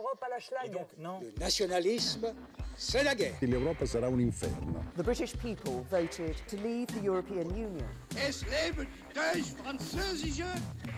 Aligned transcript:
L'Europe 0.00 0.22
à 0.22 0.28
la 0.30 0.40
schlag. 0.40 0.86
non. 0.98 1.20
Le 1.20 1.30
nationalisme, 1.38 2.32
c'est 2.74 3.04
la 3.04 3.14
guerre. 3.14 3.34
L'Europa 3.42 3.84
sarà 3.84 4.06
un 4.06 4.18
inferno. 4.18 4.82
The 4.96 5.02
British 5.02 5.36
people 5.36 5.84
voted 5.90 6.36
to 6.48 6.56
leave 6.56 6.86
the 6.86 7.04
European 7.04 7.50
Union. 7.50 7.86
Es 8.16 8.42
lebe 8.46 8.86
deutsch-französische 9.14 10.46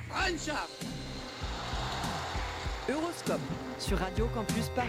Freundschaft! 0.09 0.85
Euroscope 2.89 3.41
sur 3.79 3.99
Radio 3.99 4.29
Campus 4.29 4.69
Paris. 4.77 4.89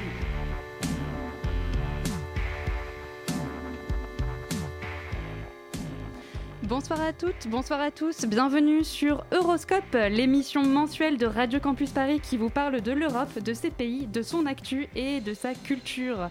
Bonsoir 6.63 7.01
à 7.01 7.11
toutes, 7.11 7.49
bonsoir 7.49 7.81
à 7.81 7.91
tous, 7.91 8.23
bienvenue 8.25 8.85
sur 8.85 9.25
Euroscope, 9.33 9.97
l'émission 10.09 10.63
mensuelle 10.63 11.17
de 11.17 11.25
Radio 11.25 11.59
Campus 11.59 11.91
Paris 11.91 12.21
qui 12.21 12.37
vous 12.37 12.49
parle 12.49 12.79
de 12.79 12.93
l'Europe, 12.93 13.37
de 13.37 13.53
ses 13.53 13.69
pays, 13.69 14.07
de 14.07 14.21
son 14.21 14.45
actu 14.45 14.87
et 14.95 15.19
de 15.19 15.33
sa 15.33 15.55
culture. 15.55 16.29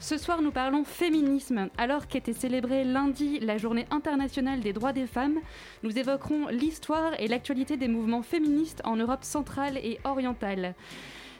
Ce 0.00 0.16
soir, 0.16 0.40
nous 0.40 0.50
parlons 0.50 0.84
féminisme. 0.84 1.68
Alors 1.76 2.06
qu'était 2.06 2.32
célébrée 2.32 2.84
lundi 2.84 3.38
la 3.40 3.58
journée 3.58 3.84
internationale 3.90 4.60
des 4.60 4.72
droits 4.72 4.94
des 4.94 5.06
femmes, 5.06 5.40
nous 5.82 5.98
évoquerons 5.98 6.48
l'histoire 6.48 7.12
et 7.18 7.28
l'actualité 7.28 7.76
des 7.76 7.88
mouvements 7.88 8.22
féministes 8.22 8.80
en 8.84 8.96
Europe 8.96 9.24
centrale 9.24 9.76
et 9.76 9.98
orientale. 10.04 10.74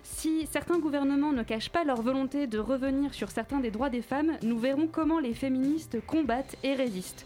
Si 0.03 0.47
certains 0.53 0.79
gouvernements 0.79 1.33
ne 1.33 1.43
cachent 1.43 1.71
pas 1.71 1.85
leur 1.85 2.03
volonté 2.03 2.47
de 2.47 2.59
revenir 2.59 3.15
sur 3.15 3.31
certains 3.31 3.61
des 3.61 3.71
droits 3.71 3.91
des 3.91 4.03
femmes, 4.03 4.33
nous 4.43 4.59
verrons 4.59 4.89
comment 4.89 5.21
les 5.21 5.33
féministes 5.33 6.05
combattent 6.07 6.57
et 6.63 6.75
résistent. 6.75 7.25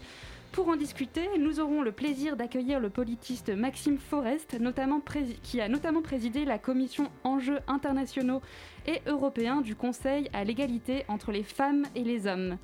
Pour 0.51 0.67
en 0.67 0.75
discuter, 0.75 1.29
nous 1.39 1.61
aurons 1.61 1.81
le 1.81 1.93
plaisir 1.93 2.35
d'accueillir 2.35 2.81
le 2.81 2.89
politiste 2.89 3.49
Maxime 3.49 3.97
Forest, 3.97 4.59
notamment 4.59 5.01
qui 5.43 5.61
a 5.61 5.69
notamment 5.69 6.01
présidé 6.01 6.43
la 6.43 6.57
commission 6.57 7.09
Enjeux 7.23 7.59
internationaux 7.67 8.41
et 8.85 9.01
européens 9.07 9.61
du 9.61 9.75
Conseil 9.75 10.29
à 10.33 10.43
l'égalité 10.43 11.05
entre 11.07 11.31
les 11.31 11.43
femmes 11.43 11.85
et 11.95 12.03
les 12.03 12.27
hommes. 12.27 12.57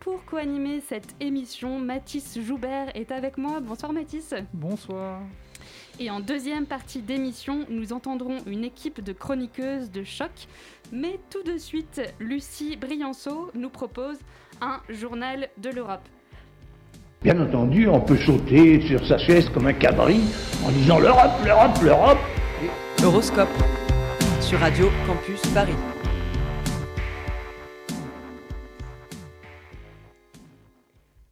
Pour 0.00 0.22
co-animer 0.26 0.82
cette 0.82 1.16
émission, 1.18 1.78
Mathis 1.78 2.38
Joubert 2.38 2.94
est 2.94 3.10
avec 3.10 3.38
moi. 3.38 3.60
Bonsoir 3.60 3.94
Mathis. 3.94 4.34
Bonsoir. 4.52 5.22
Et 5.98 6.10
en 6.10 6.20
deuxième 6.20 6.66
partie 6.66 7.00
d'émission, 7.00 7.64
nous 7.70 7.94
entendrons 7.94 8.36
une 8.46 8.64
équipe 8.64 9.00
de 9.00 9.14
chroniqueuses 9.14 9.90
de 9.90 10.04
choc. 10.04 10.46
Mais 10.92 11.18
tout 11.30 11.42
de 11.42 11.56
suite, 11.56 12.02
Lucie 12.20 12.76
Brianceau 12.76 13.50
nous 13.54 13.70
propose 13.70 14.18
un 14.60 14.82
journal 14.90 15.48
de 15.56 15.70
l'Europe. 15.70 16.06
Bien 17.24 17.40
entendu, 17.40 17.88
on 17.88 18.02
peut 18.02 18.18
sauter 18.18 18.82
sur 18.82 19.02
sa 19.06 19.16
chaise 19.16 19.48
comme 19.48 19.66
un 19.66 19.72
cabri 19.72 20.20
en 20.62 20.70
disant 20.70 20.98
l'Europe, 20.98 21.32
l'Europe, 21.42 21.78
l'Europe. 21.82 22.18
Horoscope 23.02 23.48
sur 24.42 24.58
Radio 24.58 24.90
Campus 25.06 25.40
Paris. 25.54 25.72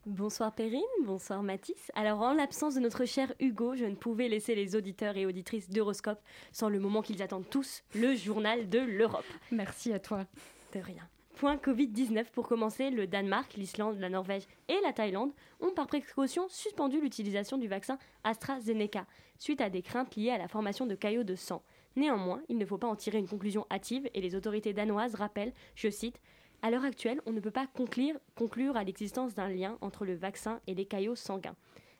Bonsoir 0.07 0.55
Perrine, 0.55 0.81
bonsoir 1.05 1.43
Mathis. 1.43 1.91
Alors 1.93 2.21
en 2.21 2.33
l'absence 2.33 2.73
de 2.73 2.79
notre 2.79 3.05
cher 3.05 3.31
Hugo, 3.39 3.75
je 3.75 3.85
ne 3.85 3.93
pouvais 3.93 4.29
laisser 4.29 4.55
les 4.55 4.75
auditeurs 4.75 5.15
et 5.15 5.27
auditrices 5.27 5.69
d'Horoscope 5.69 6.23
sans 6.51 6.69
le 6.69 6.79
moment 6.79 7.03
qu'ils 7.03 7.21
attendent 7.21 7.49
tous, 7.51 7.83
le 7.93 8.15
journal 8.15 8.67
de 8.67 8.79
l'Europe. 8.79 9.23
Merci 9.51 9.93
à 9.93 9.99
toi. 9.99 10.25
De 10.73 10.79
rien. 10.79 11.03
Point 11.43 11.57
Covid-19 11.57 12.27
pour 12.31 12.47
commencer, 12.47 12.89
le 12.89 13.05
Danemark, 13.05 13.55
l'Islande, 13.55 13.99
la 13.99 14.07
Norvège 14.07 14.43
et 14.69 14.79
la 14.81 14.93
Thaïlande 14.93 15.33
ont 15.59 15.71
par 15.71 15.87
précaution 15.87 16.47
suspendu 16.47 17.01
l'utilisation 17.01 17.57
du 17.57 17.67
vaccin 17.67 17.97
AstraZeneca 18.23 19.05
suite 19.39 19.59
à 19.59 19.69
des 19.69 19.81
craintes 19.81 20.15
liées 20.15 20.29
à 20.29 20.37
la 20.37 20.47
formation 20.47 20.85
de 20.85 20.95
caillots 20.95 21.25
de 21.25 21.35
sang. 21.35 21.61
Néanmoins, 21.97 22.41
il 22.47 22.57
ne 22.57 22.65
faut 22.65 22.77
pas 22.77 22.87
en 22.87 22.95
tirer 22.95 23.17
une 23.17 23.27
conclusion 23.27 23.67
hâtive 23.69 24.09
et 24.13 24.21
les 24.21 24.35
autorités 24.35 24.71
danoises 24.71 25.15
rappellent, 25.15 25.51
je 25.75 25.89
cite, 25.89 26.21
à 26.61 26.71
l'heure 26.71 26.85
actuelle, 26.85 27.19
on 27.25 27.33
ne 27.33 27.41
peut 27.41 27.51
pas 27.51 27.67
conclure, 27.67 28.15
conclure 28.35 28.77
à 28.77 28.85
l'existence 28.85 29.35
d'un 29.35 29.49
lien 29.49 29.77
entre 29.81 30.05
le 30.05 30.15
vaccin 30.15 30.61
et 30.65 30.73
les 30.73 30.85
caillots 30.85 31.17
sanguins. 31.17 31.57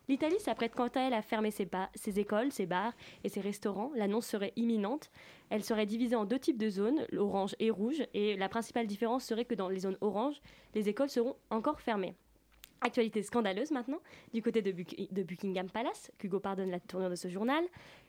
L'Italie 0.08 0.38
s'apprête 0.38 0.74
quant 0.74 0.88
à 0.88 1.00
elle 1.00 1.14
à 1.14 1.22
fermer 1.22 1.50
ses, 1.50 2.20
écoles, 2.20 2.52
ses 2.52 2.66
bars 2.66 2.92
et 3.22 3.28
ses 3.28 3.40
restaurants. 3.40 3.90
L'annonce 3.94 4.26
serait 4.26 4.52
imminente. 4.56 5.10
Elle 5.48 5.64
serait 5.64 5.86
divisée 5.86 6.16
en 6.16 6.26
deux 6.26 6.38
types 6.38 6.58
de 6.58 6.68
zones, 6.68 7.06
l'orange 7.10 7.56
et 7.58 7.70
rouge, 7.70 8.02
et 8.12 8.36
la 8.36 8.48
principale 8.48 8.86
différence 8.86 9.24
serait 9.24 9.46
que 9.46 9.54
dans 9.54 9.68
les 9.68 9.80
zones 9.80 9.98
orange, 10.00 10.40
les 10.74 10.88
écoles 10.88 11.08
seront 11.10 11.36
encore 11.50 11.80
fermées. 11.80 12.14
Actualité 12.82 13.22
scandaleuse 13.22 13.70
maintenant, 13.70 14.00
du 14.34 14.42
côté 14.42 14.60
de, 14.60 14.70
de 14.70 15.22
Buckingham 15.22 15.70
Palace, 15.70 16.10
qu'Hugo 16.18 16.38
pardonne 16.38 16.70
la 16.70 16.80
tournure 16.80 17.08
de 17.08 17.14
ce 17.14 17.28
journal, 17.28 17.64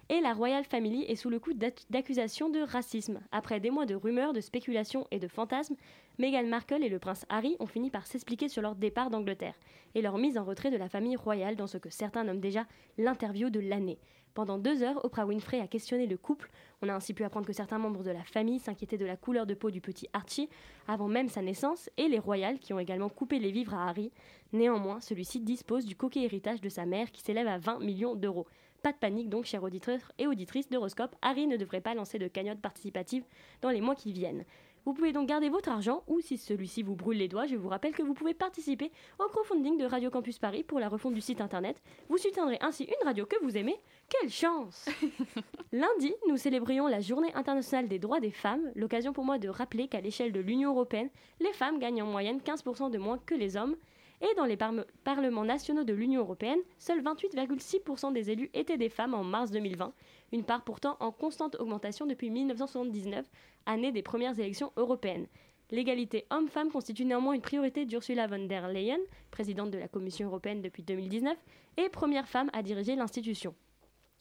et 0.10 0.20
la 0.20 0.34
Royal 0.34 0.66
Family 0.66 1.04
est 1.04 1.16
sous 1.16 1.30
le 1.30 1.40
coup 1.40 1.54
d'accusations 1.54 2.50
de 2.50 2.60
racisme. 2.60 3.22
Après 3.32 3.62
des 3.62 3.72
mois 3.72 3.86
de 3.86 3.96
rumeurs, 3.96 4.34
de 4.34 4.42
spéculations 4.42 5.08
et 5.12 5.20
de 5.20 5.30
fantasmes, 5.30 5.76
Meghan 6.18 6.46
Markle 6.46 6.82
et 6.82 6.90
le 6.90 6.98
prince 6.98 7.26
Harry 7.28 7.58
ont 7.60 7.66
fini 7.66 7.90
par 7.90 8.08
s'expliquer 8.08 8.48
sur 8.48 8.62
leur 8.62 8.76
départ 8.76 9.10
d'Angleterre 9.10 9.60
et 9.96 10.02
leur 10.02 10.18
mise 10.18 10.38
en 10.38 10.46
retrait 10.46 10.72
de 10.72 10.78
la 10.78 10.88
famille 10.88 11.18
royale 11.18 11.58
dans 11.58 11.68
ce 11.68 11.78
que 11.78 11.90
certains 11.90 12.24
nomment 12.24 12.40
déjà 12.40 12.66
l'interview 12.98 13.50
de 13.50 13.60
l'année. 13.60 14.00
Pendant 14.34 14.58
deux 14.58 14.82
heures, 14.82 15.04
Oprah 15.04 15.26
Winfrey 15.26 15.60
a 15.60 15.68
questionné 15.68 16.08
le 16.08 16.18
couple. 16.18 16.50
On 16.82 16.88
a 16.88 16.94
ainsi 16.94 17.14
pu 17.14 17.26
apprendre 17.26 17.46
que 17.46 17.54
certains 17.54 17.80
membres 17.80 18.04
de 18.04 18.12
la 18.12 18.24
famille 18.24 18.60
s'inquiétaient 18.60 18.98
de 18.98 19.06
la 19.06 19.18
couleur 19.18 19.46
de 19.46 19.54
peau 19.54 19.72
du 19.72 19.82
petit 19.82 20.08
Archie 20.14 20.50
avant 20.88 21.10
même 21.10 21.28
sa 21.28 21.42
naissance 21.42 21.90
et 21.98 22.08
les 22.08 22.20
royales 22.20 22.60
qui 22.60 22.72
ont 22.72 22.80
également 22.80 23.10
coupé 23.10 23.40
les 23.40 23.52
vivres 23.52 23.74
à 23.74 23.90
Harry. 23.90 24.12
Néanmoins, 24.54 25.02
celui-ci 25.02 25.42
dispose 25.42 25.86
du 25.86 25.98
coquet 25.98 26.24
héritage 26.24 26.62
de 26.62 26.70
sa 26.70 26.86
mère 26.86 27.12
qui 27.12 27.22
s'élève 27.22 27.48
à 27.48 27.58
20 27.58 27.80
millions 27.80 28.16
d'euros. 28.16 28.48
Pas 28.84 28.92
de 28.92 28.98
panique 28.98 29.30
donc, 29.30 29.46
chers 29.46 29.64
auditeurs 29.64 30.12
et 30.18 30.28
auditrices 30.28 30.70
d'Horoscope, 30.70 31.16
Harry 31.22 31.48
ne 31.48 31.58
devrait 31.58 31.82
pas 31.82 31.94
lancer 31.94 32.20
de 32.20 32.28
cagnotte 32.28 32.62
participative 32.62 33.24
dans 33.62 33.70
les 33.70 33.82
mois 33.82 33.96
qui 33.96 34.14
viennent. 34.14 34.46
Vous 34.86 34.94
pouvez 34.94 35.14
donc 35.14 35.28
garder 35.28 35.50
votre 35.50 35.70
argent 35.70 36.04
ou 36.06 36.22
si 36.22 36.38
celui-ci 36.38 36.84
vous 36.84 36.96
brûle 36.96 37.18
les 37.18 37.28
doigts, 37.28 37.48
je 37.48 37.56
vous 37.56 37.70
rappelle 37.70 37.94
que 37.94 38.04
vous 38.04 38.14
pouvez 38.14 38.36
participer 38.36 38.92
au 39.18 39.28
crowdfunding 39.28 39.80
de 39.80 39.86
Radio 39.86 40.12
Campus 40.12 40.38
Paris 40.38 40.64
pour 40.64 40.80
la 40.80 40.90
refonte 40.90 41.16
du 41.16 41.22
site 41.22 41.42
internet. 41.42 41.82
Vous 42.08 42.20
soutiendrez 42.20 42.60
ainsi 42.62 42.84
une 42.84 43.08
radio 43.08 43.26
que 43.26 43.44
vous 43.44 43.58
aimez. 43.58 43.80
Quelle 44.10 44.30
chance 44.30 44.88
Lundi, 45.72 46.14
nous 46.28 46.38
célébrions 46.38 46.86
la 46.86 47.00
Journée 47.00 47.34
internationale 47.34 47.88
des 47.88 47.98
droits 47.98 48.20
des 48.20 48.30
femmes, 48.30 48.72
l'occasion 48.76 49.12
pour 49.12 49.26
moi 49.26 49.40
de 49.40 49.50
rappeler 49.50 49.88
qu'à 49.88 50.02
l'échelle 50.02 50.32
de 50.32 50.40
l'Union 50.40 50.70
européenne, 50.70 51.10
les 51.40 51.54
femmes 51.54 51.80
gagnent 51.80 52.04
en 52.04 52.08
moyenne 52.08 52.38
15% 52.38 52.92
de 52.92 53.00
moins 53.00 53.18
que 53.18 53.34
les 53.34 53.58
hommes. 53.58 53.76
Et 54.22 54.34
dans 54.38 54.46
les 54.46 54.58
parlements 55.04 55.44
nationaux 55.44 55.84
de 55.84 55.94
l'Union 55.94 56.22
européenne, 56.22 56.60
seuls 56.78 57.02
28,6% 57.02 58.14
des 58.14 58.32
élus 58.32 58.50
étaient 58.54 58.78
des 58.78 58.90
femmes 58.90 59.14
en 59.14 59.24
mars 59.24 59.52
2020, 59.52 59.94
une 60.32 60.44
part 60.44 60.64
pourtant 60.64 60.98
en 61.00 61.12
constante 61.12 61.56
augmentation 61.60 62.06
depuis 62.06 62.30
1979, 62.30 63.26
année 63.66 63.92
des 63.92 64.02
premières 64.02 64.40
élections 64.40 64.72
européennes. 64.78 65.28
L'égalité 65.72 66.26
homme-femme 66.30 66.72
constitue 66.72 67.06
néanmoins 67.06 67.34
une 67.34 67.42
priorité 67.42 67.86
d'Ursula 67.86 68.28
von 68.28 68.46
der 68.46 68.70
Leyen, 68.72 69.00
présidente 69.32 69.72
de 69.72 69.80
la 69.80 69.88
Commission 69.88 70.28
européenne 70.28 70.62
depuis 70.62 70.84
2019, 70.84 71.36
et 71.78 71.90
première 71.90 72.28
femme 72.28 72.50
à 72.54 72.62
diriger 72.62 72.96
l'institution. 72.96 73.56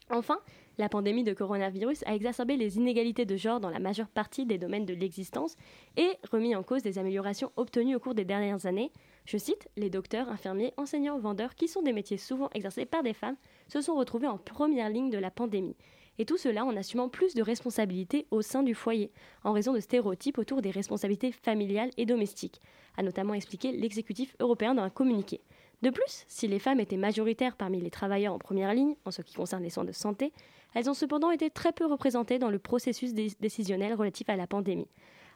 Enfin, 0.09 0.39
la 0.77 0.89
pandémie 0.89 1.23
de 1.23 1.33
coronavirus 1.33 2.03
a 2.05 2.13
exacerbé 2.13 2.57
les 2.57 2.77
inégalités 2.77 3.25
de 3.25 3.37
genre 3.37 3.59
dans 3.59 3.69
la 3.69 3.79
majeure 3.79 4.07
partie 4.07 4.45
des 4.45 4.57
domaines 4.57 4.85
de 4.85 4.93
l'existence 4.93 5.55
et 5.97 6.11
remis 6.31 6.55
en 6.55 6.63
cause 6.63 6.83
des 6.83 6.99
améliorations 6.99 7.51
obtenues 7.55 7.95
au 7.95 7.99
cours 7.99 8.13
des 8.13 8.25
dernières 8.25 8.65
années. 8.65 8.91
Je 9.25 9.37
cite, 9.37 9.67
les 9.75 9.89
docteurs, 9.89 10.29
infirmiers, 10.29 10.73
enseignants, 10.77 11.17
vendeurs, 11.17 11.55
qui 11.55 11.67
sont 11.67 11.81
des 11.81 11.93
métiers 11.93 12.17
souvent 12.17 12.49
exercés 12.53 12.85
par 12.85 13.01
des 13.01 13.13
femmes, 13.13 13.37
se 13.67 13.81
sont 13.81 13.95
retrouvés 13.95 14.27
en 14.27 14.37
première 14.37 14.89
ligne 14.89 15.09
de 15.09 15.17
la 15.17 15.31
pandémie. 15.31 15.75
Et 16.17 16.25
tout 16.25 16.37
cela 16.37 16.63
en 16.63 16.75
assumant 16.77 17.09
plus 17.09 17.33
de 17.33 17.41
responsabilités 17.41 18.27
au 18.31 18.41
sein 18.41 18.63
du 18.63 18.75
foyer, 18.75 19.11
en 19.43 19.51
raison 19.51 19.73
de 19.73 19.79
stéréotypes 19.79 20.37
autour 20.37 20.61
des 20.61 20.69
responsabilités 20.69 21.31
familiales 21.31 21.89
et 21.97 22.05
domestiques, 22.05 22.61
a 22.97 23.03
notamment 23.03 23.33
expliqué 23.33 23.71
l'exécutif 23.71 24.35
européen 24.39 24.75
dans 24.75 24.83
un 24.83 24.89
communiqué. 24.89 25.41
De 25.81 25.89
plus, 25.89 26.23
si 26.27 26.47
les 26.47 26.59
femmes 26.59 26.79
étaient 26.79 26.95
majoritaires 26.95 27.57
parmi 27.57 27.81
les 27.81 27.89
travailleurs 27.89 28.33
en 28.33 28.39
première 28.39 28.73
ligne 28.73 28.95
en 29.05 29.11
ce 29.11 29.23
qui 29.23 29.33
concerne 29.33 29.63
les 29.63 29.69
soins 29.69 29.83
de 29.83 29.91
santé, 29.91 30.31
elles 30.73 30.89
ont 30.89 30.93
cependant 30.93 31.31
été 31.31 31.49
très 31.49 31.73
peu 31.73 31.85
représentées 31.85 32.39
dans 32.39 32.49
le 32.49 32.59
processus 32.59 33.13
décisionnel 33.13 33.93
relatif 33.93 34.29
à 34.29 34.35
la 34.35 34.47
pandémie. 34.47 34.87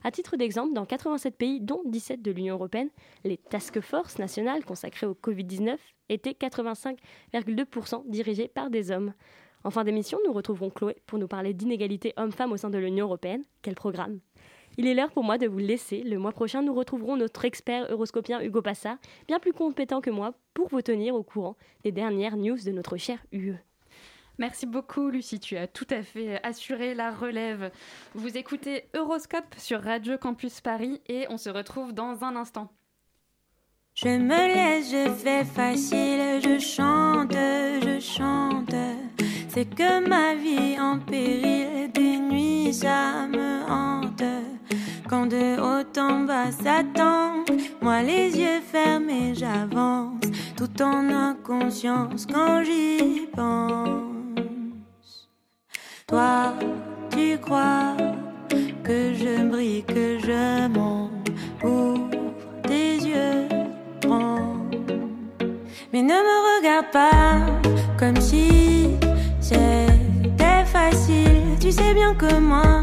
À 0.04 0.12
titre 0.12 0.38
d'exemple, 0.38 0.74
dans 0.74 0.86
87 0.86 1.36
pays, 1.38 1.60
dont 1.60 1.81
17 1.86 2.22
de 2.22 2.31
l'Union 2.31 2.56
européenne, 2.56 2.90
les 3.24 3.38
task 3.38 3.81
forces 3.81 4.18
nationales 4.18 4.63
consacrées 4.63 5.07
au 5.07 5.13
Covid-19 5.13 5.78
étaient 6.10 6.31
85,2% 6.31 8.10
dirigées 8.10 8.48
par 8.48 8.69
des 8.69 8.92
hommes. 8.92 9.13
En 9.63 9.72
fin 9.72 9.84
d'émission, 9.84 10.18
nous 10.25 10.31
retrouverons 10.31 10.69
Chloé 10.69 10.96
pour 11.06 11.19
nous 11.19 11.28
parler 11.28 11.54
d'inégalité 11.54 12.13
hommes-femmes 12.16 12.54
au 12.54 12.57
sein 12.57 12.69
de 12.69 12.78
l'Union 12.78 13.06
européenne. 13.06 13.44
Quel 13.62 13.75
programme 13.75 14.19
il 14.78 14.88
est 14.88 14.94
l'heure 14.94 15.12
pour 15.12 15.25
moi 15.25 15.38
de 15.38 15.46
vous 15.46 15.57
laisser. 15.57 16.04
Le 16.04 16.18
mois 16.18 16.31
prochain, 16.31 16.62
nous 16.62 16.74
retrouverons 16.74 17.18
notre 17.18 17.44
expert 17.44 17.92
euroscopien 17.92 18.40
Hugo 18.42 18.62
Passard, 18.62 18.95
bien 19.28 19.38
plus 19.40 19.52
compétent 19.52 20.00
que 20.00 20.10
moi, 20.10 20.36
pour 20.54 20.69
vous 20.69 20.81
tenir 20.81 21.16
au 21.16 21.24
courant 21.24 21.57
des 21.84 21.92
dernières 21.92 22.38
news 22.38 22.56
de 22.56 22.72
notre 22.72 22.95
cher 22.95 23.19
UE. 23.34 23.56
Merci 24.40 24.66
beaucoup, 24.66 25.10
Lucie. 25.10 25.42
Tu 25.42 25.58
as 25.58 25.68
tout 25.68 25.88
à 25.90 26.02
fait 26.02 26.40
assuré 26.44 26.96
la 26.96 27.12
relève. 27.12 27.72
Vous 28.16 28.38
écoutez 28.38 28.86
Euroscope 28.96 29.54
sur 29.58 29.84
Radio 29.84 30.18
Campus 30.18 30.62
Paris 30.62 31.02
et 31.08 31.26
on 31.30 31.38
se 31.38 31.50
retrouve 31.50 31.94
dans 31.94 32.24
un 32.24 32.38
instant. 32.38 32.72
Je 33.96 34.08
me 34.08 34.30
laisse, 34.30 34.92
je 34.92 35.12
fais 35.12 35.44
facile, 35.44 36.40
je 36.42 36.58
chante, 36.58 37.34
je 37.34 38.00
chante. 38.00 38.74
C'est 39.50 39.66
que 39.66 40.08
ma 40.08 40.36
vie 40.36 40.80
en 40.80 41.00
péril, 41.00 41.92
des 41.92 42.18
nuits 42.18 42.74
ça 42.74 43.28
me 43.28 43.70
hante. 43.70 44.24
Quand 45.10 45.26
de 45.26 45.60
haut 45.60 46.00
en 46.00 46.20
bas 46.22 46.52
s'attend, 46.54 47.44
moi 47.82 48.02
les 48.04 48.40
yeux 48.40 48.62
fermés 48.62 49.34
j'avance, 49.36 50.22
tout 50.56 50.82
en 50.82 51.10
inconscience 51.10 52.26
quand 52.26 52.64
j'y 52.64 53.28
pense. 53.36 54.09
Toi, 56.10 56.56
tu 57.12 57.38
crois 57.38 57.96
que 58.84 59.14
je 59.14 59.48
brille, 59.48 59.84
que 59.84 60.18
je 60.18 60.68
monte, 60.68 61.30
ouvre 61.64 62.10
tes 62.64 62.96
yeux, 62.96 63.48
prends. 64.02 64.56
Mais 65.94 66.02
ne 66.02 66.18
me 66.28 66.38
regarde 66.58 66.88
pas 66.92 67.46
comme 68.00 68.20
si 68.20 68.90
c'était 69.40 70.66
facile. 70.66 71.60
Tu 71.60 71.72
sais 71.72 71.94
bien 71.94 72.16
que 72.16 72.40
moi, 72.40 72.82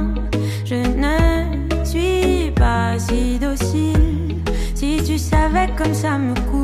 je 0.65 0.77
ne 0.77 1.85
suis 1.85 2.53
pas 2.53 2.97
si 2.97 3.41
docile. 3.41 4.37
Si 4.77 5.03
tu 5.05 5.19
savais 5.19 5.69
comme 5.77 5.95
ça 5.95 6.17
me 6.17 6.33
coûte 6.49 6.56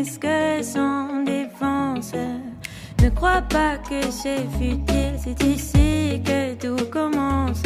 presque 0.00 0.64
sans 0.64 1.24
défense. 1.24 2.12
Ne 3.02 3.10
crois 3.10 3.42
pas 3.42 3.76
que 3.76 4.00
c'est 4.10 4.46
futile, 4.58 5.16
c'est 5.18 5.42
ici 5.42 6.22
que 6.24 6.54
tout 6.54 6.86
commence. 6.86 7.62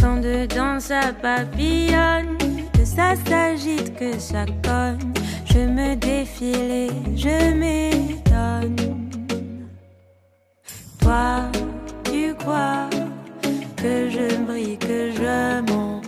Quand 0.00 0.18
dedans 0.18 0.78
ça 0.78 1.12
papillonne, 1.22 2.36
que 2.74 2.84
ça 2.84 3.14
s'agite, 3.26 3.94
que 3.96 4.18
ça 4.18 4.44
cogne, 4.62 5.12
je 5.46 5.60
me 5.60 5.94
défile 5.96 6.70
et 6.70 6.90
je 7.16 7.54
m'étonne. 7.54 8.76
Toi, 11.00 11.50
tu 12.04 12.34
crois 12.34 12.90
que 13.76 14.10
je 14.10 14.36
brille, 14.44 14.78
que 14.78 15.12
je 15.12 15.72
monte, 15.72 16.07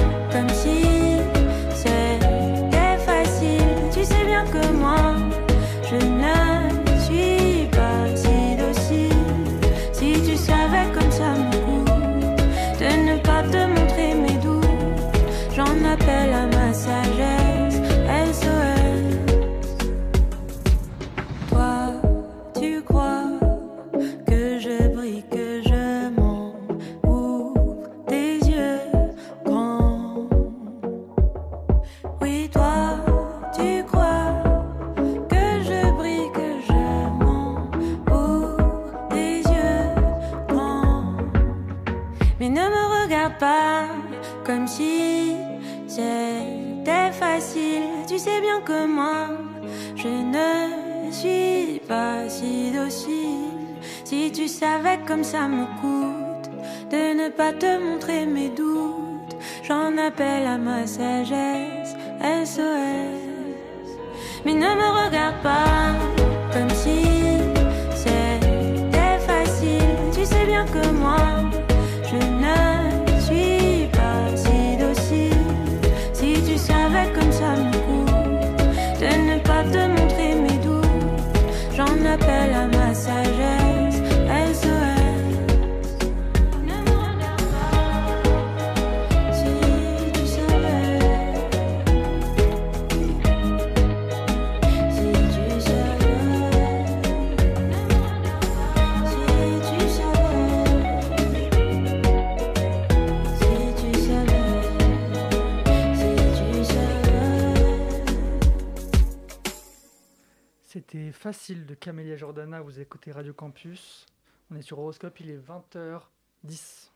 écoutez 113.01 113.17
Radio 113.17 113.33
Campus. 113.33 114.05
On 114.51 114.55
est 114.55 114.61
sur 114.61 114.77
Horoscope, 114.77 115.19
il 115.21 115.31
est 115.31 115.39
20h10. 115.39 116.91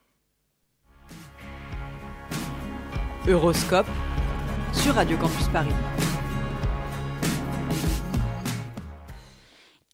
Euroscope 3.28 3.88
sur 4.72 4.94
Radio 4.94 5.18
Campus 5.18 5.48
Paris. 5.48 5.74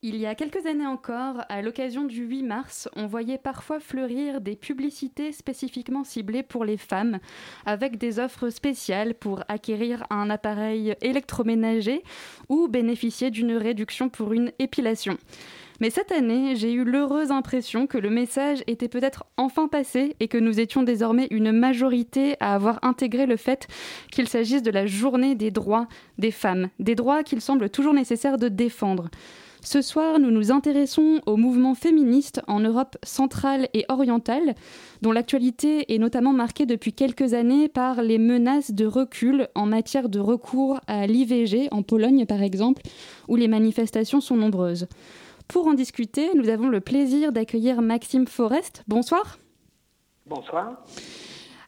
Il 0.04 0.18
y 0.18 0.26
a 0.26 0.36
quelques 0.36 0.66
années 0.66 0.88
encore, 0.88 1.46
à 1.48 1.62
l'occasion 1.62 2.04
du 2.04 2.26
8 2.26 2.44
mars, 2.44 2.90
on 2.96 3.06
voyait 3.06 3.38
parfois 3.38 3.80
fleurir 3.80 4.42
des 4.42 4.56
publicités 4.58 5.32
spécifiquement 5.32 6.04
ciblées 6.04 6.44
pour 6.44 6.66
les 6.66 6.78
femmes, 6.78 7.20
avec 7.66 7.98
des 7.98 8.20
offres 8.20 8.50
spéciales 8.50 9.14
pour 9.14 9.44
acquérir 9.48 10.04
un 10.10 10.30
appareil 10.30 10.96
électroménager 11.02 12.04
ou 12.50 12.68
bénéficier 12.68 13.30
d'une 13.30 13.54
réduction 13.54 14.10
pour 14.10 14.34
une 14.34 14.52
épilation. 14.60 15.18
Mais 15.82 15.90
cette 15.90 16.12
année, 16.12 16.56
j'ai 16.56 16.72
eu 16.72 16.84
l'heureuse 16.84 17.32
impression 17.32 17.88
que 17.88 17.98
le 17.98 18.12
message 18.12 18.64
était 18.68 18.88
peut-être 18.88 19.24
enfin 19.36 19.68
passé 19.68 20.16
et 20.20 20.28
que 20.28 20.38
nous 20.38 20.60
étions 20.60 20.84
désormais 20.84 21.28
une 21.32 21.52
majorité 21.52 22.36
à 22.40 22.54
avoir 22.54 22.78
intégré 22.84 23.26
le 23.26 23.36
fait 23.36 23.68
qu'il 24.12 24.28
s'agisse 24.28 24.62
de 24.62 24.70
la 24.70 24.86
journée 24.86 25.34
des 25.34 25.50
droits 25.50 25.88
des 26.20 26.30
femmes, 26.30 26.70
des 26.78 26.94
droits 26.94 27.24
qu'il 27.24 27.42
semble 27.42 27.72
toujours 27.72 27.96
nécessaire 27.96 28.38
de 28.38 28.48
défendre. 28.48 29.10
Ce 29.64 29.82
soir, 29.82 30.20
nous 30.20 30.30
nous 30.30 30.52
intéressons 30.52 31.20
au 31.26 31.36
mouvement 31.36 31.74
féministe 31.74 32.42
en 32.48 32.60
Europe 32.60 32.98
centrale 33.04 33.68
et 33.74 33.86
orientale, 33.90 34.54
dont 35.02 35.12
l'actualité 35.12 35.94
est 35.94 35.98
notamment 36.00 36.34
marquée 36.34 36.68
depuis 36.68 36.94
quelques 36.94 37.34
années 37.34 37.70
par 37.70 38.04
les 38.04 38.20
menaces 38.20 38.72
de 38.72 38.86
recul 38.86 39.48
en 39.56 39.66
matière 39.66 40.10
de 40.10 40.20
recours 40.20 40.80
à 40.86 41.08
l'IVG, 41.08 41.70
en 41.72 41.82
Pologne 41.82 42.28
par 42.28 42.44
exemple, 42.44 42.84
où 43.28 43.36
les 43.36 43.48
manifestations 43.48 44.22
sont 44.22 44.36
nombreuses. 44.36 44.88
Pour 45.52 45.68
en 45.68 45.74
discuter, 45.74 46.30
nous 46.34 46.48
avons 46.48 46.70
le 46.70 46.80
plaisir 46.80 47.34
d'accueillir 47.34 47.82
Maxime 47.82 48.26
Forest. 48.26 48.86
Bonsoir. 48.88 49.38
Bonsoir. 50.26 50.82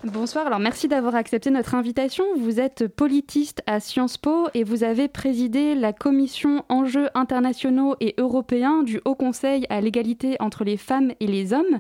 Bonsoir, 0.06 0.48
alors 0.48 0.60
merci 0.60 0.88
d'avoir 0.88 1.16
accepté 1.16 1.50
notre 1.50 1.76
invitation. 1.76 2.24
Vous 2.38 2.62
êtes 2.62 2.88
politiste 2.88 3.62
à 3.68 3.82
Sciences 3.82 4.18
Po 4.18 4.48
et 4.54 4.64
vous 4.64 4.86
avez 4.86 5.10
présidé 5.10 5.76
la 5.76 5.92
commission 5.92 6.64
enjeux 6.70 7.10
internationaux 7.14 7.98
et 8.00 8.16
européens 8.18 8.84
du 8.84 9.02
Haut 9.04 9.16
Conseil 9.16 9.66
à 9.70 9.82
l'égalité 9.82 10.38
entre 10.40 10.64
les 10.64 10.78
femmes 10.78 11.12
et 11.20 11.28
les 11.28 11.52
hommes. 11.52 11.80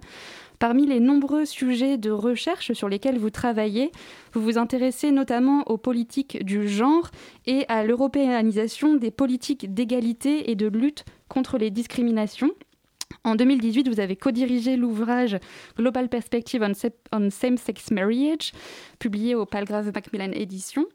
Parmi 0.63 0.85
les 0.85 1.01
nombreux 1.01 1.43
sujets 1.43 1.97
de 1.97 2.09
recherche 2.09 2.71
sur 2.71 2.87
lesquels 2.87 3.19
vous 3.19 3.31
travaillez, 3.31 3.91
vous 4.31 4.41
vous 4.41 4.57
intéressez 4.57 5.11
notamment 5.11 5.63
aux 5.69 5.77
politiques 5.77 6.41
du 6.45 6.69
genre 6.69 7.11
et 7.45 7.65
à 7.67 7.83
l'européanisation 7.83 8.95
des 8.95 9.11
politiques 9.11 9.73
d'égalité 9.73 10.51
et 10.51 10.55
de 10.55 10.67
lutte 10.67 11.03
contre 11.27 11.57
les 11.57 11.69
discriminations. 11.69 12.49
En 13.25 13.35
2018, 13.35 13.89
vous 13.89 13.99
avez 13.99 14.15
co-dirigé 14.15 14.77
l'ouvrage 14.77 15.37
Global 15.75 16.07
Perspective 16.07 16.65
on, 17.11 17.29
Same-Sex 17.29 17.91
Marriage, 17.91 18.53
publié 18.99 19.35
au 19.35 19.45
Palgrave 19.45 19.91
Macmillan 19.93 20.31
Édition. 20.31 20.85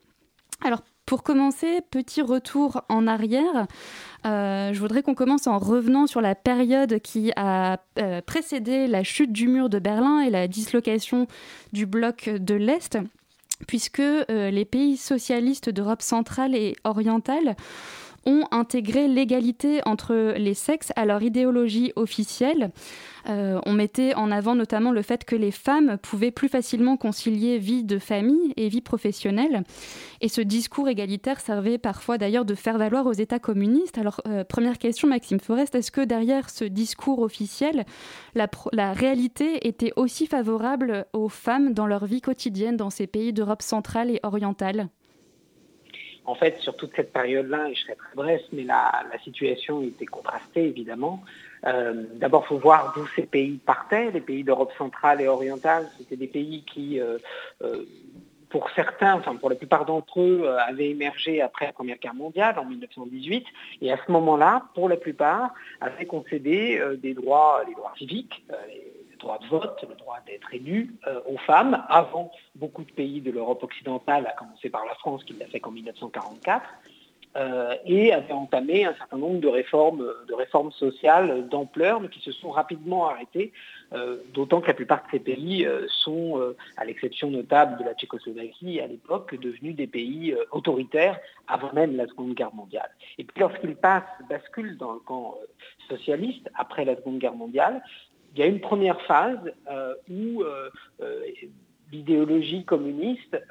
Alors, 0.64 0.82
pour 1.08 1.22
commencer, 1.22 1.80
petit 1.90 2.20
retour 2.20 2.82
en 2.90 3.06
arrière. 3.06 3.66
Euh, 4.26 4.74
je 4.74 4.78
voudrais 4.78 5.02
qu'on 5.02 5.14
commence 5.14 5.46
en 5.46 5.56
revenant 5.56 6.06
sur 6.06 6.20
la 6.20 6.34
période 6.34 6.98
qui 7.00 7.32
a 7.34 7.80
euh, 7.98 8.20
précédé 8.20 8.86
la 8.86 9.02
chute 9.02 9.32
du 9.32 9.48
mur 9.48 9.70
de 9.70 9.78
Berlin 9.78 10.20
et 10.20 10.28
la 10.28 10.46
dislocation 10.48 11.26
du 11.72 11.86
bloc 11.86 12.28
de 12.28 12.54
l'Est, 12.54 12.98
puisque 13.66 14.00
euh, 14.00 14.50
les 14.50 14.66
pays 14.66 14.98
socialistes 14.98 15.70
d'Europe 15.70 16.02
centrale 16.02 16.54
et 16.54 16.76
orientale 16.84 17.56
ont 18.26 18.44
intégré 18.50 19.08
l'égalité 19.08 19.80
entre 19.86 20.34
les 20.36 20.54
sexes 20.54 20.92
à 20.96 21.04
leur 21.04 21.22
idéologie 21.22 21.92
officielle. 21.96 22.70
Euh, 23.28 23.60
on 23.66 23.72
mettait 23.72 24.14
en 24.14 24.30
avant 24.30 24.54
notamment 24.54 24.92
le 24.92 25.02
fait 25.02 25.24
que 25.24 25.36
les 25.36 25.50
femmes 25.50 25.98
pouvaient 25.98 26.30
plus 26.30 26.48
facilement 26.48 26.96
concilier 26.96 27.58
vie 27.58 27.84
de 27.84 27.98
famille 27.98 28.52
et 28.56 28.68
vie 28.68 28.80
professionnelle. 28.80 29.64
Et 30.20 30.28
ce 30.28 30.40
discours 30.40 30.88
égalitaire 30.88 31.40
servait 31.40 31.78
parfois 31.78 32.18
d'ailleurs 32.18 32.44
de 32.44 32.54
faire 32.54 32.78
valoir 32.78 33.06
aux 33.06 33.12
États 33.12 33.38
communistes. 33.38 33.98
Alors, 33.98 34.20
euh, 34.26 34.44
première 34.44 34.78
question, 34.78 35.08
Maxime 35.08 35.40
Forest, 35.40 35.74
est-ce 35.74 35.90
que 35.90 36.00
derrière 36.00 36.50
ce 36.50 36.64
discours 36.64 37.20
officiel, 37.20 37.84
la, 38.34 38.48
la 38.72 38.92
réalité 38.92 39.66
était 39.66 39.92
aussi 39.96 40.26
favorable 40.26 41.06
aux 41.12 41.28
femmes 41.28 41.74
dans 41.74 41.86
leur 41.86 42.06
vie 42.06 42.20
quotidienne 42.20 42.76
dans 42.76 42.90
ces 42.90 43.06
pays 43.06 43.32
d'Europe 43.32 43.62
centrale 43.62 44.10
et 44.10 44.20
orientale? 44.22 44.88
En 46.24 46.34
fait, 46.34 46.58
sur 46.58 46.76
toute 46.76 46.94
cette 46.94 47.12
période-là, 47.12 47.68
et 47.70 47.74
je 47.74 47.82
serai 47.82 47.96
très 47.96 48.14
bref, 48.14 48.42
mais 48.52 48.64
la, 48.64 48.92
situation 49.24 49.82
était 49.82 50.06
contrastée, 50.06 50.64
évidemment. 50.64 51.22
Euh, 51.66 52.04
d'abord, 52.14 52.44
il 52.44 52.48
faut 52.48 52.58
voir 52.58 52.92
d'où 52.94 53.06
ces 53.16 53.26
pays 53.26 53.58
partaient. 53.58 54.10
Les 54.10 54.20
pays 54.20 54.44
d'Europe 54.44 54.72
centrale 54.78 55.20
et 55.20 55.28
orientale, 55.28 55.88
c'était 55.98 56.16
des 56.16 56.26
pays 56.26 56.64
qui, 56.64 57.00
euh, 57.00 57.18
euh, 57.62 57.84
pour 58.50 58.70
certains, 58.70 59.14
enfin 59.14 59.36
pour 59.36 59.50
la 59.50 59.56
plupart 59.56 59.84
d'entre 59.84 60.20
eux, 60.20 60.48
avaient 60.66 60.90
émergé 60.90 61.42
après 61.42 61.66
la 61.66 61.72
Première 61.72 61.98
Guerre 61.98 62.14
mondiale 62.14 62.58
en 62.58 62.64
1918, 62.64 63.44
et 63.82 63.92
à 63.92 63.98
ce 64.06 64.12
moment-là, 64.12 64.66
pour 64.74 64.88
la 64.88 64.96
plupart, 64.96 65.52
avaient 65.80 66.06
concédé 66.06 66.80
des 66.98 67.14
droits, 67.14 67.62
des 67.66 67.74
droits 67.74 67.92
civiques, 67.98 68.44
droit 69.18 69.38
de 69.38 69.46
vote, 69.46 69.84
le 69.88 69.94
droit 69.94 70.18
d'être 70.26 70.52
élu 70.54 70.94
euh, 71.06 71.20
aux 71.26 71.38
femmes, 71.38 71.84
avant 71.88 72.30
beaucoup 72.54 72.84
de 72.84 72.92
pays 72.92 73.20
de 73.20 73.30
l'Europe 73.30 73.62
occidentale, 73.62 74.26
à 74.26 74.32
commencer 74.32 74.70
par 74.70 74.84
la 74.86 74.94
France 74.94 75.24
qui 75.24 75.34
l'a 75.34 75.46
fait 75.46 75.60
qu'en 75.60 75.70
1944, 75.70 76.64
euh, 77.36 77.74
et 77.84 78.12
avait 78.12 78.32
entamé 78.32 78.86
un 78.86 78.94
certain 78.94 79.18
nombre 79.18 79.40
de 79.40 79.48
réformes, 79.48 80.04
de 80.26 80.34
réformes 80.34 80.72
sociales 80.72 81.46
d'ampleur, 81.48 82.00
mais 82.00 82.08
qui 82.08 82.20
se 82.20 82.32
sont 82.32 82.50
rapidement 82.50 83.06
arrêtées, 83.08 83.52
euh, 83.92 84.16
d'autant 84.32 84.60
que 84.60 84.66
la 84.66 84.74
plupart 84.74 85.04
de 85.04 85.10
ces 85.12 85.20
pays 85.20 85.68
sont, 85.88 86.54
à 86.76 86.84
l'exception 86.84 87.30
notable 87.30 87.78
de 87.78 87.84
la 87.84 87.94
Tchécoslovaquie 87.94 88.80
à 88.80 88.86
l'époque, 88.86 89.34
devenus 89.38 89.76
des 89.76 89.86
pays 89.86 90.34
autoritaires 90.52 91.18
avant 91.46 91.72
même 91.74 91.96
la 91.96 92.06
Seconde 92.06 92.34
Guerre 92.34 92.54
mondiale. 92.54 92.90
Et 93.18 93.24
puis 93.24 93.40
lorsqu'ils 93.40 93.76
passent, 93.76 94.04
basculent 94.28 94.78
dans 94.78 94.94
le 94.94 95.00
camp 95.00 95.36
socialiste 95.88 96.50
après 96.54 96.84
la 96.84 96.96
Seconde 96.96 97.18
Guerre 97.18 97.34
mondiale, 97.34 97.82
il 98.34 98.40
y 98.40 98.42
a 98.42 98.46
une 98.46 98.60
première 98.60 99.00
phase 99.02 99.38
euh, 99.70 99.94
où 100.08 100.42
euh, 100.42 100.70
euh, 101.00 101.20
l'idéologie 101.90 102.64
communiste 102.64 103.42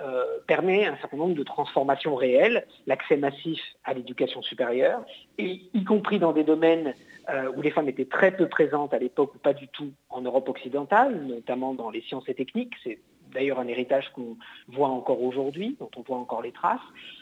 permet 0.46 0.86
un 0.86 0.96
certain 0.98 1.18
nombre 1.18 1.34
de 1.34 1.42
transformations 1.42 2.14
réelles, 2.14 2.68
l'accès 2.86 3.18
massif 3.18 3.60
à 3.84 3.96
l'éducation 3.96 4.44
supérieure, 4.44 5.04
et 5.40 5.62
y 5.74 5.84
compris 5.84 6.20
dans 6.20 6.34
des 6.34 6.44
domaines 6.44 6.94
où 7.56 7.62
les 7.64 7.72
femmes 7.72 7.90
étaient 7.90 8.06
très 8.06 8.30
peu 8.30 8.48
présentes 8.48 8.94
à 8.94 9.00
l'époque 9.00 9.34
ou 9.34 9.40
pas 9.40 9.54
du 9.54 9.68
tout 9.70 9.92
en 10.10 10.22
Europe 10.22 10.48
occidentale, 10.50 11.26
notamment 11.26 11.74
dans 11.74 11.90
les 11.90 12.02
sciences 12.02 12.30
et 12.30 12.36
techniques. 12.36 12.76
C'est 12.84 13.00
d'ailleurs 13.34 13.60
un 13.60 13.68
héritage 13.68 14.12
qu'on 14.14 14.38
voit 14.68 14.90
encore 14.90 15.24
aujourd'hui, 15.24 15.76
dont 15.80 15.90
on 15.98 16.02
voit 16.04 16.18
encore 16.18 16.44
les 16.44 16.52
traces. 16.52 16.80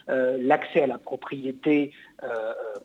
l'accès 0.08 0.82
à 0.82 0.86
la 0.86 0.98
propriété 0.98 1.92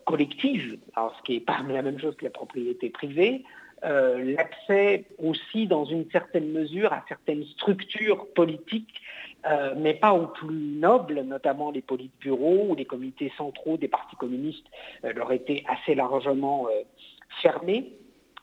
collective, 0.06 0.78
alors 0.96 1.14
ce 1.18 1.22
qui 1.24 1.34
n'est 1.34 1.40
pas 1.40 1.60
la 1.68 1.82
même 1.82 1.98
chose 1.98 2.16
que 2.16 2.24
la 2.24 2.30
propriété 2.30 2.88
privée, 2.88 3.44
euh, 3.84 4.34
l'accès 4.36 5.04
aussi 5.18 5.66
dans 5.66 5.84
une 5.84 6.08
certaine 6.10 6.52
mesure 6.52 6.92
à 6.92 7.04
certaines 7.08 7.44
structures 7.44 8.26
politiques, 8.34 9.00
euh, 9.46 9.74
mais 9.76 9.94
pas 9.94 10.12
aux 10.12 10.28
plus 10.28 10.54
nobles, 10.54 11.22
notamment 11.22 11.70
les 11.70 11.82
politbureaux 11.82 12.66
ou 12.68 12.74
les 12.74 12.84
comités 12.84 13.32
centraux 13.36 13.76
des 13.76 13.88
partis 13.88 14.16
communistes 14.16 14.66
euh, 15.04 15.12
leur 15.12 15.32
étaient 15.32 15.64
assez 15.68 15.94
largement 15.94 16.68
fermés 17.40 17.92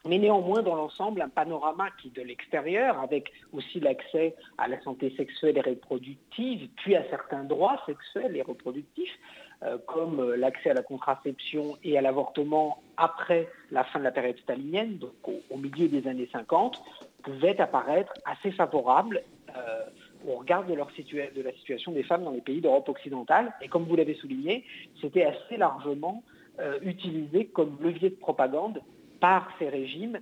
mais 0.06 0.18
néanmoins 0.18 0.62
dans 0.62 0.76
l'ensemble 0.76 1.22
un 1.22 1.30
panorama 1.30 1.90
qui 2.02 2.10
de 2.10 2.22
l'extérieur, 2.22 3.00
avec 3.00 3.32
aussi 3.54 3.80
l'accès 3.80 4.36
à 4.58 4.68
la 4.68 4.82
santé 4.82 5.14
sexuelle 5.18 5.58
et 5.58 5.70
reproductive, 5.70 6.70
puis 6.78 6.96
à 6.96 7.04
certains 7.10 7.44
droits 7.44 7.82
sexuels 7.86 8.36
et 8.36 8.42
reproductifs, 8.42 9.18
euh, 9.62 9.78
comme 9.88 10.22
euh, 10.22 10.38
l'accès 10.38 10.70
à 10.70 10.74
la 10.74 10.84
contraception 10.84 11.78
et 11.84 11.98
à 11.98 12.02
l'avortement 12.02 12.82
après 12.96 13.50
la 13.72 13.84
fin 13.84 14.00
de 14.00 14.06
la 14.06 14.12
période 14.12 14.38
stalinienne, 14.38 14.98
donc 15.00 15.12
au, 15.28 15.58
milieu 15.58 15.90
des 15.90 16.08
années 16.08 16.30
50, 16.32 16.82
pouvaient 17.24 17.60
apparaître 17.60 18.14
assez 18.24 18.52
favorables 18.52 19.22
euh, 19.50 19.86
au 20.26 20.38
regard 20.38 20.66
de, 20.66 20.76
la 20.76 21.52
situation 21.58 21.92
des 21.92 22.04
femmes 22.04 22.24
dans 22.24 22.32
les 22.32 22.40
pays 22.40 22.62
d'Europe 22.62 22.88
occidentale. 22.88 23.52
Et 23.62 23.68
comme 23.68 23.84
vous 23.84 23.98
l'avez 23.98 24.14
souligné, 24.14 24.64
c'était 25.02 25.26
assez 25.26 25.58
largement 25.58 26.24
utilisé 26.82 27.46
comme 27.46 27.78
levier 27.80 28.10
de 28.10 28.16
propagande 28.16 28.82
par 29.20 29.50
ces 29.60 29.70
régimes 29.70 30.20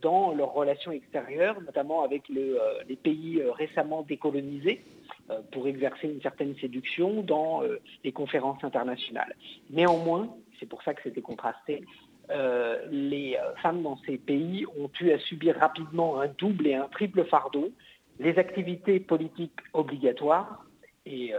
dans 0.00 0.32
leurs 0.32 0.52
relations 0.52 0.90
extérieures, 0.90 1.60
notamment 1.60 2.02
avec 2.02 2.28
les 2.28 2.96
pays 2.96 3.42
récemment 3.58 4.02
décolonisés, 4.02 4.82
euh, 5.28 5.40
pour 5.50 5.66
exercer 5.66 6.06
une 6.06 6.22
certaine 6.22 6.54
séduction 6.60 7.22
dans 7.22 7.64
euh, 7.64 7.80
les 8.04 8.12
conférences 8.12 8.62
internationales. 8.62 9.34
Néanmoins, 9.70 10.32
c'est 10.60 10.68
pour 10.68 10.84
ça 10.84 10.94
que 10.94 11.02
c'était 11.02 11.20
contrasté, 11.20 11.84
euh, 12.30 12.86
les 12.92 13.36
femmes 13.60 13.82
dans 13.82 13.98
ces 14.06 14.18
pays 14.18 14.64
ont 14.78 14.88
eu 15.00 15.10
à 15.10 15.18
subir 15.18 15.56
rapidement 15.58 16.20
un 16.20 16.28
double 16.28 16.68
et 16.68 16.74
un 16.74 16.86
triple 16.86 17.24
fardeau, 17.24 17.72
les 18.20 18.38
activités 18.38 19.00
politiques 19.00 19.58
obligatoires 19.72 20.64
et, 21.06 21.32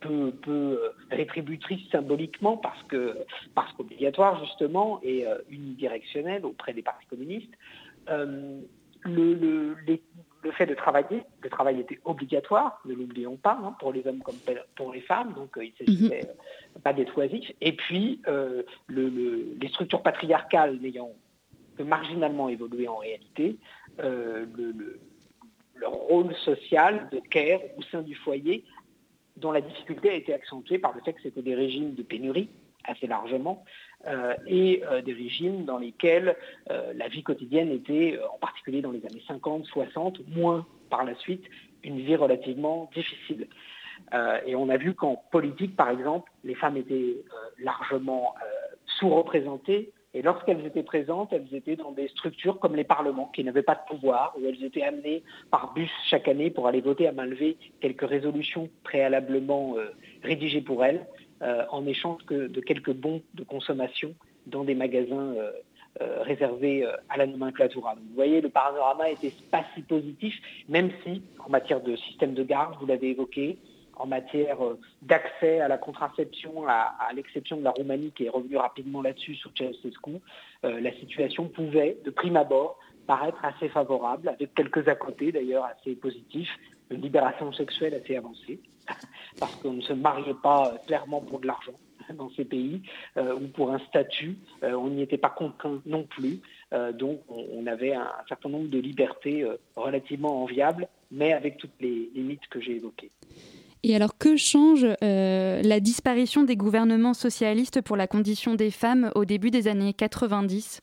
peu, 0.00 0.92
rétributrices 1.10 1.88
symboliquement 1.90 2.56
parce 2.56 2.82
que 2.84 3.16
parce 3.54 3.72
qu'obligatoires 3.72 4.44
justement 4.44 5.00
et 5.02 5.24
unidirectionnelles 5.48 6.44
auprès 6.44 6.72
des 6.72 6.82
partis 6.82 7.06
communistes. 7.06 7.52
le, 8.06 9.76
les, 9.86 10.02
le 10.42 10.52
fait 10.52 10.66
de 10.66 10.74
travailler, 10.74 11.22
le 11.42 11.50
travail 11.50 11.80
était 11.80 11.98
obligatoire, 12.04 12.80
ne 12.84 12.94
l'oublions 12.94 13.36
pas, 13.36 13.58
hein, 13.62 13.76
pour 13.78 13.92
les 13.92 14.06
hommes 14.06 14.22
comme 14.22 14.36
pour 14.74 14.92
les 14.92 15.00
femmes, 15.02 15.34
donc 15.34 15.56
euh, 15.56 15.64
il 15.64 15.72
ne 15.72 15.86
s'agissait 15.86 16.22
mhm. 16.22 16.30
euh, 16.76 16.80
pas 16.82 16.92
d'être 16.92 17.16
oisif. 17.18 17.50
Et 17.60 17.72
puis, 17.72 18.20
euh, 18.26 18.62
les 18.88 19.68
structures 19.68 20.02
patriarcales 20.02 20.78
n'ayant 20.80 21.12
que 21.76 21.82
marginalement 21.82 22.48
évolué 22.48 22.88
en 22.88 22.96
réalité, 22.96 23.56
le, 23.98 24.98
leur 25.80 25.92
rôle 25.92 26.34
social 26.44 27.08
de 27.10 27.20
care 27.30 27.60
au 27.76 27.82
sein 27.90 28.02
du 28.02 28.14
foyer, 28.14 28.64
dont 29.36 29.52
la 29.52 29.60
difficulté 29.60 30.10
a 30.10 30.14
été 30.14 30.34
accentuée 30.34 30.78
par 30.78 30.94
le 30.94 31.00
fait 31.00 31.14
que 31.14 31.22
c'était 31.22 31.42
des 31.42 31.54
régimes 31.54 31.94
de 31.94 32.02
pénurie, 32.02 32.50
assez 32.84 33.06
largement, 33.06 33.64
euh, 34.06 34.34
et 34.46 34.82
euh, 34.84 35.02
des 35.02 35.12
régimes 35.12 35.64
dans 35.64 35.78
lesquels 35.78 36.36
euh, 36.70 36.92
la 36.94 37.08
vie 37.08 37.22
quotidienne 37.22 37.70
était, 37.70 38.18
en 38.32 38.38
particulier 38.38 38.82
dans 38.82 38.90
les 38.90 39.04
années 39.06 39.22
50, 39.26 39.66
60, 39.66 40.20
moins 40.28 40.66
par 40.90 41.04
la 41.04 41.14
suite, 41.16 41.44
une 41.82 42.00
vie 42.00 42.16
relativement 42.16 42.90
difficile. 42.94 43.48
et 44.46 44.54
on 44.56 44.68
a 44.68 44.76
vu 44.76 44.94
qu'en 44.94 45.16
politique, 45.30 45.76
par 45.76 45.88
exemple, 45.88 46.30
les 46.44 46.54
femmes 46.54 46.76
étaient 46.76 47.16
largement 47.58 48.34
sous-représentées 48.98 49.92
et 50.12 50.22
lorsqu'elles 50.22 50.64
étaient 50.66 50.82
présentes, 50.82 51.32
elles 51.32 51.54
étaient 51.54 51.76
dans 51.76 51.92
des 51.92 52.08
structures 52.08 52.58
comme 52.58 52.74
les 52.74 52.84
parlements, 52.84 53.30
qui 53.34 53.44
n'avaient 53.44 53.62
pas 53.62 53.76
de 53.76 53.94
pouvoir, 53.94 54.34
où 54.36 54.46
elles 54.46 54.62
étaient 54.64 54.82
amenées 54.82 55.22
par 55.50 55.72
bus 55.72 55.90
chaque 56.08 56.26
année 56.26 56.50
pour 56.50 56.66
aller 56.66 56.80
voter 56.80 57.06
à 57.06 57.12
main 57.12 57.26
levée 57.26 57.56
quelques 57.80 58.08
résolutions 58.08 58.68
préalablement 58.82 59.76
rédigées 60.22 60.62
pour 60.62 60.84
elles. 60.84 61.06
Euh, 61.42 61.64
en 61.70 61.86
échange 61.86 62.26
de 62.26 62.60
quelques 62.60 62.92
bons 62.92 63.22
de 63.32 63.44
consommation 63.44 64.14
dans 64.46 64.62
des 64.62 64.74
magasins 64.74 65.34
euh, 65.36 66.22
réservés 66.22 66.86
à 67.08 67.16
la 67.16 67.26
nomenclatura. 67.26 67.94
Vous 67.94 68.14
voyez, 68.14 68.42
le 68.42 68.50
panorama 68.50 69.08
était 69.08 69.32
pas 69.50 69.64
si 69.74 69.80
positif, 69.80 70.34
même 70.68 70.90
si, 71.02 71.22
en 71.38 71.48
matière 71.48 71.80
de 71.80 71.96
système 71.96 72.34
de 72.34 72.42
garde, 72.42 72.74
vous 72.78 72.86
l'avez 72.86 73.10
évoqué, 73.10 73.56
en 74.00 74.06
matière 74.06 74.58
d'accès 75.02 75.60
à 75.60 75.68
la 75.68 75.78
contraception, 75.78 76.66
à, 76.66 76.94
l'exception 77.14 77.58
de 77.58 77.64
la 77.64 77.70
Roumanie 77.70 78.12
qui 78.12 78.24
est 78.26 78.30
revenue 78.30 78.56
rapidement 78.56 79.02
là-dessus 79.02 79.34
sous 79.34 79.50
Ceausescu, 79.56 80.18
la 80.62 80.92
situation 80.94 81.48
pouvait, 81.48 81.98
de 82.04 82.10
prime 82.10 82.36
abord, 82.36 82.78
paraître 83.06 83.44
assez 83.44 83.68
favorable, 83.68 84.28
avec 84.28 84.54
quelques 84.54 84.86
à 84.86 84.94
côté 84.94 85.32
d'ailleurs 85.32 85.64
assez 85.64 85.96
positifs, 85.96 86.56
une 86.90 87.02
libération 87.02 87.52
sexuelle 87.52 87.94
assez 87.94 88.16
avancée, 88.16 88.60
parce 89.40 89.54
qu'on 89.56 89.72
ne 89.72 89.80
se 89.80 89.92
mariait 89.92 90.36
pas 90.40 90.74
clairement 90.86 91.20
pour 91.20 91.40
de 91.40 91.48
l'argent 91.48 91.74
dans 92.14 92.30
ces 92.30 92.44
pays, 92.44 92.82
euh, 93.16 93.34
ou 93.34 93.48
pour 93.48 93.72
un 93.72 93.80
statut, 93.80 94.36
euh, 94.62 94.74
on 94.74 94.90
n'y 94.90 95.02
était 95.02 95.18
pas 95.18 95.30
contraint 95.30 95.80
non 95.86 96.04
plus, 96.04 96.40
euh, 96.72 96.92
donc 96.92 97.20
on, 97.28 97.66
avait 97.66 97.94
un, 97.94 98.10
certain 98.28 98.48
nombre 98.48 98.68
de 98.68 98.78
libertés 98.78 99.44
relativement 99.74 100.42
enviables, 100.44 100.86
mais 101.10 101.32
avec 101.32 101.56
toutes 101.58 101.80
les 101.80 102.10
limites 102.14 102.46
que 102.48 102.60
j'ai 102.60 102.76
évoquées. 102.76 103.10
Et 103.82 103.96
alors, 103.96 104.18
que 104.18 104.36
change 104.36 104.86
la 105.00 105.80
disparition 105.80 106.42
des 106.42 106.56
gouvernements 106.56 107.14
socialistes 107.14 107.80
pour 107.80 107.96
la 107.96 108.06
condition 108.06 108.54
des 108.54 108.70
femmes 108.70 109.10
au 109.14 109.24
début 109.24 109.50
des 109.50 109.68
années 109.68 109.94
90 109.94 110.80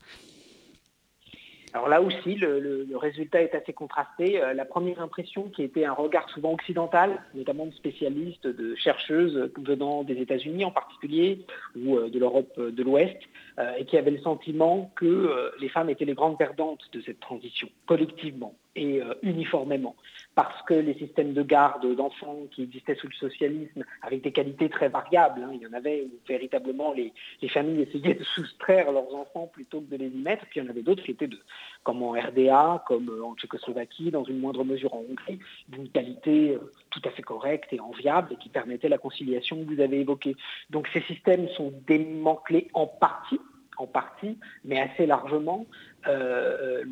alors 1.77 1.89
là 1.89 2.01
aussi, 2.01 2.33
le, 2.35 2.87
résultat 2.95 3.41
est 3.41 3.53
assez 3.53 3.71
contrasté. 3.71 4.41
Euh, 4.41 4.55
la 4.55 4.65
première 4.65 4.99
impression, 4.99 5.43
qui 5.49 5.61
était 5.61 5.85
un 5.85 5.93
regard 5.93 6.27
souvent 6.29 6.53
occidental, 6.53 7.21
notamment 7.35 7.67
de 7.67 7.73
spécialistes, 7.73 8.47
de 8.47 8.73
chercheuses 8.75 9.51
venant 9.59 10.03
des 10.03 10.15
États-Unis 10.15 10.65
en 10.65 10.71
particulier, 10.71 11.45
ou 11.75 11.97
euh, 11.97 12.09
de 12.09 12.17
l'Europe 12.17 12.59
de 12.59 12.83
l'Ouest, 12.83 13.17
euh, 13.59 13.73
et 13.77 13.85
qui 13.85 13.95
avait 13.95 14.09
le 14.09 14.19
sentiment 14.21 14.91
que 14.95 15.51
les 15.59 15.69
femmes 15.69 15.91
étaient 15.91 16.05
les 16.05 16.15
grandes 16.15 16.39
perdantes 16.39 16.81
de 16.93 17.01
cette 17.01 17.19
transition, 17.19 17.69
collectivement 17.85 18.55
et 18.77 19.01
uniformément 19.23 19.95
parce 20.37 20.61
que 20.67 20.75
les 20.75 20.93
systèmes 20.93 21.33
de 21.33 21.41
garde 21.41 21.95
d'enfants 21.95 22.43
qui 22.51 22.61
existaient 22.61 22.93
sous 22.93 23.07
le 23.07 23.13
socialisme 23.13 23.83
avec 24.03 24.21
des 24.21 24.31
qualités 24.31 24.69
très 24.69 24.87
variables, 24.87 25.41
hein. 25.41 25.49
il 25.51 25.63
y 25.63 25.65
en 25.65 25.73
avait 25.73 26.03
où 26.03 26.11
véritablement 26.27 26.93
les, 26.93 27.11
familles 27.49 27.81
essayaient 27.81 28.13
de 28.13 28.23
soustraire 28.23 28.91
leurs 28.91 29.15
enfants 29.15 29.49
plutôt 29.51 29.81
que 29.81 29.89
de 29.89 29.97
les 29.97 30.09
y 30.09 30.21
mettre, 30.21 30.45
puis 30.45 30.59
il 30.59 30.63
y 30.63 30.67
en 30.67 30.69
avait 30.69 30.83
d'autres 30.83 31.01
qui 31.01 31.09
étaient 31.09 31.25
de, 31.25 31.39
comme 31.81 32.03
en 32.03 32.11
RDA, 32.11 32.83
comme 32.85 33.09
en 33.23 33.35
Tchécoslovaquie, 33.35 34.11
dans 34.11 34.25
une 34.25 34.39
moindre 34.39 34.63
mesure 34.63 34.93
en 34.93 35.03
Hongrie, 35.09 35.39
d'une 35.69 35.89
qualité 35.89 36.51
euh, 36.51 36.71
tout 36.91 37.01
à 37.03 37.09
fait 37.09 37.23
correcte 37.23 37.73
et 37.73 37.79
enviable 37.79 38.33
et 38.33 38.35
qui 38.35 38.49
permettait 38.49 38.89
la 38.89 38.99
conciliation 38.99 39.57
que 39.57 39.73
vous 39.73 39.81
avez 39.81 40.01
évoquée. 40.01 40.35
Donc 40.69 40.87
ces 40.93 41.01
systèmes 41.01 41.49
sont 41.57 41.73
démantelés 41.87 42.67
en 42.75 42.85
partie 42.85 43.39
en 43.77 43.87
partie, 43.87 44.37
mais 44.65 44.79
assez 44.79 45.05
largement, 45.05 45.65
euh, 46.05 46.83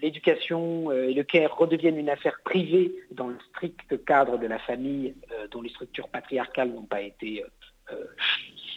l'éducation 0.00 0.90
euh, 0.90 1.08
et 1.08 1.14
le 1.14 1.24
care 1.24 1.56
redeviennent 1.56 1.98
une 1.98 2.08
affaire 2.08 2.40
privée 2.44 2.94
dans 3.10 3.28
le 3.28 3.36
strict 3.50 4.04
cadre 4.04 4.38
de 4.38 4.46
la 4.46 4.58
famille, 4.58 5.14
euh, 5.32 5.46
dont 5.50 5.62
les 5.62 5.68
structures 5.68 6.08
patriarcales 6.08 6.70
n'ont 6.70 6.82
pas 6.82 7.02
été 7.02 7.44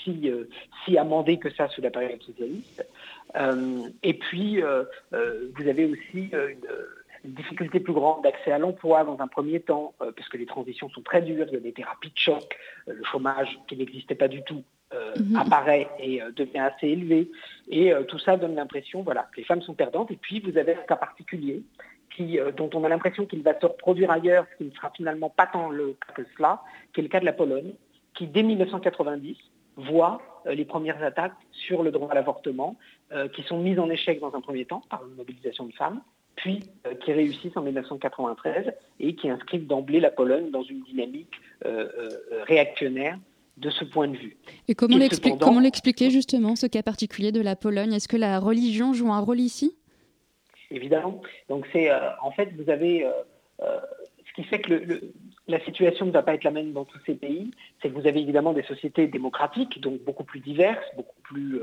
si, 0.04 0.98
amendées 0.98 1.38
que 1.38 1.50
ça 1.50 1.70
sous 1.70 1.82
la 1.82 1.90
période 1.90 2.22
socialiste. 2.22 2.86
et 4.04 4.14
puis, 4.14 4.62
vous 5.12 5.68
avez 5.68 5.86
aussi 5.86 6.32
une 7.24 7.34
difficulté 7.34 7.80
plus 7.80 7.94
grande 7.94 8.24
d'accès 8.24 8.52
à 8.52 8.58
l'emploi 8.58 9.06
dans 9.06 9.18
un 9.22 9.28
premier 9.28 9.62
temps, 9.62 9.94
parce 10.00 10.28
que 10.28 10.36
les 10.36 10.46
transitions 10.46 10.90
sont 10.90 11.02
très 11.02 11.22
dures, 11.22 11.46
il 11.48 11.54
y 11.54 11.58
a 11.58 11.62
des 11.62 11.72
thérapies 11.72 12.10
de 12.10 12.18
choc, 12.18 12.58
le 12.88 13.04
chômage 13.06 13.58
qui 13.70 13.78
n'existait 13.78 14.16
pas 14.16 14.28
du 14.28 14.44
tout 14.44 14.66
euh, 14.96 15.14
mhm. 15.20 15.36
apparaît 15.36 15.90
et 16.00 16.22
euh, 16.22 16.32
devient 16.32 16.60
assez 16.60 16.88
élevé. 16.88 17.30
Et 17.70 17.92
euh, 17.92 18.04
tout 18.04 18.20
ça 18.20 18.38
donne 18.38 18.56
l'impression 18.56 19.02
voilà, 19.02 19.28
que 19.32 19.38
les 19.38 19.44
femmes 19.44 19.62
sont 19.62 19.74
perdantes. 19.74 20.12
Et 20.12 20.16
puis, 20.16 20.40
vous 20.40 20.58
avez 20.58 20.74
un 20.74 20.82
cas 20.88 20.96
particulier 20.96 21.64
qui, 22.16 22.40
dont 22.56 22.70
on 22.74 22.84
a 22.86 22.90
l'impression 22.90 23.26
qu'il 23.26 23.44
va 23.44 23.60
se 23.60 23.66
reproduire 23.66 24.10
ailleurs, 24.10 24.46
ce 24.54 24.58
qui 24.58 24.70
ne 24.70 24.76
sera 24.76 24.90
finalement 24.92 25.30
pas 25.30 25.48
tant 25.48 25.70
le 25.70 25.98
cas 26.08 26.14
que 26.14 26.22
cela, 26.38 26.62
qui 26.94 27.02
est 27.02 27.04
le 27.04 27.10
cas 27.10 27.20
de 27.20 27.26
la 27.26 27.34
Pologne, 27.34 27.74
qui, 28.14 28.28
dès 28.28 28.44
1990, 28.44 29.36
voit 29.76 30.22
les 30.46 30.64
premières 30.64 31.04
attaques 31.04 31.36
sur 31.52 31.84
le 31.84 31.92
droit 31.92 32.10
à 32.12 32.16
l'avortement, 32.16 32.78
qui 33.34 33.44
sont 33.44 33.60
mises 33.60 33.80
en 33.80 33.90
échec 33.90 34.22
dans 34.22 34.34
un 34.34 34.40
premier 34.40 34.64
temps 34.64 34.82
par 34.90 35.06
une 35.06 35.16
mobilisation 35.16 35.66
de 35.66 35.74
femmes, 35.74 36.00
puis 36.38 36.62
qui 37.04 37.12
réussissent 37.12 37.58
en 37.58 37.64
1993 37.64 38.72
et 39.02 39.16
qui 39.16 39.30
inscrivent 39.30 39.68
d'emblée 39.68 40.00
la 40.00 40.12
Pologne 40.12 40.52
dans 40.52 40.64
une 40.64 40.84
dynamique 40.84 41.42
réactionnaire 42.48 43.18
de 43.58 43.70
ce 43.70 43.86
point 43.86 44.08
de 44.08 44.18
vue. 44.18 44.38
Et 44.68 44.76
comment 44.76 45.60
l'expliquer 45.60 46.10
justement, 46.10 46.56
ce 46.56 46.68
cas 46.68 46.84
particulier 46.84 47.32
de 47.32 47.42
la 47.42 47.56
Pologne? 47.56 47.94
Est-ce 47.94 48.08
que 48.08 48.18
la 48.18 48.40
religion 48.40 48.94
joue 48.94 49.12
un 49.12 49.20
rôle 49.20 49.40
ici? 49.40 49.76
Évidemment. 50.72 51.22
Donc 51.50 51.68
c'est, 51.72 51.92
euh, 51.92 52.10
en 52.22 52.32
fait, 52.32 52.50
vous 52.58 52.70
avez, 52.70 53.06
euh, 53.06 53.12
euh, 53.62 53.80
ce 54.28 54.34
qui 54.34 54.44
fait 54.44 54.60
que 54.60 55.02
la 55.48 55.60
situation 55.64 56.08
ne 56.08 56.12
va 56.12 56.24
pas 56.24 56.34
être 56.34 56.44
la 56.44 56.52
même 56.52 56.74
dans 56.74 56.86
tous 56.86 57.00
ces 57.06 57.14
pays, 57.14 57.52
c'est 57.82 57.90
que 57.90 57.94
vous 57.94 58.08
avez 58.08 58.20
évidemment 58.20 58.52
des 58.52 58.64
sociétés 58.64 59.08
démocratiques, 59.08 59.80
donc 59.80 60.02
beaucoup 60.04 60.24
plus 60.24 60.40
diverses, 60.40 60.86
beaucoup 60.96 61.22
plus, 61.22 61.60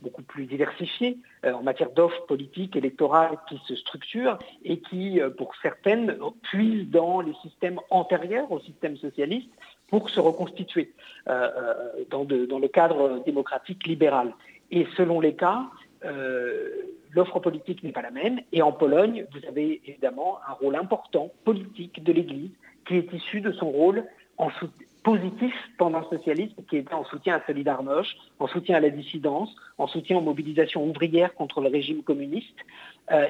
beaucoup 0.00 0.22
plus 0.22 0.46
diversifiées 0.46 1.18
en 1.44 1.62
matière 1.62 1.90
d'offres 1.90 2.24
politiques, 2.24 2.76
électorales 2.76 3.36
qui 3.46 3.60
se 3.68 3.76
structurent 3.76 4.38
et 4.64 4.80
qui, 4.80 5.20
pour 5.36 5.54
certaines, 5.60 6.16
puisent 6.44 6.88
dans 6.88 7.20
les 7.20 7.34
systèmes 7.42 7.78
antérieurs 7.90 8.50
au 8.50 8.60
système 8.60 8.96
socialiste 8.96 9.50
pour 9.88 10.10
se 10.10 10.20
reconstituer 10.20 10.92
euh, 11.28 11.50
euh, 11.56 12.04
dans, 12.10 12.58
le 12.58 12.68
cadre 12.68 13.22
démocratique 13.24 13.86
libéral. 13.86 14.32
Et 14.70 14.86
selon 14.96 15.20
les 15.20 15.34
cas, 15.34 15.66
euh, 16.04 16.68
l'offre 17.12 17.40
politique 17.40 17.82
n'est 17.82 17.92
pas 17.92 18.02
la 18.02 18.10
même. 18.10 18.40
Et 18.52 18.62
en 18.62 18.72
Pologne, 18.72 19.26
vous 19.32 19.48
avez 19.48 19.80
évidemment 19.86 20.38
un 20.48 20.52
rôle 20.52 20.76
important 20.76 21.30
politique 21.44 22.02
de 22.02 22.12
l'Église 22.12 22.50
qui 22.86 22.96
est 22.96 23.12
issu 23.12 23.40
de 23.40 23.52
son 23.52 23.70
rôle 23.70 24.04
en 24.38 24.48
positif 25.02 25.54
pendant 25.78 26.00
le 26.00 26.18
socialisme, 26.18 26.62
qui 26.68 26.78
était 26.78 26.94
en 26.94 27.04
soutien 27.04 27.36
à 27.36 27.46
Solidarność, 27.46 28.16
en 28.40 28.48
soutien 28.48 28.76
à 28.76 28.80
la 28.80 28.90
dissidence, 28.90 29.54
en 29.78 29.86
soutien 29.86 30.18
aux 30.18 30.20
mobilisations 30.20 30.84
ouvrières 30.84 31.32
contre 31.34 31.60
le 31.60 31.68
régime 31.68 32.02
communiste, 32.02 32.58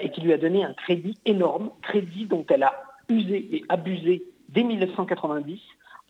et 0.00 0.10
qui 0.10 0.22
lui 0.22 0.32
a 0.32 0.38
donné 0.38 0.64
un 0.64 0.72
crédit 0.72 1.18
énorme, 1.26 1.70
crédit 1.82 2.24
dont 2.24 2.46
elle 2.48 2.62
a 2.62 2.82
usé 3.10 3.46
et 3.52 3.64
abusé 3.68 4.24
dès 4.48 4.62
1990 4.62 5.60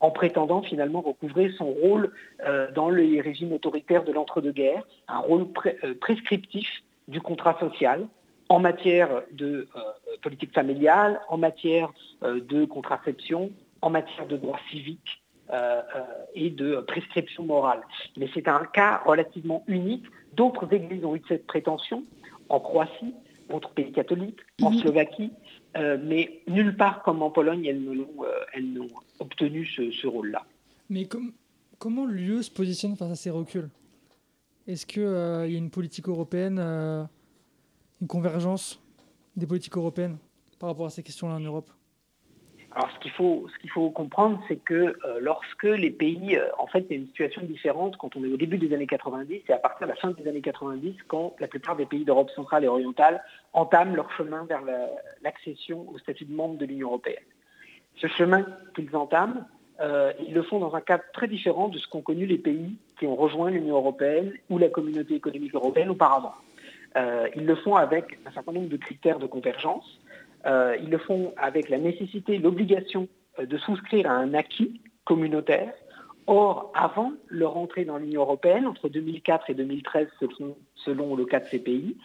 en 0.00 0.11
prétendant 0.11 0.62
finalement 0.62 1.00
recouvrer 1.00 1.50
son 1.56 1.66
rôle 1.66 2.12
euh, 2.46 2.70
dans 2.72 2.90
les 2.90 3.20
régimes 3.20 3.52
autoritaires 3.52 4.04
de 4.04 4.12
l'entre-deux-guerres, 4.12 4.87
un 5.09 5.18
rôle 5.18 5.46
euh, 5.66 5.94
prescriptif 6.00 6.68
du 7.09 7.20
contrat 7.20 7.59
social 7.59 8.06
en 8.48 8.61
matière 8.61 9.22
de 9.32 9.68
euh, 9.76 9.80
politique 10.22 10.52
familiale, 10.52 11.20
en 11.28 11.38
matière 11.38 11.92
de 12.22 12.64
contraception, 12.64 13.50
en 13.82 13.90
matière 13.90 14.26
de 14.26 14.37
droits 14.37 14.61
civiques 14.70 15.22
et 16.35 16.50
de 16.50 16.80
prescription 16.80 17.44
morale. 17.44 17.80
Mais 18.16 18.28
c'est 18.35 18.48
un 18.48 18.64
cas 18.64 19.02
relativement 19.04 19.62
unique. 19.68 20.04
D'autres 20.32 20.72
églises 20.72 21.04
ont 21.04 21.14
eu 21.14 21.22
cette 21.28 21.46
prétention 21.46 22.02
en 22.48 22.59
Croatie, 22.59 23.14
autres 23.52 23.70
pays 23.70 23.92
catholiques, 23.92 24.40
en 24.62 24.70
mhm. 24.70 24.78
Slovaquie, 24.78 25.30
euh, 25.77 25.99
mais 26.03 26.41
nulle 26.49 26.77
part 26.77 27.03
comme 27.03 27.23
en 27.23 27.31
Pologne, 27.31 27.65
elles 27.67 27.83
n'ont 27.83 28.07
euh, 28.25 28.89
obtenu 29.19 29.67
ce, 29.67 30.07
rôle-là. 30.07 30.45
Mais 30.89 31.09
comment 31.79 32.07
l'UE 32.07 32.43
se 32.43 32.51
positionne 32.51 32.97
face 32.97 33.11
à 33.11 33.17
ces 33.17 33.31
reculs? 33.31 33.69
Est-ce 34.67 34.87
qu'il 34.87 35.03
euh, 35.03 35.47
y 35.47 35.55
a 35.55 35.59
une 35.59 35.71
politique 35.71 36.09
européenne, 36.09 36.59
une 36.59 38.09
convergence 38.09 38.81
des 39.37 39.47
politiques 39.47 39.77
européennes 39.77 40.17
par 40.59 40.71
rapport 40.71 40.87
à 40.87 40.91
ces 40.91 41.03
questions-là 41.03 41.35
en 41.35 41.41
Europe? 41.41 41.71
Alors, 42.77 42.91
ce 42.93 42.99
qu'il 43.59 43.71
faut, 43.71 43.89
comprendre, 43.89 44.39
c'est 44.49 44.62
que 44.62 44.75
euh, 44.75 45.19
lorsque 45.19 45.62
les 45.62 45.91
pays, 45.91 46.37
euh, 46.37 46.47
en 46.59 46.67
fait, 46.67 46.81
il 46.81 46.91
y 46.91 46.93
a 46.93 47.01
une 47.01 47.07
situation 47.07 47.41
différente 47.41 47.97
quand 47.97 48.15
on 48.17 48.23
est 48.23 48.29
au 48.29 48.37
début 48.37 48.59
des 48.59 48.75
années 48.75 48.87
90 48.87 49.45
et 49.49 49.53
à 49.55 49.57
partir 49.57 49.87
de 49.87 49.93
la 49.93 49.97
fin 49.97 50.11
des 50.11 50.29
années 50.29 50.43
90, 50.43 50.95
quand 51.09 51.35
la 51.41 51.49
plupart 51.49 51.77
des 51.77 51.87
pays 51.87 52.05
d'Europe 52.05 52.29
centrale 52.33 52.65
et 52.65 52.69
orientale 52.69 53.25
entament 53.55 53.95
leur 53.95 54.12
chemin 54.12 54.45
vers 54.45 54.61
l'accession 55.23 55.89
au 55.89 55.97
statut 55.97 56.27
de 56.27 56.35
membre 56.35 56.59
de 56.59 56.67
l'Union 56.67 56.89
européenne. 56.89 57.25
Ce 57.97 58.09
chemin 58.09 58.45
qu'ils 58.75 58.95
entament, 58.95 59.49
euh, 59.81 60.12
ils 60.27 60.35
le 60.35 60.43
font 60.43 60.59
dans 60.59 60.75
un 60.75 60.83
cadre 60.83 61.05
très 61.15 61.29
différent 61.29 61.69
de 61.69 61.79
ce 61.79 61.89
qu'ont 61.89 62.03
connu 62.03 62.27
les 62.27 62.37
pays 62.37 62.77
qui 62.99 63.07
ont 63.07 63.17
rejoint 63.17 63.51
l'Union 63.51 63.77
européenne 63.77 64.35
ou 64.51 64.59
la 64.59 64.69
communauté 64.69 65.15
économique 65.15 65.55
européenne 65.55 65.89
auparavant. 65.89 66.35
ils 66.95 67.47
le 67.47 67.55
font 67.57 67.77
avec 67.77 68.19
un 68.27 68.33
certain 68.33 68.53
nombre 68.53 68.69
de 68.69 68.77
critères 68.77 69.19
de 69.19 69.27
convergence 69.27 69.99
euh, 70.46 70.76
ils 70.82 70.90
le 70.90 70.98
font 70.98 71.32
avec 71.37 71.68
la 71.68 71.78
nécessité, 71.78 72.38
l'obligation 72.38 73.09
euh, 73.38 73.46
de 73.46 73.59
souscrire 73.59 74.11
à 74.11 74.14
un 74.14 74.35
acquis 74.35 74.80
communautaire. 75.04 75.72
Or, 76.28 76.72
avant 76.74 77.12
leur 77.28 77.56
entrée 77.56 77.85
dans 77.85 77.98
l'Union 77.98 78.22
européenne, 78.22 78.66
entre 78.66 78.88
2004 78.88 79.50
et 79.50 79.54
2013, 79.54 80.09
selon, 80.85 81.14
le 81.14 81.24
cas 81.24 81.40
de 81.40 81.44
ces 81.46 81.61
pays, 81.61 81.96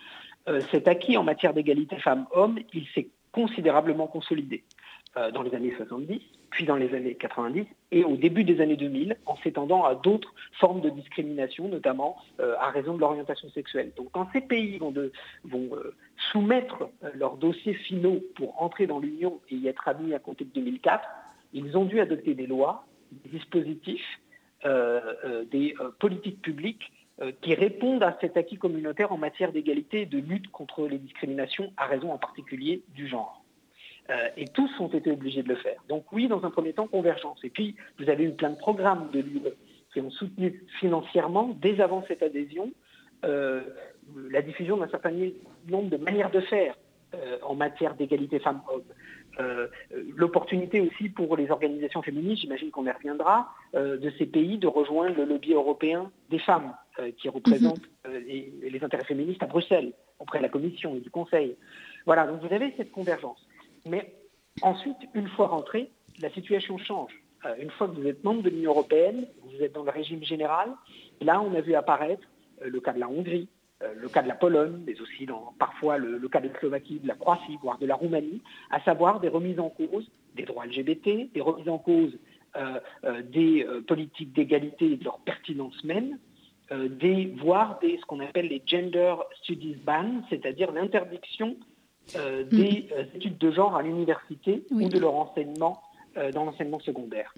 euh, 0.48 0.60
cet 0.72 0.88
acquis 0.88 1.18
en 1.18 1.24
matière 1.24 1.54
d'égalité 1.54 1.98
femmes-hommes, 1.98 2.60
il 2.74 2.86
s'est 2.94 3.10
considérablement 3.32 4.08
consolidé. 4.08 4.64
Dans 5.16 5.42
les 5.42 5.54
années 5.54 5.74
70, 5.76 6.22
puis 6.52 6.66
dans 6.66 6.76
les 6.76 6.94
années 6.94 7.16
90 7.16 7.66
et 7.92 8.04
au 8.04 8.16
début 8.16 8.44
des 8.44 8.62
années 8.62 8.78
2000 8.78 9.18
en 9.26 9.36
s'étendant 9.38 9.84
à 9.84 9.96
d'autres 9.96 10.34
formes 10.60 10.82
de 10.82 10.90
discrimination, 10.90 11.68
notamment 11.68 12.18
à 12.40 12.70
raison 12.70 12.96
de 12.96 13.00
l'orientation 13.00 13.50
sexuelle. 13.50 13.92
Donc 13.98 14.10
quand 14.12 14.28
ces 14.32 14.42
pays 14.42 14.78
vont, 14.78 14.94
vont 15.44 15.70
soumettre 16.32 16.90
leurs 17.14 17.38
dossiers 17.38 17.74
finaux 17.74 18.22
pour 18.36 18.62
entrer 18.62 18.88
dans 18.88 19.00
l'Union 19.00 19.42
et 19.50 19.56
y 19.56 19.68
être 19.68 19.88
admis 19.88 20.14
à 20.14 20.20
compter 20.20 20.46
de 20.46 20.52
2004, 20.52 21.04
ils 21.54 21.78
ont 21.78 21.86
dû 21.86 22.00
adopter 22.00 22.34
des 22.34 22.48
lois, 22.48 22.86
des 23.12 23.38
dispositifs, 23.38 24.20
des 24.64 25.76
politiques 26.00 26.42
publiques 26.42 26.92
qui 27.42 27.54
répondent 27.54 28.04
à 28.04 28.18
cet 28.22 28.38
acquis 28.38 28.58
communautaire 28.58 29.12
en 29.12 29.18
matière 29.18 29.52
d'égalité 29.52 30.02
et 30.02 30.06
de 30.06 30.18
lutte 30.18 30.50
contre 30.52 30.88
les 30.88 30.98
discriminations, 30.98 31.72
à 31.78 31.86
raison 31.86 32.12
en 32.12 32.18
particulier 32.18 32.84
du 32.96 33.08
genre. 33.08 33.41
Euh, 34.12 34.28
et 34.36 34.46
tous 34.48 34.70
ont 34.80 34.88
été 34.88 35.12
obligés 35.12 35.44
de 35.44 35.50
le 35.50 35.56
faire. 35.56 35.82
Donc 35.88 36.06
oui, 36.12 36.28
dans 36.28 36.44
un 36.44 36.50
premier 36.50 36.74
temps, 36.74 36.88
convergence. 36.88 37.40
Et 37.44 37.50
puis, 37.50 37.76
vous 38.00 38.10
avez 38.10 38.26
eu 38.26 38.32
plein 38.32 38.50
de 38.50 38.58
programmes 38.58 39.10
de 39.14 39.20
l'UE 39.20 39.42
qui 39.94 40.02
ont 40.02 40.12
soutenu 40.12 40.64
financièrement, 40.80 41.56
dès 41.62 41.80
avant 41.82 42.04
cette 42.08 42.24
adhésion, 42.24 42.72
euh, 43.26 43.62
la 44.30 44.42
diffusion 44.42 44.78
d'un 44.78 44.88
certain 44.90 45.12
nombre 45.68 45.90
de 45.90 45.98
manières 45.98 46.32
de 46.32 46.42
faire 46.42 46.76
euh, 47.14 47.38
en 47.44 47.56
matière 47.56 47.96
d'égalité 47.96 48.40
femmes-hommes. 48.40 48.84
L'opportunité 50.16 50.82
aussi 50.82 51.10
pour 51.10 51.36
les 51.36 51.50
organisations 51.50 52.04
féministes, 52.04 52.42
j'imagine 52.42 52.70
qu'on 52.70 52.86
y 52.86 52.92
reviendra, 52.92 53.50
de 53.74 54.12
ces 54.20 54.28
pays 54.28 54.60
de 54.60 54.68
rejoindre 54.68 55.16
le 55.18 55.26
lobby 55.26 55.54
européen 55.54 56.12
des 56.30 56.38
femmes 56.38 56.76
qui 57.18 57.28
représente 57.28 57.80
mhm. 58.06 58.18
les, 58.28 58.70
les, 58.70 58.84
intérêts 58.84 59.06
féministes 59.06 59.42
à 59.42 59.48
Bruxelles, 59.48 59.94
auprès 60.20 60.38
de 60.38 60.44
la 60.44 60.50
Commission 60.50 60.96
et 60.96 61.00
du 61.00 61.10
Conseil. 61.10 61.56
Voilà, 62.06 62.28
donc 62.28 62.42
vous 62.42 62.54
avez 62.54 62.72
cette 62.78 62.92
convergence. 62.92 63.44
Mais 63.86 64.14
ensuite, 64.62 64.98
une 65.14 65.28
fois 65.30 65.48
rentré, 65.48 65.92
la 66.22 66.30
situation 66.32 66.78
change. 66.78 67.12
Euh, 67.46 67.56
une 67.60 67.72
fois 67.72 67.88
que 67.88 67.96
vous 67.96 68.08
êtes 68.08 68.24
membre 68.24 68.44
de 68.44 68.50
l'Union 68.50 68.72
européenne, 68.72 69.26
vous 69.44 69.64
êtes 69.64 69.74
dans 69.74 69.84
le 69.84 69.92
régime 69.92 70.24
général. 70.24 70.70
Là, 71.22 71.42
on 71.42 71.54
a 71.56 71.62
vu 71.62 71.74
apparaître 71.74 72.28
euh, 72.62 72.70
le 72.70 72.80
cas 72.80 72.94
de 72.94 73.00
la 73.00 73.10
Hongrie, 73.10 73.48
euh, 73.82 73.94
le 73.96 74.10
cas 74.10 74.22
de 74.22 74.28
la 74.28 74.36
Pologne, 74.36 74.84
mais 74.86 75.00
aussi 75.02 75.28
parfois 75.58 75.98
le, 75.98 76.20
cas 76.28 76.40
de 76.40 76.50
la 76.50 76.60
Slovaquie, 76.60 77.00
de 77.00 77.08
la 77.08 77.16
Croatie, 77.16 77.58
voire 77.62 77.80
de 77.80 77.86
la 77.86 77.96
Roumanie, 77.96 78.42
à 78.70 78.80
savoir 78.82 79.20
des 79.20 79.30
remises 79.30 79.60
en 79.60 79.70
cause 79.70 80.10
des 80.36 80.44
droits 80.44 80.66
LGBT, 80.66 81.32
des 81.34 81.42
remises 81.42 81.70
en 81.70 81.78
cause 81.78 82.18
des 83.24 83.66
politiques 83.88 84.34
d'égalité 84.34 84.92
et 84.92 84.98
de 84.98 85.06
leur 85.06 85.20
pertinence 85.20 85.84
même, 85.86 86.18
des, 86.72 87.34
voire 87.38 87.80
des, 87.80 87.98
ce 87.98 88.06
qu'on 88.06 88.20
appelle 88.20 88.48
les 88.48 88.62
gender 88.66 89.16
studies 89.42 89.76
ban, 89.76 90.22
c'est-à-dire 90.30 90.72
l'interdiction 90.74 91.56
euh, 92.16 92.44
des 92.44 92.58
mm. 92.58 92.94
euh, 92.98 93.04
études 93.16 93.38
de 93.38 93.52
genre 93.52 93.76
à 93.76 93.82
l'université 93.82 94.64
ou 94.72 94.88
de 94.88 95.00
leur 95.00 95.16
enseignement 95.16 95.82
euh, 96.18 96.32
dans 96.32 96.46
l'enseignement 96.46 96.80
secondaire. 96.80 97.34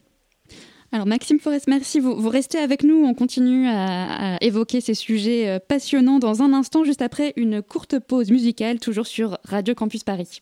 Alors 0.91 1.06
Maxime 1.06 1.39
Forest, 1.39 1.67
merci. 1.67 1.99
Vous, 1.99 2.15
vous, 2.15 2.30
restez 2.30 2.60
avec 2.60 2.84
nous. 2.84 3.04
On 3.04 3.13
continue 3.13 3.67
à, 3.67 4.36
à, 4.36 4.38
évoquer 4.41 4.82
ces 4.82 4.93
sujets 4.93 5.60
passionnants 5.67 6.19
dans 6.19 6.43
un 6.43 6.54
instant, 6.54 6.84
juste 6.84 7.02
après 7.02 7.34
une 7.36 7.62
courte 7.62 7.99
pause 7.99 8.32
musicale, 8.32 8.80
toujours 8.80 9.08
sur 9.08 9.38
Radio 9.43 9.73
Campus 9.73 10.04
Paris. 10.04 10.41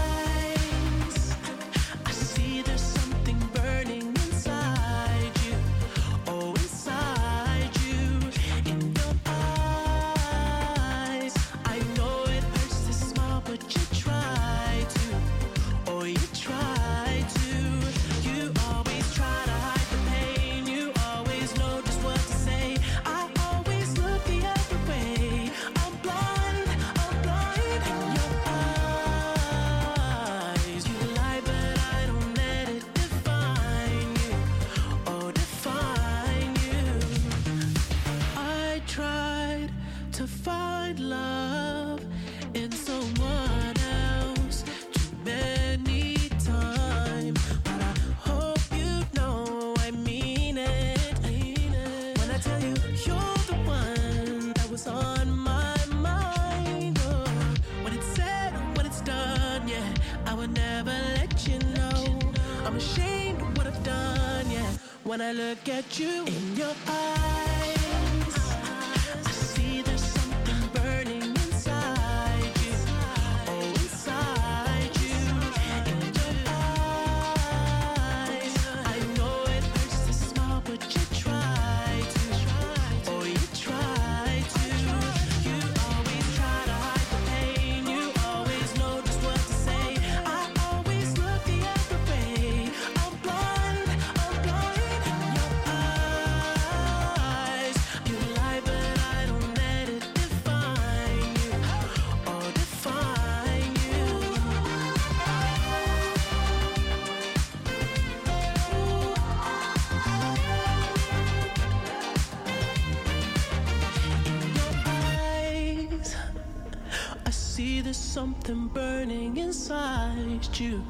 There's 117.91 117.97
something 117.97 118.67
burning 118.69 119.35
inside 119.35 120.47
you. 120.57 120.81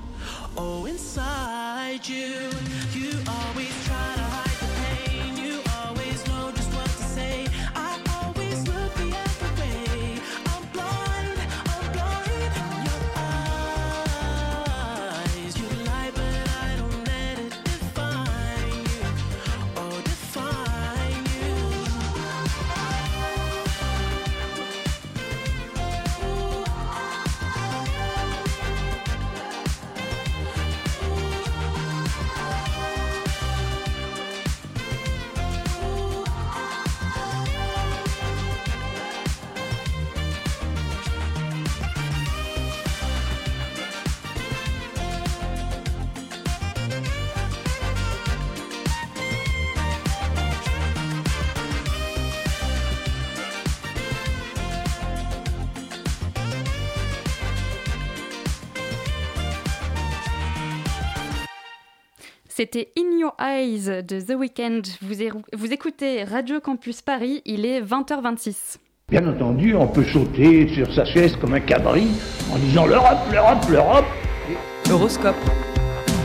Oh, 0.56 0.86
inside 0.86 2.08
you. 2.08 2.48
You 2.94 3.12
always 3.28 3.74
try 3.88 4.14
to 4.18 4.22
hide 4.22 4.51
C'était 62.62 62.92
In 62.96 63.18
Your 63.18 63.34
Eyes 63.42 64.04
de 64.04 64.22
The 64.22 64.38
Weeknd. 64.38 64.82
Vous, 65.02 65.16
vous 65.58 65.74
écoutez 65.74 66.24
Radio 66.24 66.60
Campus 66.60 67.02
Paris, 67.02 67.42
il 67.44 67.66
est 67.66 67.82
20h26. 67.82 68.76
Bien 69.10 69.28
entendu, 69.28 69.74
on 69.74 69.88
peut 69.88 70.04
sauter 70.04 70.68
sur 70.68 70.94
sa 70.94 71.04
chaise 71.04 71.36
comme 71.38 71.56
un 71.56 71.60
cabri 71.60 72.04
en 72.54 72.60
disant 72.60 72.86
l'Europe, 72.86 73.18
l'Europe, 73.32 73.66
l'Europe. 73.68 74.06
Euroscope 74.92 75.36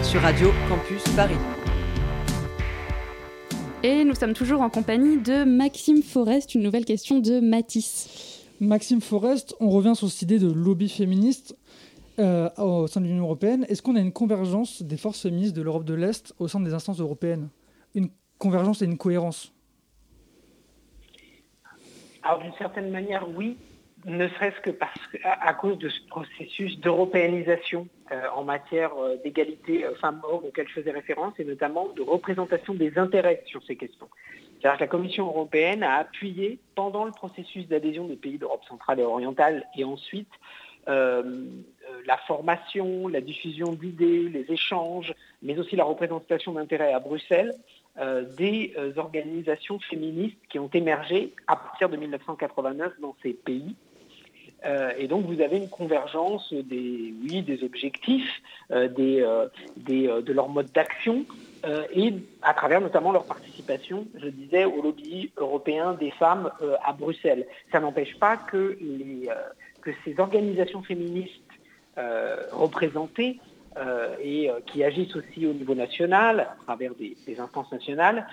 sur 0.03 0.21
Radio 0.21 0.49
Campus 0.69 1.03
Paris. 1.17 1.39
Et 3.83 4.05
nous 4.05 4.15
sommes 4.15 4.35
toujours 4.35 4.61
en 4.61 4.69
compagnie 4.69 5.17
de 5.17 5.45
Maxime 5.45 6.03
Forest, 6.03 6.55
une 6.55 6.65
nouvelle 6.65 6.85
question 6.85 7.19
de 7.19 7.41
Matisse. 7.41 8.45
Maxime 8.61 9.01
Forest, 9.01 9.55
on 9.59 9.71
revient 9.71 9.95
sur 9.97 10.11
cette 10.11 10.21
idée 10.21 10.39
de 10.39 10.53
lobby 10.53 10.91
féministe 10.91 11.57
euh, 12.19 12.49
au 12.57 12.87
sein 12.87 13.01
de 13.01 13.07
l'Union 13.07 13.25
européenne. 13.25 13.67
Est-ce 13.69 13.83
qu'on 13.83 13.97
a 13.97 14.01
une 14.01 14.13
convergence 14.13 14.83
des 14.83 14.97
forces 14.97 15.23
féministes 15.23 15.55
de 15.55 15.63
l'Europe 15.63 15.85
de 15.85 15.95
l'Est 15.95 16.35
au 16.39 16.49
sein 16.49 16.61
des 16.61 16.73
instances 16.73 17.01
européennes? 17.01 17.49
Une 17.95 18.09
convergence 18.39 18.83
et 18.83 18.87
une 18.87 18.99
cohérence? 18.99 19.53
Alors 22.23 22.41
d'une 22.41 22.55
certaine 22.55 22.91
manière, 22.91 23.27
oui, 23.37 23.57
ne 24.07 24.29
serait-ce 24.29 24.61
que 24.61 24.71
parce 24.71 24.99
à, 25.25 25.53
cause 25.55 25.79
de 25.79 25.89
ce 25.89 26.01
processus 26.09 26.79
d'européanisation 26.81 27.89
euh, 28.13 28.23
en 28.35 28.45
matière 28.45 28.93
euh, 28.99 29.17
d'égalité 29.23 29.85
femmes-hommes 30.01 30.45
auquel 30.45 30.67
je 30.69 30.75
faisais 30.75 30.93
référence, 30.93 31.35
et 31.39 31.45
notamment 31.45 31.89
de 31.95 32.03
représentation 32.03 32.75
des 32.75 32.99
intérêts 32.99 33.43
sur 33.47 33.63
ces 33.65 33.77
questions. 33.77 34.09
C'est-à-dire 34.61 34.79
que 34.79 34.85
la 34.85 34.89
Commission 34.89 35.27
européenne 35.27 35.83
a 35.83 35.97
appuyé 35.97 36.59
pendant 36.75 37.05
le 37.05 37.13
processus 37.13 37.69
d'adhésion 37.69 38.07
des 38.07 38.17
pays 38.17 38.39
d'Europe 38.39 38.65
centrale 38.69 39.01
et 39.01 39.05
orientale 39.05 39.67
et 39.77 39.85
ensuite 39.85 40.31
la 42.07 42.17
formation, 42.19 43.09
la 43.09 43.21
diffusion 43.21 43.73
d'idées, 43.73 44.29
les 44.29 44.47
échanges, 44.53 45.15
mais 45.43 45.59
aussi 45.59 45.77
la 45.77 45.85
représentation 45.85 46.53
d'intérêts 46.53 46.93
à 46.93 47.01
Bruxelles 47.01 47.55
euh, 47.99 48.25
des 48.37 48.75
euh, 48.77 48.93
organisations 48.97 49.79
féministes 49.79 50.37
qui 50.51 50.59
ont 50.59 50.71
émergé 50.75 51.33
à 51.47 51.57
partir 51.57 51.89
de 51.89 51.97
1989 51.97 53.01
dans 53.01 53.17
ces 53.23 53.33
pays. 53.33 53.75
Euh, 54.65 54.93
et 54.99 55.07
donc 55.07 55.25
vous 55.27 55.41
avez 55.41 55.57
une 55.57 55.69
convergence 55.69 56.53
des, 56.53 57.15
oui, 57.23 57.43
des 57.43 57.63
objectifs, 57.63 58.43
euh, 58.71 58.89
des, 58.89 59.23
euh, 59.23 59.47
des, 59.77 60.09
euh, 60.09 60.21
de 60.23 60.33
leur 60.33 60.49
mode 60.49 60.71
d'action 60.73 61.25
euh, 61.65 61.85
et 61.95 62.13
à 62.43 62.55
travers 62.55 62.81
notamment 62.81 63.13
leur 63.13 63.25
participation, 63.25 64.07
je 64.19 64.29
disais, 64.29 64.65
au 64.65 64.83
lobby 64.83 65.31
européen 65.37 65.95
des 65.95 66.11
femmes 66.11 66.51
euh, 66.63 66.77
à 66.85 66.93
Bruxelles. 66.93 67.47
Ça 67.73 67.81
n'empêche 67.81 68.19
pas 68.19 68.37
que, 68.37 68.77
les, 68.81 69.29
euh, 69.29 69.35
que 69.83 69.91
ces 70.05 70.19
organisations 70.21 70.83
féministes 70.83 71.41
euh, 71.99 72.37
représentées 72.53 73.41
euh, 73.77 74.15
et 74.23 74.49
euh, 74.49 74.61
qui 74.67 74.83
agissent 74.83 75.17
aussi 75.17 75.47
au 75.47 75.53
niveau 75.53 75.75
national, 75.75 76.41
à 76.41 76.57
travers 76.65 76.95
des, 76.95 77.17
des 77.27 77.41
instances 77.41 77.71
nationales, 77.73 78.27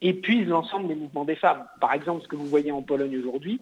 épuisent 0.00 0.48
l'ensemble 0.48 0.88
des 0.88 0.94
mouvements 0.94 1.24
des 1.24 1.36
femmes. 1.36 1.64
Par 1.80 1.92
exemple, 1.94 2.22
ce 2.22 2.28
que 2.28 2.36
vous 2.36 2.46
voyez 2.46 2.72
en 2.72 2.82
Pologne 2.82 3.16
aujourd'hui, 3.18 3.60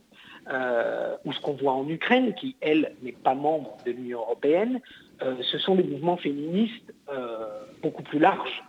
euh, 0.51 1.17
ou 1.25 1.33
ce 1.33 1.41
qu'on 1.41 1.53
voit 1.53 1.73
en 1.73 1.89
Ukraine, 1.89 2.35
qui, 2.35 2.57
elle, 2.61 2.95
n'est 3.03 3.13
pas 3.13 3.35
membre 3.35 3.77
de 3.85 3.93
l'Union 3.93 4.21
européenne, 4.21 4.81
euh, 5.23 5.35
ce 5.43 5.59
sont 5.59 5.75
des 5.75 5.83
mouvements 5.83 6.17
féministes 6.17 6.95
euh, 7.13 7.47
beaucoup 7.83 8.03
plus 8.03 8.19
larges. 8.19 8.63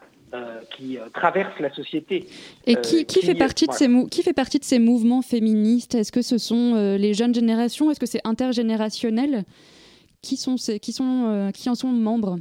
qui 0.76 1.00
traversent 1.12 1.60
la 1.60 1.74
société. 1.74 2.28
Et 2.68 2.76
qui, 2.76 3.06
qui 3.06 3.26
fait 3.26 3.34
partie 3.34 3.66
de 3.66 3.72
voilà. 3.72 4.04
ces 4.04 4.10
qui 4.10 4.22
fait 4.22 4.34
partie 4.34 4.60
de 4.60 4.64
ces 4.64 4.78
mouvements 4.78 5.24
féministes? 5.24 5.96
Est-ce 5.96 6.12
que 6.12 6.22
ce 6.22 6.38
sont 6.38 6.76
les 6.76 7.16
jeunes 7.16 7.34
générations? 7.34 7.90
Est-ce 7.90 8.00
que 8.00 8.06
c'est 8.06 8.22
intergénérationnel? 8.26 9.44
Qui, 10.22 10.38
sont 10.38 10.56
qui, 10.56 10.92
sont, 10.92 11.26
euh, 11.30 11.52
qui 11.52 11.70
en 11.70 11.76
sont 11.76 11.88
membres? 11.88 12.40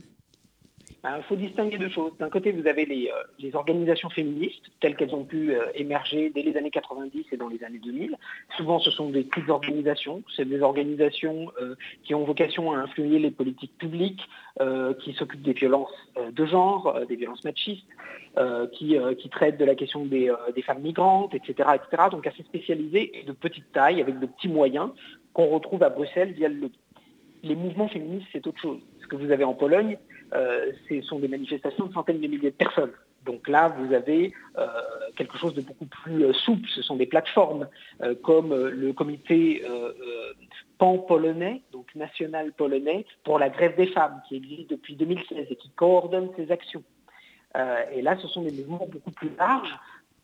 Il 0.88 0.94
Ben, 1.04 1.22
faut 1.28 1.36
distinguer 1.36 1.78
deux 1.78 1.90
choses. 1.90 2.12
D'un 2.18 2.28
côté, 2.28 2.50
vous 2.50 2.66
avez 2.66 2.84
les, 2.84 3.08
euh, 3.44 3.50
organisations 3.56 4.10
féministes, 4.10 4.64
telles 4.80 4.96
qu'elles 4.96 5.14
ont 5.14 5.24
pu 5.24 5.54
euh, 5.54 5.66
émerger 5.76 6.30
dès 6.34 6.42
les 6.42 6.56
années 6.56 6.72
90 6.72 7.24
et 7.30 7.36
dans 7.36 7.48
les 7.48 7.62
années 7.62 7.78
2000. 7.78 8.16
Souvent, 8.56 8.80
ce 8.80 8.90
sont 8.90 9.08
des 9.10 9.22
petites 9.22 9.48
organisations. 9.48 10.24
C'est 10.34 10.44
des 10.44 10.60
organisations 10.60 11.52
qui 12.02 12.14
ont 12.14 12.24
vocation 12.24 12.72
à 12.72 12.78
influer 12.78 13.20
les 13.20 13.30
politiques 13.30 13.76
publiques, 13.78 14.22
qui 15.00 15.12
s'occupent 15.12 15.42
des 15.42 15.52
violences 15.52 15.94
de 16.32 16.46
genre, 16.46 16.98
des 17.08 17.14
violences 17.14 17.44
machistes, 17.44 17.86
qui, 18.72 18.98
traitent 19.30 19.58
de 19.58 19.64
la 19.64 19.76
question 19.76 20.04
des, 20.04 20.32
des 20.54 20.62
femmes 20.62 20.82
migrantes, 20.82 21.32
etc., 21.34 21.70
etc. 21.76 22.08
Donc 22.10 22.26
assez 22.26 22.42
spécialisées 22.42 23.20
et 23.20 23.22
de 23.22 23.32
petite 23.32 23.70
taille, 23.72 24.00
avec 24.00 24.18
de 24.18 24.26
petits 24.26 24.48
moyens, 24.48 24.90
qu'on 25.32 25.46
retrouve 25.46 25.84
à 25.84 25.90
Bruxelles 25.90 26.32
via 26.32 26.48
le. 26.48 26.70
Les 27.42 27.54
mouvements 27.54 27.88
féministes, 27.88 28.28
c'est 28.32 28.46
autre 28.46 28.60
chose. 28.60 28.80
Ce 29.02 29.06
que 29.06 29.16
vous 29.16 29.30
avez 29.30 29.44
en 29.44 29.54
Pologne, 29.54 29.98
euh, 30.34 30.72
ce 30.88 31.00
sont 31.02 31.18
des 31.18 31.28
manifestations 31.28 31.86
de 31.86 31.92
centaines 31.92 32.20
de 32.20 32.26
milliers 32.26 32.50
de 32.50 32.56
personnes. 32.56 32.92
Donc 33.24 33.48
là, 33.48 33.68
vous 33.68 33.92
avez 33.92 34.32
euh, 34.56 34.66
quelque 35.16 35.36
chose 35.38 35.54
de 35.54 35.60
beaucoup 35.60 35.86
plus 35.86 36.24
euh, 36.24 36.32
souple. 36.32 36.68
Ce 36.74 36.82
sont 36.82 36.96
des 36.96 37.06
plateformes 37.06 37.68
comme 38.22 38.54
le 38.54 38.92
comité 38.92 39.62
pan-polonais, 40.78 41.62
donc 41.72 41.92
national 41.94 42.52
polonais, 42.52 43.04
pour 43.24 43.38
la 43.38 43.48
grève 43.48 43.76
des 43.76 43.88
femmes, 43.88 44.20
qui 44.28 44.36
existe 44.36 44.70
depuis 44.70 44.94
2016 44.94 45.46
et 45.50 45.56
qui 45.56 45.70
coordonne 45.70 46.30
ces 46.36 46.52
actions. 46.52 46.84
Et 47.92 48.02
là, 48.02 48.16
ce 48.20 48.28
sont 48.28 48.42
des 48.42 48.52
mouvements 48.52 48.86
beaucoup 48.90 49.10
plus 49.10 49.30
larges, 49.36 49.74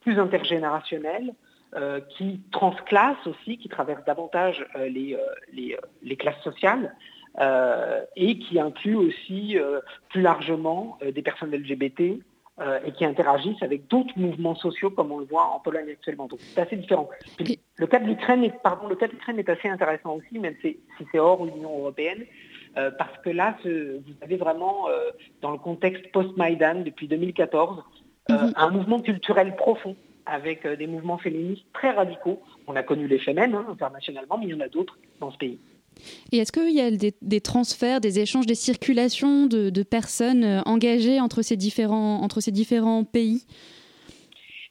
plus 0.03 0.19
intergénérationnels, 0.21 1.35
euh, 1.77 2.01
qui 2.17 2.41
transclassent 2.53 3.27
aussi, 3.27 3.59
qui 3.59 3.69
traversent 3.69 4.05
davantage 4.05 4.65
euh, 4.77 4.89
les, 4.89 5.15
euh, 5.15 5.19
les, 5.53 5.77
les 6.03 6.17
classes 6.17 6.43
sociales 6.43 6.95
et 8.17 8.39
qui 8.39 8.61
incluent 8.61 8.95
aussi 9.09 9.57
plus 10.11 10.23
largement 10.23 10.99
des 11.05 11.21
personnes 11.21 11.51
LGBT 11.51 12.21
euh, 12.61 12.79
et 12.87 12.93
qui 12.93 13.05
interagissent 13.05 13.61
avec 13.61 13.89
d'autres 13.89 14.17
mouvements 14.17 14.55
sociaux 14.55 14.91
comme 14.91 15.11
on 15.11 15.19
le 15.19 15.25
voit 15.25 15.47
en 15.47 15.59
Pologne 15.59 15.91
actuellement. 15.91 16.27
Donc 16.29 16.39
c'est 16.41 16.61
assez 16.61 16.77
différent. 16.77 17.09
Puis, 17.37 17.59
le 17.75 17.87
cas 17.89 17.99
de 17.99 18.07
l'Ukraine 18.07 18.45
est, 18.45 18.55
pardon, 18.63 18.87
le 18.87 18.95
cas 18.95 19.09
de 19.09 19.13
l'Ukraine 19.15 19.41
est 19.41 19.49
assez 19.49 19.69
intéressant 19.69 20.15
aussi, 20.15 20.39
même 20.39 20.55
si, 20.61 20.79
si 20.97 21.05
c'est 21.11 21.19
hors 21.19 21.45
Union 21.45 21.77
européenne. 21.81 22.25
euh, 22.77 22.93
parce 22.93 23.17
que 23.25 23.31
là, 23.31 23.57
ce- 23.65 23.99
vous 23.99 24.15
avez 24.23 24.37
vraiment, 24.37 24.89
euh, 24.89 25.11
dans 25.43 25.51
le 25.51 25.59
contexte 25.59 26.11
post-Maïdan, 26.13 26.83
depuis 26.85 27.09
2014, 27.09 27.83
euh, 28.31 28.51
un 28.57 28.71
mouvement 28.71 29.01
culturel 29.01 29.57
profond 29.57 29.97
avec 30.27 30.65
euh, 30.67 30.77
des 30.77 30.87
mouvements 30.87 31.19
féministes 31.19 31.65
très 31.73 31.91
radicaux. 31.91 32.41
On 32.67 32.77
a 32.77 32.83
connu 32.83 33.07
les 33.07 33.19
FMN 33.19 33.55
hein, 33.55 33.67
internationalement, 33.71 34.39
mais 34.39 34.47
il 34.47 34.51
y 34.51 34.55
en 34.55 34.61
a 34.61 34.69
d'autres 34.69 34.99
dans 35.21 35.31
ce 35.31 35.37
pays. 35.39 35.59
Et 36.33 36.39
est-ce 36.39 36.51
qu'il 36.51 36.71
y 36.75 36.81
a 36.81 36.91
des, 36.91 37.15
des 37.23 37.41
transferts, 37.41 38.01
des 38.01 38.19
échanges, 38.19 38.47
des 38.47 38.57
circulations 38.57 39.47
de, 39.47 39.71
de 39.71 39.83
personnes 39.83 40.43
euh, 40.45 40.61
engagées 40.67 41.21
entre 41.21 41.43
ces 41.43 41.57
différents, 41.57 42.21
entre 42.23 42.41
ces 42.41 42.51
différents 42.51 43.05
pays? 43.05 43.47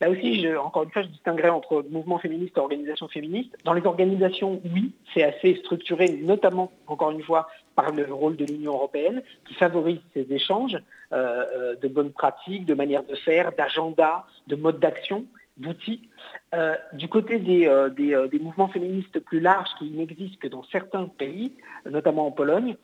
Là 0.02 0.10
aussi, 0.10 0.42
je- 0.42 0.58
encore 0.58 0.84
une 0.84 0.92
fois, 0.92 1.04
je 1.04 1.08
distinguerai 1.08 1.50
entre 1.50 1.86
mouvement 1.90 2.20
féministe 2.20 2.58
et 2.58 2.60
organisation 2.60 3.08
féministe. 3.08 3.56
Dans 3.64 3.74
les 3.74 3.86
organisations, 3.86 4.62
oui, 4.74 4.92
c'est 5.14 5.24
assez 5.24 5.56
structuré, 5.64 6.20
notamment, 6.24 6.72
encore 6.88 7.12
une 7.12 7.24
fois, 7.24 7.48
par 7.76 7.92
le 7.94 8.12
rôle 8.14 8.36
de 8.36 8.44
l'Union 8.46 8.74
européenne, 8.74 9.24
qui 9.48 9.54
favorise 9.54 10.00
ces 10.14 10.28
échanges 10.30 10.78
euh, 11.14 11.76
de 11.82 11.88
bonnes 11.88 12.12
pratiques, 12.12 12.66
de 12.66 12.74
manières 12.74 13.04
de 13.06 13.16
faire, 13.16 13.54
d'agenda, 13.58 14.26
de 14.48 14.56
modes 14.58 14.80
d'action, 14.80 15.26
d'outils. 15.58 16.10
Euh, 16.54 16.76
du 16.94 17.08
côté 17.08 17.40
des, 17.40 17.68
euh, 17.68 17.90
des, 17.90 18.14
euh, 18.14 18.28
des 18.28 18.40
mouvements 18.40 18.68
féministes 18.68 19.20
plus 19.20 19.40
larges 19.40 19.70
qui 19.78 19.90
n'existent 19.92 20.38
que 20.40 20.48
dans 20.48 20.64
certains 20.64 21.08
pays, 21.08 21.54
notamment 21.90 22.28
en 22.28 22.32
Pologne, 22.32 22.76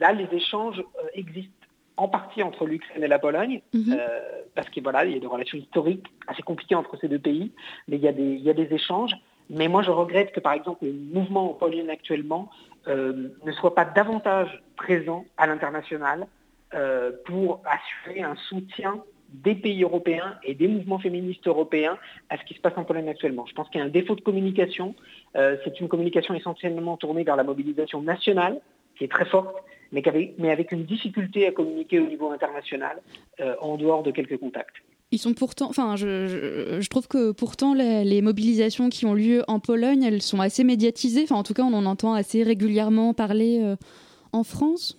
là, 0.00 0.12
les 0.12 0.28
échanges 0.32 0.82
existent 1.14 1.52
en 1.96 2.08
partie 2.08 2.42
entre 2.42 2.66
l'Ukraine 2.66 3.02
et 3.02 3.08
la 3.08 3.18
Pologne, 3.18 3.62
euh, 3.74 4.06
parce 4.54 4.68
qu'il 4.68 4.82
voilà, 4.82 5.06
il 5.06 5.14
y 5.14 5.16
a 5.16 5.20
des 5.20 5.26
relations 5.26 5.56
historiques 5.56 6.06
assez 6.26 6.42
compliquées 6.42 6.74
entre 6.74 6.96
ces 6.98 7.08
deux 7.08 7.18
pays, 7.18 7.52
mais 7.88 7.96
il 7.96 8.02
y 8.02 8.08
a 8.08 8.12
des, 8.12 8.34
il 8.34 8.42
y 8.42 8.50
a 8.50 8.54
des 8.54 8.72
échanges. 8.72 9.14
Mais 9.48 9.68
moi, 9.68 9.82
je 9.82 9.90
regrette 9.90 10.32
que, 10.32 10.40
par 10.40 10.52
exemple, 10.52 10.84
le 10.84 10.92
mouvement 10.92 11.50
en 11.50 11.54
Pologne 11.54 11.88
actuellement 11.88 12.50
ne 12.86 13.52
soit 13.52 13.74
pas 13.74 13.84
davantage 13.84 14.62
présent 14.76 15.24
à 15.36 15.46
l'international 15.46 16.26
pour 17.24 17.62
assurer 17.64 18.22
un 18.22 18.34
soutien 18.48 19.02
des 19.32 19.54
pays 19.54 19.82
européens 19.82 20.36
et 20.44 20.54
des 20.54 20.68
mouvements 20.68 20.98
féministes 20.98 21.46
européens 21.46 21.98
à 22.30 22.38
ce 22.38 22.44
qui 22.44 22.54
se 22.54 22.60
passe 22.60 22.74
en 22.76 22.84
Pologne 22.84 23.08
actuellement. 23.08 23.46
Je 23.46 23.54
pense 23.54 23.68
qu'il 23.68 23.80
y 23.80 23.82
a 23.82 23.86
un 23.86 23.90
défaut 23.90 24.14
de 24.14 24.20
communication. 24.20 24.94
Euh, 25.36 25.56
c'est 25.64 25.80
une 25.80 25.88
communication 25.88 26.34
essentiellement 26.34 26.96
tournée 26.96 27.24
vers 27.24 27.36
la 27.36 27.44
mobilisation 27.44 28.02
nationale, 28.02 28.60
qui 28.96 29.04
est 29.04 29.08
très 29.08 29.26
forte, 29.26 29.54
mais, 29.92 30.02
avec 30.50 30.72
une 30.72 30.84
difficulté 30.84 31.46
à 31.46 31.52
communiquer 31.52 32.00
au 32.00 32.06
niveau 32.06 32.30
international 32.30 33.00
euh, 33.40 33.54
en 33.60 33.76
dehors 33.76 34.02
de 34.02 34.10
quelques 34.10 34.38
contacts. 34.38 34.76
Ils 35.12 35.18
sont 35.18 35.34
pourtant, 35.34 35.68
enfin, 35.68 35.94
je, 35.94 36.88
trouve 36.88 37.06
que 37.06 37.30
pourtant 37.30 37.74
les, 37.74 38.04
les 38.04 38.22
mobilisations 38.22 38.88
qui 38.88 39.06
ont 39.06 39.14
lieu 39.14 39.44
en 39.46 39.60
Pologne, 39.60 40.02
elles 40.02 40.22
sont 40.22 40.40
assez 40.40 40.64
médiatisées. 40.64 41.22
Enfin, 41.22 41.36
en 41.36 41.44
tout 41.44 41.54
cas, 41.54 41.62
on 41.62 41.72
en 41.74 41.86
entend 41.86 42.14
assez 42.14 42.42
régulièrement 42.42 43.14
parler 43.14 43.60
euh, 43.62 43.76
en 44.32 44.42
France. 44.42 44.98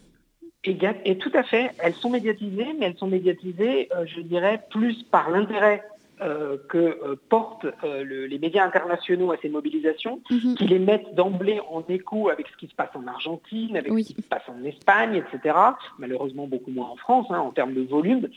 Et, 1.06 1.18
tout 1.18 1.32
à 1.34 1.44
fait, 1.44 1.72
elles 1.80 1.94
sont 1.94 2.10
médiatisées, 2.10 2.76
mais 2.78 2.88
elles 2.88 2.98
sont 2.98 3.08
médiatisées, 3.08 3.88
euh, 3.96 4.06
je 4.06 4.20
dirais, 4.20 4.62
plus 4.70 5.02
par 5.04 5.30
l'intérêt 5.30 5.82
euh, 6.22 6.58
que 6.70 6.78
euh, 6.78 7.16
portent 7.30 7.66
euh, 7.84 8.04
le- 8.04 8.26
les 8.26 8.40
médias 8.40 8.66
internationaux 8.66 9.32
à 9.32 9.38
ces 9.42 9.50
mobilisations, 9.50 10.20
qui 10.56 10.66
les 10.66 10.80
mettent 10.80 11.14
d'emblée 11.16 11.60
en 11.70 11.84
écho 11.90 12.30
avec 12.30 12.48
ce 12.48 12.58
qui 12.58 12.68
se 12.68 12.74
passe 12.76 12.90
en 12.96 13.06
Argentine, 13.08 13.78
avec 13.78 13.92
ce 14.04 14.14
qui 14.14 14.22
se 14.22 14.28
passe 14.28 14.48
en 14.50 14.64
Espagne, 14.64 15.16
etc. 15.16 15.56
Malheureusement 16.00 16.48
beaucoup 16.48 16.72
moins 16.72 16.88
en 16.90 16.96
France, 16.96 17.28
hein, 17.30 17.40
en 17.40 17.52
termes 17.52 17.74
de 17.74 17.82
volume. 17.84 18.28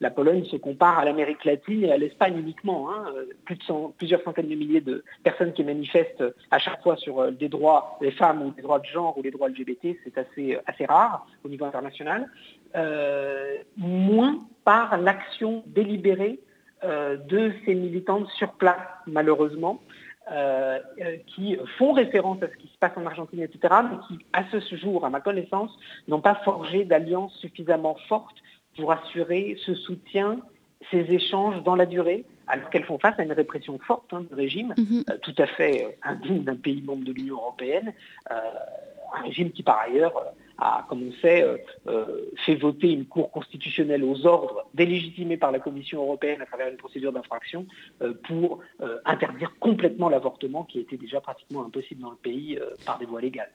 La 0.00 0.10
Pologne 0.10 0.44
se 0.46 0.56
compare 0.56 0.98
à 0.98 1.04
l'Amérique 1.04 1.44
latine 1.44 1.84
et 1.84 1.92
à 1.92 1.98
l'Espagne 1.98 2.38
uniquement. 2.38 2.90
hein. 2.90 3.04
Plus 3.44 3.56
de 3.56 3.62
cent- 3.64 3.92
plusieurs 3.98 4.22
centaines 4.22 4.48
de 4.48 4.54
milliers 4.54 4.80
de 4.80 5.04
personnes 5.22 5.52
qui 5.52 5.64
manifestent 5.64 6.24
à 6.50 6.58
chaque 6.58 6.82
fois 6.82 6.96
sur 6.96 7.30
des 7.32 7.48
droits 7.48 7.98
des 8.00 8.10
femmes 8.12 8.42
ou 8.42 8.50
des 8.52 8.62
droits 8.62 8.78
de 8.78 8.86
genre 8.86 9.16
ou 9.18 9.22
les 9.22 9.30
droits 9.30 9.48
LGBT, 9.48 9.96
c'est 10.04 10.16
assez, 10.18 10.58
assez 10.66 10.86
rare 10.86 11.26
au 11.44 11.48
niveau 11.48 11.64
international. 11.66 12.28
Moins 13.76 14.40
par 14.64 14.96
l'action 14.98 15.62
délibérée 15.66 16.38
de 16.84 17.52
ces 17.64 17.74
militantes 17.74 18.28
sur 18.30 18.52
place, 18.52 18.76
malheureusement, 19.06 19.80
euh, 20.30 20.78
euh, 21.00 21.16
qui 21.26 21.58
font 21.78 21.92
référence 21.92 22.40
à 22.44 22.48
ce 22.48 22.56
qui 22.56 22.68
se 22.68 22.78
passe 22.78 22.92
en 22.94 23.04
Argentine, 23.06 23.40
etc., 23.40 23.74
mais 23.90 23.96
qui, 24.06 24.24
à 24.32 24.44
ce 24.48 24.76
jour, 24.76 25.04
à 25.04 25.10
ma 25.10 25.20
connaissance, 25.20 25.76
n'ont 26.06 26.20
pas 26.20 26.36
forgé 26.44 26.84
d'alliance 26.84 27.34
suffisamment 27.38 27.96
forte 28.08 28.36
pour 28.76 28.92
assurer 28.92 29.58
ce 29.66 29.74
soutien, 29.74 30.38
ces 30.92 31.00
échanges 31.10 31.64
dans 31.64 31.74
la 31.74 31.86
durée, 31.86 32.24
alors 32.46 32.70
qu'elles 32.70 32.84
font 32.84 33.00
face 33.00 33.18
à 33.18 33.24
une 33.24 33.32
répression 33.32 33.80
forte 33.80 34.12
hein, 34.12 34.20
du 34.20 34.34
régime, 34.34 34.72
euh, 34.78 35.18
tout 35.22 35.34
à 35.38 35.46
fait 35.46 35.86
euh, 35.86 35.88
indigne 36.04 36.44
d'un 36.44 36.56
pays 36.56 36.82
membre 36.82 37.04
de 37.04 37.12
l'Union 37.12 37.34
européenne, 37.34 37.92
euh, 38.30 38.34
un 39.14 39.22
régime 39.22 39.50
qui 39.50 39.64
par 39.64 39.80
ailleurs 39.80 40.16
euh, 40.16 40.30
a, 40.58 40.86
comme 40.88 41.08
on 41.08 41.12
sait, 41.20 41.44
fait 42.44 42.54
voter 42.56 42.90
une 42.90 43.06
cour 43.06 43.30
constitutionnelle 43.30 44.04
aux 44.04 44.26
ordres 44.26 44.66
délégitimée 44.74 45.36
par 45.36 45.52
la 45.52 45.58
Commission 45.58 46.02
européenne 46.02 46.40
à 46.40 46.46
travers 46.46 46.68
une 46.68 46.76
procédure 46.76 47.12
d'infraction 47.12 47.66
euh, 48.02 48.14
pour 48.26 48.60
euh, 48.80 48.98
interdire 49.04 49.52
complètement 49.58 50.08
l'avortement 50.08 50.64
qui 50.64 50.80
était 50.80 50.96
déjà 50.96 51.20
pratiquement 51.20 51.64
impossible 51.64 52.02
dans 52.02 52.10
le 52.10 52.16
pays 52.16 52.58
euh, 52.58 52.70
par 52.86 52.98
des 52.98 53.06
voies 53.06 53.20
légales. 53.20 53.50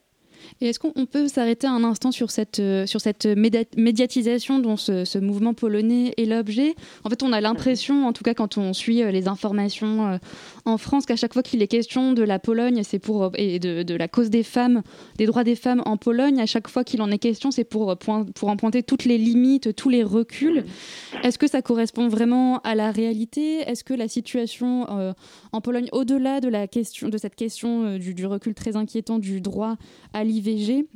Est-ce 0.61 0.79
qu'on 0.79 0.91
on 0.95 1.05
peut 1.05 1.27
s'arrêter 1.27 1.67
un 1.67 1.83
instant 1.83 2.11
sur 2.11 2.31
cette, 2.31 2.59
euh, 2.59 2.85
sur 2.85 3.01
cette 3.01 3.25
médiatisation 3.25 4.59
dont 4.59 4.77
ce, 4.77 5.17
mouvement 5.19 5.53
polonais 5.53 6.13
est 6.17 6.25
l'objet? 6.25 6.75
En 7.03 7.09
fait, 7.09 7.23
on 7.23 7.31
a 7.31 7.41
l'impression, 7.41 8.07
en 8.07 8.13
tout 8.13 8.23
cas 8.23 8.33
quand 8.33 8.57
on 8.57 8.73
suit 8.73 9.03
euh, 9.03 9.11
les 9.11 9.27
informations 9.27 10.07
euh, 10.07 10.17
en 10.65 10.77
France, 10.77 11.05
qu'à 11.05 11.15
chaque 11.15 11.33
fois 11.33 11.43
qu'il 11.43 11.61
est 11.61 11.67
question 11.67 12.13
de 12.13 12.23
la 12.23 12.39
Pologne, 12.39 12.81
c'est 12.83 12.99
pour 12.99 13.31
et 13.35 13.59
de, 13.59 13.95
la 13.95 14.07
cause 14.07 14.29
des 14.29 14.43
femmes, 14.43 14.81
des 15.17 15.25
droits 15.25 15.43
des 15.43 15.55
femmes 15.55 15.81
en 15.85 15.97
Pologne, 15.97 16.39
à 16.39 16.45
chaque 16.45 16.67
fois 16.67 16.83
qu'il 16.83 17.01
en 17.01 17.11
est 17.11 17.19
question, 17.19 17.51
c'est 17.51 17.63
pour, 17.63 17.95
pour 17.97 18.49
en 18.49 18.57
toutes 18.57 19.05
les 19.05 19.17
limites, 19.17 19.75
tous 19.75 19.89
les 19.89 20.03
reculs. 20.03 20.65
Est-ce 21.23 21.37
que 21.37 21.47
ça 21.47 21.61
correspond 21.61 22.07
vraiment 22.07 22.59
à 22.59 22.75
la 22.75 22.91
réalité? 22.91 23.59
Est-ce 23.59 23.83
que 23.83 23.93
la 23.93 24.07
situation 24.07 24.87
en 25.51 25.61
Pologne, 25.61 25.87
au-delà 25.93 26.41
de 26.41 26.49
la 26.49 26.67
question, 26.67 27.09
de 27.09 27.17
cette 27.17 27.35
question 27.35 27.97
du, 27.97 28.13
du 28.13 28.25
recul 28.25 28.53
très 28.53 28.75
inquiétant 28.75 29.19
du 29.19 29.41
droit 29.41 29.77
à 30.13 30.23
l'IVG, 30.27 30.87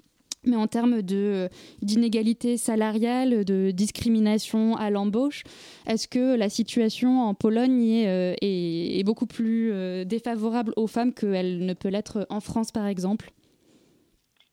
mais 0.43 0.55
en 0.55 0.67
termes 0.67 1.01
de, 1.01 1.49
d'inégalité 1.81 2.57
salariale, 2.57 3.45
de 3.45 3.71
discrimination 3.71 4.75
à 4.75 4.89
l'embauche, 4.89 5.43
est-ce 5.85 6.07
que 6.07 6.35
la 6.35 6.49
situation 6.49 7.21
en 7.21 7.33
Pologne 7.33 7.83
est, 7.83 8.07
euh, 8.07 8.35
est 8.41 9.03
beaucoup 9.03 9.27
plus 9.27 9.71
euh, 9.71 10.03
défavorable 10.03 10.73
aux 10.77 10.87
femmes 10.87 11.13
qu'elle 11.13 11.65
ne 11.65 11.73
peut 11.73 11.89
l'être 11.89 12.25
en 12.29 12.39
France, 12.39 12.71
par 12.71 12.87
exemple? 12.87 13.31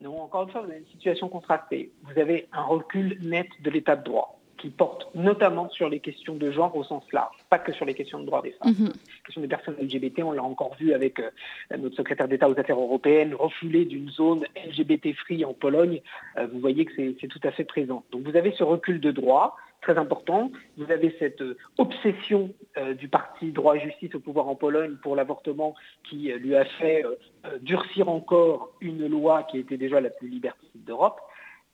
Non, 0.01 0.21
encore 0.21 0.45
une 0.45 0.51
fois, 0.51 0.63
vous 0.63 0.71
avez 0.71 0.81
une 0.81 0.87
situation 0.87 1.29
contrastée. 1.29 1.93
Vous 2.03 2.21
avez 2.21 2.49
un 2.53 2.63
recul 2.63 3.19
net 3.23 3.49
de 3.65 3.71
l'état 3.71 3.97
de 3.97 4.05
droit 4.05 4.38
qui 4.59 4.69
porte 4.71 5.09
notamment 5.15 5.69
sur 5.71 5.89
les 5.89 6.01
questions 6.01 6.35
de 6.35 6.51
genre 6.51 6.77
au 6.77 6.85
sens 6.85 7.05
large, 7.13 7.35
pas 7.49 7.59
que 7.59 7.73
sur 7.73 7.85
les 7.85 7.95
questions 7.95 8.21
de 8.21 8.27
droits 8.27 8.43
des 8.43 8.53
femmes. 8.53 8.75
Mhm. 8.79 8.87
La 8.89 9.25
question 9.25 9.41
des 9.41 9.49
personnes 9.49 9.77
LGBT, 9.81 10.23
on 10.25 10.33
l'a 10.33 10.43
encore 10.43 10.75
vu 10.79 10.93
avec 10.93 11.21
euh, 11.21 11.31
notre 11.79 11.97
secrétaire 11.97 12.29
d'État 12.29 12.49
aux 12.49 12.59
affaires 12.59 12.79
européennes, 12.79 13.35
refoulé 13.35 13.85
d'une 13.85 14.11
zone 14.11 14.45
LGBT-free 14.67 15.45
en 15.45 15.55
Pologne. 15.55 16.01
Euh, 16.37 16.47
vous 16.53 16.61
voyez 16.61 16.85
que 16.85 16.93
c'est 17.21 17.29
tout 17.29 17.41
à 17.45 17.51
fait 17.53 17.65
présent. 17.65 18.05
Donc 18.11 18.23
vous 18.23 18.37
avez 18.37 18.53
ce 18.53 18.65
recul 18.65 19.01
de 19.01 19.11
droit 19.11 19.57
très 19.81 19.97
important. 19.99 20.51
Vous 20.77 20.91
avez 20.91 21.15
cette 21.19 21.41
euh, 21.41 21.57
obsession 21.79 22.51
euh, 22.77 22.95
du 22.95 23.09
parti 23.09 23.53
droit 23.53 23.77
et 23.77 23.81
justice 23.81 24.15
au 24.15 24.21
pouvoir 24.21 24.49
en 24.49 24.55
Pologne 24.55 24.97
pour 25.03 25.17
l'avortement 25.17 25.75
qui 26.09 26.33
euh, 26.33 26.39
lui 26.39 26.57
a 26.57 26.65
fait 26.65 27.05
euh, 27.05 27.59
durcir 27.61 28.09
encore 28.09 28.73
une 28.81 29.07
loi 29.07 29.45
qui 29.45 29.59
était 29.59 29.77
déjà 29.77 30.01
la 30.01 30.11
plus 30.11 30.29
liberticide 30.29 30.85
d'Europe. 30.85 31.21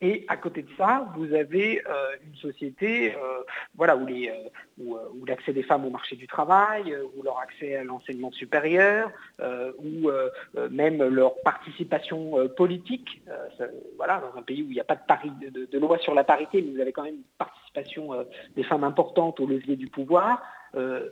Et 0.04 0.26
à 0.28 0.36
côté 0.36 0.60
de 0.60 0.68
ça, 0.76 1.08
vous 1.16 1.32
avez 1.32 1.80
euh, 1.80 2.16
une 2.26 2.36
société 2.36 3.14
euh, 3.14 3.42
voilà, 3.74 3.94
euh, 3.94 4.48
où, 4.78 5.24
l'accès 5.24 5.54
des 5.54 5.62
femmes 5.62 5.86
au 5.86 5.90
marché 5.90 6.14
du 6.14 6.26
travail, 6.26 6.94
où 7.16 7.22
leur 7.22 7.38
accès 7.38 7.76
à 7.76 7.84
l'enseignement 7.84 8.30
supérieur, 8.30 9.10
euh, 9.40 9.72
même 10.70 11.02
leur 11.02 11.40
participation 11.40 12.34
politique, 12.54 13.22
voilà, 13.96 14.20
dans 14.20 14.38
un 14.38 14.42
pays 14.42 14.62
où 14.62 14.66
il 14.66 14.74
n'y 14.74 14.80
a 14.80 14.84
pas 14.84 14.96
de, 14.96 15.78
loi 15.78 15.96
sur 15.96 16.12
la 16.12 16.22
parité, 16.22 16.60
mais 16.60 16.72
vous 16.74 16.80
avez 16.80 16.92
quand 16.92 17.04
même 17.04 17.14
une 17.14 17.22
participation 17.38 18.10
des 18.56 18.62
femmes 18.62 18.84
importante 18.84 19.40
au 19.40 19.46
levier 19.46 19.76
du 19.76 19.86
pouvoir, 19.86 20.42
euh, 20.74 21.08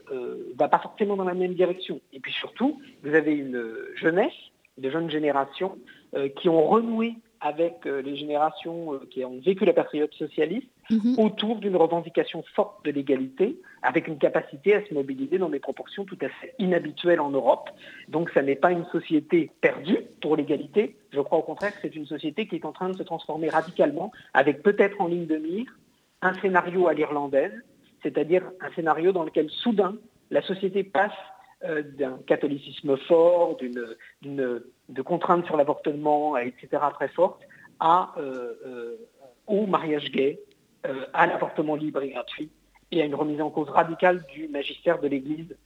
va 0.59 0.69
pas 0.69 0.81
forcément 0.81 1.17
dans 1.17 1.25
la 1.25 1.35
même 1.35 1.55
direction. 1.55 1.99
Et 2.13 2.21
puis 2.21 2.33
surtout, 2.33 2.79
vous 3.03 3.15
avez 3.15 3.33
une 3.33 3.65
jeunesse, 3.95 4.35
de 4.77 4.91
jeunes 4.91 5.11
générations, 5.11 5.79
qui 6.37 6.51
ont 6.51 6.69
renoué 6.69 7.15
avec 7.43 7.85
euh, 7.87 8.01
les 8.03 8.17
générations 8.17 8.95
euh, 8.95 9.01
qui 9.11 9.25
ont 9.25 9.39
vécu 9.41 9.65
la 9.65 9.73
période 9.73 10.13
socialiste 10.15 10.69
autour 11.19 11.57
d'une 11.57 11.77
revendication 11.77 12.45
forte 12.55 12.85
de 12.85 12.91
l'égalité, 12.91 13.57
avec 13.83 14.09
une 14.09 14.19
capacité 14.19 14.75
à 14.75 14.85
se 14.87 14.93
mobiliser 14.95 15.39
dans 15.39 15.49
des 15.49 15.59
proportions 15.61 16.05
tout 16.05 16.19
à 16.21 16.29
fait 16.29 16.55
inhabituelles 16.59 17.21
en 17.21 17.31
Europe. 17.31 17.71
Donc 18.09 18.31
ça 18.31 18.43
n'est 18.43 18.57
pas 18.57 18.73
une 18.73 18.85
société 18.87 19.51
perdue 19.61 19.99
pour 20.21 20.37
l'égalité, 20.37 20.97
je 21.11 21.21
crois 21.21 21.39
au 21.39 21.43
contraire 21.43 21.73
que 21.73 21.79
c'est 21.83 21.97
une 21.97 22.07
société 22.07 22.47
qui 22.47 22.57
est 22.57 22.65
en 22.65 22.73
train 22.73 22.91
de 22.91 22.97
se 22.97 23.03
transformer 23.03 23.49
radicalement, 23.49 24.13
avec 24.35 24.63
peut-être 24.63 25.01
en 25.01 25.07
ligne 25.09 25.27
de 25.27 25.37
mire 25.37 25.67
un 26.21 26.35
scénario 26.41 26.87
à 26.89 26.95
l'irlandaise, 26.95 27.53
c'est-à-dire 28.03 28.43
un 28.61 28.71
scénario 28.75 29.13
dans 29.13 29.25
lequel 29.25 29.49
soudain 29.51 29.97
la 30.31 30.43
société 30.43 30.83
passe 30.85 31.11
euh, 31.65 31.83
d'un 31.83 32.19
catholicisme 32.27 32.97
fort, 33.09 33.57
d'une- 33.57 34.63
de 34.93 35.03
contraintes 35.03 35.47
sur 35.47 35.57
l'avortement, 35.57 36.37
etc. 36.37 36.69
très 36.95 37.09
fortes, 37.09 37.43
à, 37.81 38.13
euh, 38.19 38.55
euh, 38.67 38.97
au 39.47 39.67
mariage 39.67 40.11
gay, 40.13 40.41
euh, 40.87 41.07
à 41.13 41.27
l'avortement 41.27 41.75
libre 41.75 42.03
et 42.03 42.11
gratuit, 42.11 42.51
et 42.91 43.03
à 43.03 43.05
une 43.05 43.15
remise 43.15 43.41
en 43.41 43.51
cause 43.51 43.69
radicale 43.71 44.25
du 44.27 44.49
magistère 44.49 45.01
de 45.01 45.09
l'Église 45.09 45.57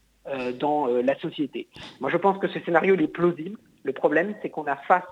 dans 0.59 0.89
la 0.89 1.17
société. 1.21 1.69
Moi, 2.01 2.11
je 2.11 2.17
pense 2.17 2.37
que 2.39 2.49
ce 2.49 2.59
scénario 2.59 2.95
il 2.95 3.03
est 3.03 3.07
plausible. 3.07 3.57
Le 3.85 3.93
problème, 3.93 4.35
c'est 4.43 4.51
qu'on 4.51 4.67
a 4.67 4.75
face 4.75 5.05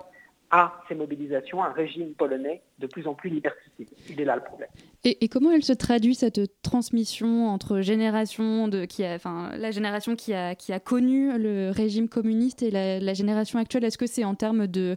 à 0.51 0.81
ces 0.87 0.95
mobilisations 0.95 1.63
un 1.63 1.71
régime 1.71 2.13
polonais 2.13 2.61
de 2.79 2.87
plus 2.87 3.07
en 3.07 3.13
plus 3.13 3.29
liberticide. 3.29 3.89
Il 4.09 4.21
est 4.21 4.25
là 4.25 4.35
le 4.35 4.43
problème. 4.43 4.69
Et, 5.03 5.23
et 5.23 5.27
comment 5.27 5.51
elle 5.51 5.63
se 5.63 5.73
traduit 5.73 6.15
cette 6.15 6.61
transmission 6.61 7.47
entre 7.47 7.81
générations 7.81 8.67
de 8.67 8.85
qui 8.85 9.03
a, 9.03 9.15
enfin 9.15 9.51
la 9.57 9.71
génération 9.71 10.15
qui 10.15 10.33
a 10.33 10.55
qui 10.55 10.71
a 10.71 10.79
connu 10.79 11.37
le 11.37 11.71
régime 11.71 12.07
communiste 12.07 12.63
et 12.63 12.71
la, 12.71 12.99
la 12.99 13.13
génération 13.13 13.59
actuelle? 13.59 13.83
Est-ce 13.83 13.97
que 13.97 14.07
c'est 14.07 14.23
en 14.23 14.35
termes 14.35 14.67
de 14.67 14.95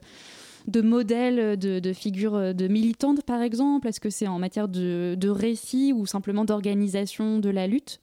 de 0.67 0.83
modèles, 0.83 1.59
de, 1.59 1.79
de 1.79 1.93
figures 1.95 2.55
de 2.55 2.69
militantes 2.69 3.23
par 3.25 3.41
exemple? 3.41 3.89
Est-ce 3.89 4.01
que 4.01 4.11
c'est 4.11 4.29
en 4.29 4.39
matière 4.39 4.69
de, 4.69 5.15
de 5.17 5.29
récit 5.31 5.95
ou 5.95 6.05
simplement 6.05 6.45
d'organisation 6.45 7.39
de 7.39 7.49
la 7.49 7.67
lutte? 7.67 8.01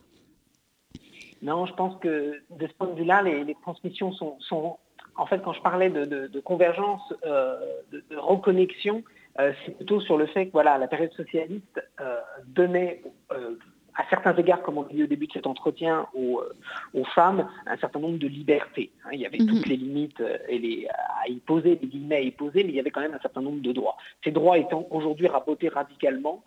Non, 1.43 1.67
je 1.67 1.73
pense 1.73 1.99
que 2.01 2.41
de 2.49 2.67
ce 2.67 2.73
point 2.73 2.87
de 2.87 2.95
vue-là, 2.95 3.21
les, 3.21 3.43
les 3.43 3.55
transmissions 3.61 4.11
sont, 4.13 4.37
sont- 4.39 4.77
En 5.17 5.25
fait, 5.25 5.41
quand 5.43 5.53
je 5.53 5.61
parlais 5.61 5.89
de, 5.89 6.05
de- 6.05 6.27
de 6.27 6.39
convergence, 6.39 7.13
euh, 7.25 7.57
de, 7.91 8.03
de 8.09 8.17
reconnexion, 8.17 9.03
euh, 9.39 9.53
c'est 9.65 9.75
plutôt 9.75 9.99
sur 10.01 10.17
le 10.17 10.25
fait 10.27 10.47
que 10.47 10.51
voilà, 10.51 10.77
la 10.77 10.87
période 10.87 11.11
socialiste 11.13 11.81
euh, 12.01 12.19
donnait, 12.47 13.01
à 13.97 14.03
certains 14.09 14.35
égards, 14.35 14.61
comme 14.61 14.77
on 14.77 14.83
dit 14.83 15.03
au 15.03 15.07
début 15.07 15.27
de 15.27 15.31
cet 15.33 15.47
entretien, 15.47 16.05
aux, 16.13 16.41
aux 16.93 17.05
femmes 17.05 17.47
un 17.65 17.77
certain 17.77 17.99
nombre 17.99 18.17
de 18.17 18.27
libertés. 18.27 18.91
hein. 19.05 19.09
Il 19.13 19.19
y 19.21 19.25
avait 19.25 19.37
toutes 19.37 19.67
les 19.67 19.77
limites 19.77 20.21
et 20.49 20.59
les, 20.59 20.87
à 21.23 21.29
y 21.29 21.35
poser, 21.39 21.79
les 21.81 21.87
guillemets 21.87 22.17
à 22.17 22.21
y 22.21 22.31
poser, 22.31 22.63
mais 22.63 22.69
il 22.71 22.75
y 22.75 22.79
avait 22.79 22.91
quand 22.91 23.01
même 23.01 23.13
un 23.13 23.19
certain 23.19 23.41
nombre 23.41 23.61
de 23.61 23.71
droits. 23.71 23.95
Ces 24.23 24.31
droits 24.31 24.57
étant 24.57 24.85
aujourd'hui 24.91 25.27
rabotés 25.27 25.69
radicalement, 25.69 26.43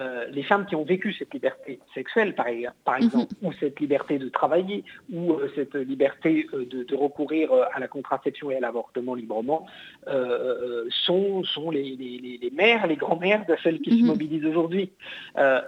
euh, 0.00 0.26
les 0.30 0.42
femmes 0.42 0.66
qui 0.66 0.76
ont 0.76 0.84
vécu 0.84 1.12
cette 1.12 1.32
liberté 1.34 1.80
sexuelle, 1.94 2.34
par, 2.34 2.46
par 2.84 2.96
exemple, 2.96 3.32
ou 3.42 3.52
cette 3.52 3.80
liberté 3.80 4.18
de 4.18 4.28
travailler, 4.28 4.84
ou 5.12 5.32
euh, 5.32 5.50
cette 5.54 5.74
liberté 5.74 6.46
euh, 6.54 6.64
de, 6.66 6.84
de 6.84 6.94
recourir 6.94 7.52
à 7.74 7.80
la 7.80 7.88
contraception 7.88 8.50
et 8.50 8.56
à 8.56 8.60
l'avortement 8.60 9.14
librement, 9.14 9.66
sont, 11.06 11.44
sont 11.44 11.70
les, 11.70 11.96
les- 11.96 12.18
les- 12.18 12.38
les 12.40 12.50
mères, 12.50 12.86
les 12.86 12.96
grands-mères 12.96 13.44
de 13.46 13.56
celles 13.62 13.80
qui 13.80 13.90
se 14.00 14.04
mobilisent 14.06 14.44
aujourd'hui. 14.46 14.90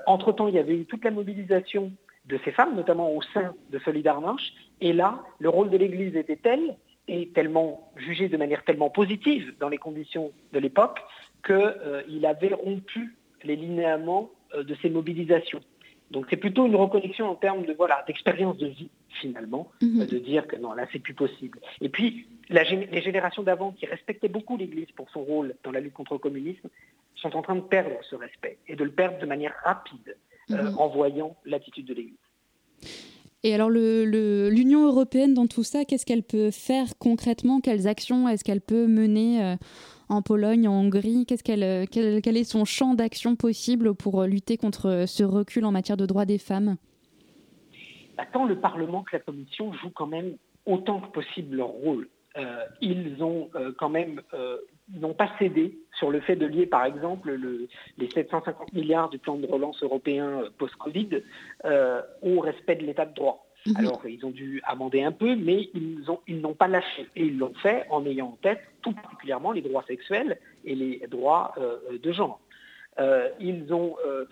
Entre-temps, 0.07 0.49
il 0.49 0.55
y 0.55 0.59
avait 0.59 0.77
eu 0.77 0.85
toute 0.85 1.05
la 1.05 1.11
mobilisation 1.11 1.93
de 2.27 2.39
ces 2.45 2.53
femmes, 2.53 2.77
notamment 2.77 3.13
au 3.15 3.23
sein 3.35 3.55
de 3.71 3.79
Solidarność, 3.81 4.53
et 4.81 4.93
là, 4.93 5.23
le 5.39 5.49
rôle 5.49 5.71
de 5.71 5.77
l'Église 5.77 6.15
était 6.17 6.37
tel 6.37 6.77
et 7.09 7.29
tellement 7.31 7.91
jugé 7.97 8.29
de 8.29 8.37
manière 8.37 8.63
tellement 8.65 8.91
positive 8.91 9.55
dans 9.59 9.69
les 9.69 9.79
conditions 9.79 10.31
de 10.53 10.59
l'époque 10.59 11.01
qu'il 11.45 12.27
avait 12.27 12.55
rompu 12.55 13.17
les 13.45 13.57
linéaments 13.57 14.31
euh, 14.55 14.63
de 14.63 14.75
ces 14.83 14.91
mobilisations. 14.91 15.61
Donc 16.11 16.27
c'est 16.29 16.37
plutôt 16.37 16.67
une 16.67 16.75
reconnexion 16.75 17.27
en 17.27 17.37
termes 17.37 17.65
de 17.65 17.73
voilà 17.73 18.03
d'expérience 18.07 18.57
de 18.59 18.67
vie 18.67 18.91
finalement, 19.21 19.71
Mhm. 19.81 20.01
euh, 20.03 20.07
de 20.07 20.19
dire 20.19 20.47
que 20.47 20.57
non 20.57 20.73
là 20.73 20.87
c'est 20.93 20.99
plus 20.99 21.15
possible. 21.15 21.61
Et 21.81 21.89
puis 21.89 22.27
la 22.49 22.65
les 22.65 23.03
générations 23.03 23.43
d'avant 23.45 23.71
qui 23.73 23.87
respectaient 23.87 24.29
beaucoup 24.29 24.57
l'Église 24.57 24.91
pour 24.97 25.09
son 25.11 25.23
rôle 25.23 25.55
dans 25.65 25.71
la 25.71 25.81
lutte 25.81 25.93
contre 25.95 26.15
le 26.15 26.19
communisme 26.19 26.69
sont 27.17 27.37
en 27.37 27.43
train 27.43 27.55
de 27.57 27.61
perdre 27.61 27.97
ce 28.09 28.17
respect 28.17 28.59
et 28.67 28.75
de 28.77 28.83
le 28.85 28.91
perdre 28.91 29.19
de 29.21 29.27
manière 29.27 29.55
rapide 29.65 30.17
euh, 30.51 30.71
Mhm. 30.71 30.79
en 30.79 30.89
voyant 30.89 31.37
l'attitude 31.45 31.87
de 31.87 31.95
l'Église. 31.95 32.17
Et 33.43 33.55
alors, 33.55 33.71
l'Union 33.71 34.87
européenne, 34.87 35.33
dans 35.33 35.47
tout 35.47 35.63
ça, 35.63 35.85
qu'est-ce 35.87 36.05
qu'elle 36.05 36.23
peut 36.23 36.51
faire 36.51 36.87
concrètement? 36.99 37.61
Quelles 37.61 37.87
actions 37.89 38.29
est-ce 38.29 38.45
qu'elle 38.45 38.61
peut 38.61 38.87
mener 38.87 39.43
euh, 39.43 39.55
en 40.11 40.23
Pologne, 40.23 40.69
en 40.69 40.73
Hongrie 40.73 41.25
euh, 41.31 41.87
quel, 41.91 42.37
est 42.37 42.45
son 42.45 42.65
champ 42.65 42.95
d'action 42.95 43.37
possible 43.37 43.95
pour 43.95 44.21
euh, 44.21 44.27
lutter 44.27 44.57
contre 44.57 44.87
euh, 44.87 45.07
ce 45.07 45.23
recul 45.23 45.65
en 45.65 45.73
matière 45.73 45.97
de 45.97 46.05
droits 46.05 46.27
des 46.27 46.39
femmes? 46.39 46.77
Bah, 48.17 48.25
tant 48.33 48.45
le 48.45 48.59
Parlement 48.59 49.03
que 49.03 49.17
la 49.17 49.21
Commission 49.21 49.73
jouent 49.73 49.93
quand 49.95 50.09
même 50.09 50.37
autant 50.67 51.01
que 51.01 51.09
possible 51.13 51.57
leur 51.57 51.69
rôle. 51.69 52.09
Ils 52.81 53.21
ont 53.25 53.51
quand 53.77 53.89
même 53.89 54.23
n'ont 54.89 55.15
pas 55.15 55.29
cédé 55.41 55.77
sur 55.99 56.13
le 56.13 56.21
fait 56.21 56.37
de 56.37 56.47
lier, 56.47 56.65
par 56.65 56.85
exemple, 56.85 57.33
le- 57.33 57.67
les 57.99 58.09
750 58.09 58.73
milliards 58.73 59.11
du 59.11 59.19
plan 59.19 59.37
de 59.37 59.47
relance 59.47 59.83
européen 59.83 60.45
post-Covid 60.59 61.23
au 62.23 62.41
respect 62.41 62.77
de 62.77 62.87
l'état 62.87 63.07
de 63.07 63.15
droit. 63.15 63.50
Mhm. 63.67 63.77
Alors, 63.77 64.01
ils 64.07 64.25
ont 64.25 64.31
dû 64.31 64.63
amender 64.65 65.03
un 65.03 65.13
peu, 65.13 65.37
mais 65.37 65.69
ils 65.75 66.11
ont- 66.11 66.21
ils 66.27 66.41
n'ont 66.41 66.55
pas 66.55 66.69
lâché. 66.69 67.07
Et 67.17 67.25
ils 67.25 67.39
l'ont 67.39 67.55
fait 67.55 67.85
en 67.91 68.05
ayant 68.07 68.29
en 68.29 68.39
tête 68.43 68.61
tout 68.83 68.93
particulièrement 68.93 69.53
les 69.53 69.61
droits 69.61 69.85
sexuels 69.87 70.39
et 70.65 70.75
les 70.75 71.07
droits 71.11 71.53
euh, 71.59 71.77
de 72.03 72.13
genre. 72.13 72.41
Euh, 72.99 73.29
ils 73.39 73.73
ont 73.73 73.97
euh, 74.07 74.25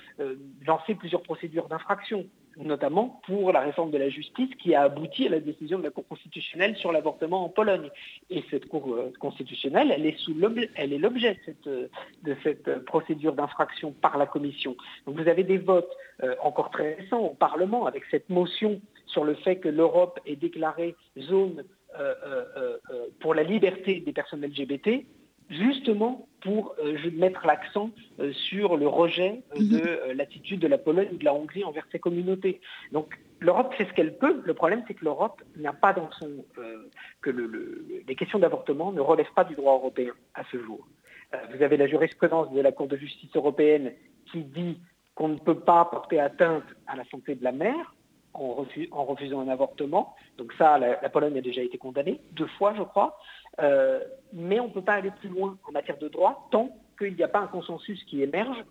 lancé 0.67 0.95
plusieurs 0.95 1.23
procédures 1.23 1.69
d'infraction, 1.69 2.27
notamment 2.57 3.21
pour 3.27 3.53
la 3.53 3.61
réforme 3.61 3.91
de 3.91 3.99
la 3.99 4.09
justice 4.09 4.53
qui 4.57 4.75
a 4.75 4.83
abouti 4.83 5.27
à 5.27 5.31
la 5.31 5.41
décision 5.41 5.79
de 5.79 5.85
la 5.85 5.91
Cour 5.91 6.07
constitutionnelle 6.09 6.75
sur 6.77 6.91
l'avortement 6.91 7.45
en 7.45 7.49
Pologne. 7.49 7.89
Et 8.31 8.43
cette 8.51 8.67
Cour 8.67 8.99
constitutionnelle, 9.21 9.93
elle 9.95 10.07
est, 10.07 10.19
sous 10.19 10.35
elle 10.75 10.93
est 10.93 10.99
l'objet 10.99 11.35
de 11.35 11.41
cette, 11.45 11.69
de 11.69 12.37
cette 12.43 12.85
procédure 12.85 13.35
d'infraction 13.35 13.93
par 13.93 14.19
la 14.19 14.27
Commission. 14.27 14.75
Donc 15.07 15.21
vous 15.21 15.29
avez 15.29 15.45
des 15.45 15.59
votes 15.59 15.95
encore 16.43 16.71
très 16.71 16.95
récents 16.95 17.21
au 17.21 17.35
Parlement 17.35 17.87
avec 17.87 18.03
cette 18.11 18.29
motion 18.29 18.81
sur 19.09 19.25
le 19.25 19.35
fait 19.35 19.57
que 19.57 19.69
l'Europe 19.69 20.19
est 20.27 20.37
déclarée 20.37 20.95
zone 21.19 21.65
euh, 21.99 22.15
euh, 22.27 22.45
euh, 22.91 23.07
pour 23.21 23.35
la 23.35 23.43
liberté 23.43 24.01
des 24.01 24.13
personnes 24.13 24.43
LGBT, 24.45 25.05
justement 25.51 26.29
pour 26.43 26.75
mettre 27.15 27.47
l'accent 27.47 27.91
sur 28.33 28.77
le 28.77 28.87
rejet 28.87 29.43
euh, 29.57 29.59
de 29.59 30.13
l'attitude 30.13 30.61
de 30.61 30.69
la 30.69 30.79
Pologne 30.79 31.09
ou 31.13 31.17
de 31.17 31.25
la 31.25 31.35
Hongrie 31.35 31.65
envers 31.65 31.87
ces 31.91 31.99
communautés. 31.99 32.61
Donc 32.93 33.19
l'Europe 33.41 33.73
fait 33.75 33.87
ce 33.87 33.93
qu'elle 33.95 34.17
peut. 34.19 34.41
Le 34.45 34.55
problème, 34.55 34.85
c'est 34.87 34.95
que 34.95 35.05
l'Europe 35.05 35.43
n'a 35.57 35.73
pas 35.73 35.93
dans 35.95 36.11
son 36.13 36.31
euh, 36.59 36.89
que 37.23 37.31
le- 37.31 37.47
le- 37.47 37.85
les 38.07 38.15
questions 38.15 38.39
d'avortement 38.39 38.93
ne 38.93 39.01
relèvent 39.01 39.33
pas 39.35 39.45
du 39.45 39.55
droit 39.55 39.73
européen 39.75 40.13
à 40.35 40.43
ce 40.53 40.63
jour. 40.63 40.87
Euh, 41.35 41.39
vous 41.55 41.63
avez 41.63 41.77
la 41.77 41.87
jurisprudence 41.89 42.53
de 42.53 42.61
la 42.61 42.73
Cour 42.73 42.87
de 42.87 42.97
justice 42.97 43.35
européenne 43.35 43.93
qui 44.31 44.45
dit 44.45 44.79
qu'on 45.15 45.29
ne 45.29 45.39
peut 45.39 45.59
pas 45.59 45.85
porter 45.87 46.21
atteinte 46.21 46.65
à 46.87 46.95
la 46.95 47.05
santé 47.07 47.35
de 47.35 47.43
la 47.43 47.53
mère 47.53 47.95
en, 48.35 48.63
refu- 48.63 48.89
en 48.93 49.05
refusant 49.05 49.41
un 49.41 49.49
avortement. 49.49 50.15
Donc 50.37 50.53
ça, 50.59 50.79
la, 50.79 51.09
Pologne 51.09 51.37
a 51.39 51.41
déjà 51.41 51.63
été 51.63 51.79
condamnée, 51.79 52.21
deux 52.33 52.47
fois 52.59 52.75
je 52.77 52.83
crois. 52.83 53.19
Euh, 53.61 54.01
mais 54.33 54.61
on 54.61 54.69
ne 54.69 54.73
peut 54.73 54.83
pas 54.83 54.95
aller 54.95 55.11
plus 55.11 55.29
loin 55.29 55.59
en 55.67 55.73
matière 55.73 55.99
de 55.99 56.09
droit 56.09 56.49
tant 56.51 56.71
qu'il 56.99 57.15
n'y 57.17 57.23
a 57.23 57.29
pas 57.29 57.41
un 57.41 57.47
consensus 57.47 58.03
qui 58.05 58.23
émerge 58.23 58.65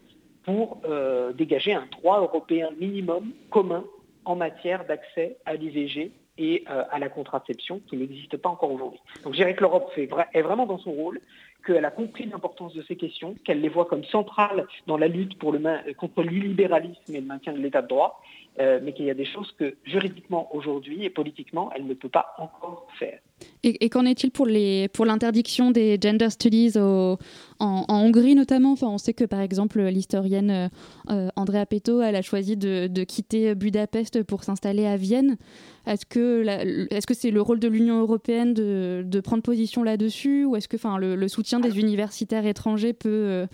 pour 0.43 0.79
euh, 0.85 1.33
dégager 1.33 1.73
un 1.73 1.87
droit 1.91 2.21
européen 2.21 2.69
minimum 2.79 3.33
commun 3.49 3.83
en 4.23 4.35
matière 4.35 4.85
d'accès 4.85 5.37
à 5.45 5.55
l'IVG 5.55 6.11
et 6.37 6.63
euh, 6.69 6.83
à 6.91 6.99
la 6.99 7.09
contraception 7.09 7.81
qui 7.89 7.97
n'existe 7.97 8.37
pas 8.37 8.49
encore 8.49 8.71
aujourd'hui. 8.71 9.01
Donc 9.23 9.33
je 9.33 9.37
dirais 9.37 9.55
que 9.55 9.61
l'Europe 9.61 9.91
est 9.97 10.41
vraiment 10.41 10.65
dans 10.65 10.77
son 10.77 10.91
rôle, 10.91 11.19
qu'elle 11.65 11.83
a 11.85 11.91
compris 11.91 12.25
l'importance 12.25 12.73
de 12.73 12.83
ces 12.83 12.95
questions, 12.95 13.35
qu'elle 13.43 13.61
les 13.61 13.69
voit 13.69 13.85
comme 13.85 14.03
centrales 14.05 14.67
dans 14.85 14.97
la 14.97 15.07
lutte 15.07 15.37
contre 15.37 16.23
l'illibéralisme 16.23 17.13
et 17.13 17.19
le 17.19 17.25
maintien 17.25 17.53
de 17.53 17.59
l'état 17.59 17.81
de 17.81 17.87
droit, 17.87 18.21
euh, 18.59 18.79
mais 18.83 18.93
qu'il 18.93 19.05
y 19.05 19.09
a 19.09 19.13
des 19.13 19.25
choses 19.25 19.51
que 19.59 19.75
juridiquement 19.83 20.53
aujourd'hui 20.55 21.03
et 21.03 21.09
politiquement, 21.09 21.69
elle 21.75 21.85
ne 21.85 21.93
peut 21.93 22.09
pas 22.09 22.33
encore 22.39 22.87
faire. 22.97 23.19
Et, 23.63 23.85
et 23.85 23.89
qu'en 23.89 24.05
est-il 24.05 24.31
pour 24.31 24.47
les 24.47 24.87
pour 24.87 25.05
l'interdiction 25.05 25.69
des 25.69 25.99
gender 26.01 26.31
studies 26.31 26.73
au- 26.75 27.17
en, 27.59 27.85
en 27.87 28.01
Hongrie 28.03 28.33
notamment? 28.33 28.71
Enfin, 28.71 28.87
on 28.87 28.97
sait 28.97 29.13
que 29.13 29.25
par 29.25 29.41
exemple 29.41 29.79
l'historienne 29.81 30.49
euh, 30.49 30.67
euh, 31.11 31.29
Andrea 31.35 31.67
Petto, 31.67 32.01
elle 32.01 32.15
a 32.15 32.23
choisi 32.23 32.57
de, 32.57 32.87
de 32.87 33.03
quitter 33.03 33.53
Budapest 33.53 34.23
pour 34.23 34.43
s'installer 34.43 34.87
à 34.87 34.97
Vienne. 34.97 35.37
Est-ce 35.85 36.07
que 36.07 36.41
la- 36.41 36.63
est-ce 36.63 37.05
que 37.05 37.13
c'est 37.13 37.29
le 37.31 37.41
rôle 37.41 37.59
de 37.59 37.67
l'Union 37.67 37.99
européenne 37.99 38.55
de, 38.55 39.03
de 39.05 39.19
prendre 39.19 39.43
position 39.43 39.83
là-dessus, 39.83 40.43
ou 40.45 40.55
est-ce 40.55 40.67
que 40.67 40.77
enfin 40.77 40.97
le, 40.97 41.15
le 41.15 41.27
soutien 41.27 41.59
des 41.59 41.77
universitaires 41.79 42.45
étrangers 42.47 42.93
peut 42.93 43.45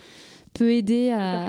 peut 0.53 0.71
aider 0.71 1.09
à 1.09 1.47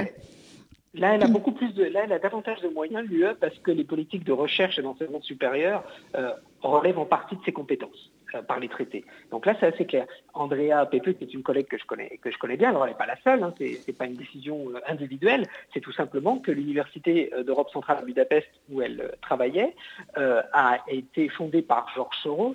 Là, 0.95 1.15
elle 1.15 1.25
a 1.25 1.27
beaucoup 1.27 1.53
plus 1.53 1.75
de, 1.75 1.85
là, 1.85 2.03
elle 2.05 2.13
a 2.13 2.21
davantage 2.21 2.61
de 2.61 2.69
moyens, 2.69 3.05
l'UE, 3.09 3.35
parce 3.41 3.59
que 3.59 3.73
les 3.73 3.83
politiques 3.83 4.23
de 4.23 4.33
recherche 4.33 4.79
et 4.79 4.83
d'enseignement 4.83 5.21
supérieur 5.21 5.83
euh, 6.15 6.33
relèvent 6.63 7.01
en 7.01 7.05
partie 7.05 7.35
de 7.35 7.43
ses 7.45 7.53
compétences 7.53 8.13
euh, 8.37 8.43
par 8.43 8.61
les 8.61 8.69
traités. 8.69 9.05
Donc 9.33 9.45
là, 9.45 9.57
c'est 9.59 9.67
assez 9.67 9.87
clair. 9.87 10.07
Andrea 10.35 10.87
Pepe, 10.89 11.19
qui 11.19 11.25
est 11.25 11.35
une 11.35 11.43
collègue 11.43 11.67
que 11.67 11.79
je 11.79 11.85
connais, 11.85 12.21
que 12.23 12.31
je 12.31 12.39
connais 12.39 12.57
bien, 12.57 12.71
alors 12.71 12.85
elle 12.85 12.93
n'est 12.93 12.97
pas 12.97 13.07
la 13.07 13.21
seule, 13.23 13.43
hein, 13.43 13.53
c'est, 13.59 13.75
c'est 13.85 13.93
pas 13.93 14.07
une 14.07 14.15
décision 14.15 14.71
euh, 14.71 14.79
individuelle, 14.87 15.47
c'est 15.73 15.81
tout 15.81 15.93
simplement 15.93 16.39
que 16.39 16.53
l'université 16.53 17.33
d'Europe 17.45 17.71
centrale 17.71 17.99
à 17.99 18.03
Budapest, 18.03 18.49
où 18.71 18.81
elle 18.81 19.17
travaillait, 19.21 19.75
euh, 20.17 20.43
a 20.53 20.79
été 20.87 21.29
fondée 21.29 21.63
par 21.63 21.91
Georges 21.97 22.17
Soros, 22.23 22.55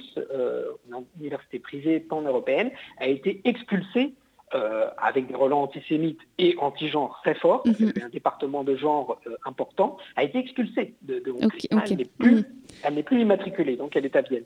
une 0.87 1.05
université 1.19 1.59
privée 1.59 1.99
pan-européenne, 1.99 2.71
a 2.99 3.07
été 3.07 3.41
expulsée 3.43 4.13
euh, 4.53 4.87
avec 4.97 5.27
des 5.27 5.35
relents 5.35 5.63
antisémites 5.63 6.19
et 6.37 6.55
anti-genre 6.59 7.19
très 7.23 7.35
forts, 7.35 7.63
avait 7.65 8.03
un 8.03 8.09
département 8.09 8.63
de 8.63 8.75
genre 8.75 9.19
euh, 9.27 9.35
important, 9.45 9.97
a 10.15 10.23
été 10.23 10.39
expulsée 10.39 10.93
de, 11.03 11.19
de 11.19 11.31
Hongrie. 11.31 11.67
Elle 11.71 11.97
n'est 11.97 12.05
plus, 12.05 12.43
n'est 12.91 13.03
plus 13.03 13.21
immatriculée, 13.21 13.75
donc 13.75 13.95
elle 13.95 14.05
est 14.05 14.15
à 14.15 14.21
Vienne. 14.21 14.43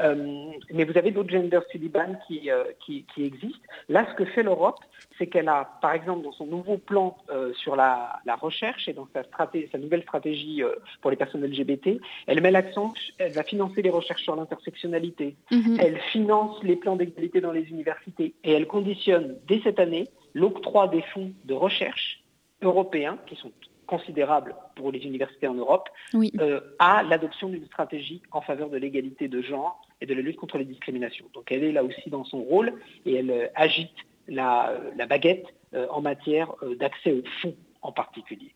Euh, 0.00 0.50
mais 0.72 0.84
vous 0.84 0.96
avez 0.98 1.10
d'autres 1.10 1.30
gender 1.30 1.60
study 1.68 1.90
qui, 2.26 2.50
qui, 2.84 3.04
qui 3.14 3.24
existent. 3.24 3.66
Là, 3.88 4.06
ce 4.10 4.14
que 4.14 4.24
fait 4.24 4.42
l'Europe, 4.42 4.80
c'est 5.18 5.26
qu'elle 5.26 5.48
a, 5.48 5.78
par 5.80 5.92
exemple, 5.92 6.22
dans 6.22 6.32
son 6.32 6.46
nouveau 6.46 6.76
plan 6.76 7.16
sur 7.54 7.76
la, 7.76 8.20
la 8.26 8.34
recherche 8.36 8.88
et 8.88 8.92
dans 8.92 9.08
sa, 9.14 9.22
sa 9.22 9.78
nouvelle 9.78 10.02
stratégie 10.02 10.62
pour 11.00 11.10
les 11.10 11.16
personnes 11.16 11.44
LGBT, 11.44 11.98
elle 12.26 12.40
met 12.40 12.50
l'accent, 12.50 12.92
elle 13.18 13.32
va 13.32 13.42
financer 13.42 13.82
les 13.82 13.90
recherches 13.90 14.22
sur 14.22 14.36
l'intersectionnalité, 14.36 15.36
Mhm. 15.50 15.78
elle 15.80 15.98
finance 16.12 16.62
les 16.62 16.76
plans 16.76 16.96
d'égalité 16.96 17.40
dans 17.40 17.52
les 17.52 17.68
universités 17.68 18.34
et 18.44 18.52
elle 18.52 18.66
conditionne 18.66 19.36
dès 19.46 19.60
cette 19.62 19.78
année 19.78 20.08
l'octroi 20.34 20.88
des 20.88 21.02
fonds 21.14 21.32
de 21.44 21.54
recherche 21.54 22.22
européens, 22.62 23.18
qui 23.26 23.36
sont 23.36 23.52
considérables 23.86 24.54
pour 24.74 24.90
les 24.90 25.00
universités 25.00 25.46
en 25.46 25.54
Europe, 25.54 25.88
Oui. 26.12 26.32
euh, 26.40 26.60
à 26.78 27.02
l'adoption 27.04 27.48
d'une 27.48 27.64
stratégie 27.66 28.20
en 28.32 28.40
faveur 28.40 28.68
de 28.68 28.76
l'égalité 28.76 29.28
de 29.28 29.40
genre 29.42 29.80
et 30.00 30.06
de 30.06 30.14
la 30.14 30.20
lutte 30.20 30.36
contre 30.36 30.58
les 30.58 30.64
discriminations. 30.64 31.26
Donc 31.34 31.52
elle 31.52 31.64
est 31.64 31.72
là 31.72 31.84
aussi 31.84 32.10
dans 32.10 32.24
son 32.24 32.42
rôle 32.42 32.74
et 33.04 33.14
elle 33.14 33.30
euh, 33.30 33.46
agite 33.54 33.90
la, 34.28 34.72
la 34.96 35.06
baguette 35.06 35.46
euh, 35.74 35.86
en 35.90 36.00
matière 36.00 36.52
euh, 36.62 36.74
d'accès 36.74 37.12
aux 37.12 37.22
fonds 37.40 37.54
en 37.82 37.92
particulier. 37.92 38.54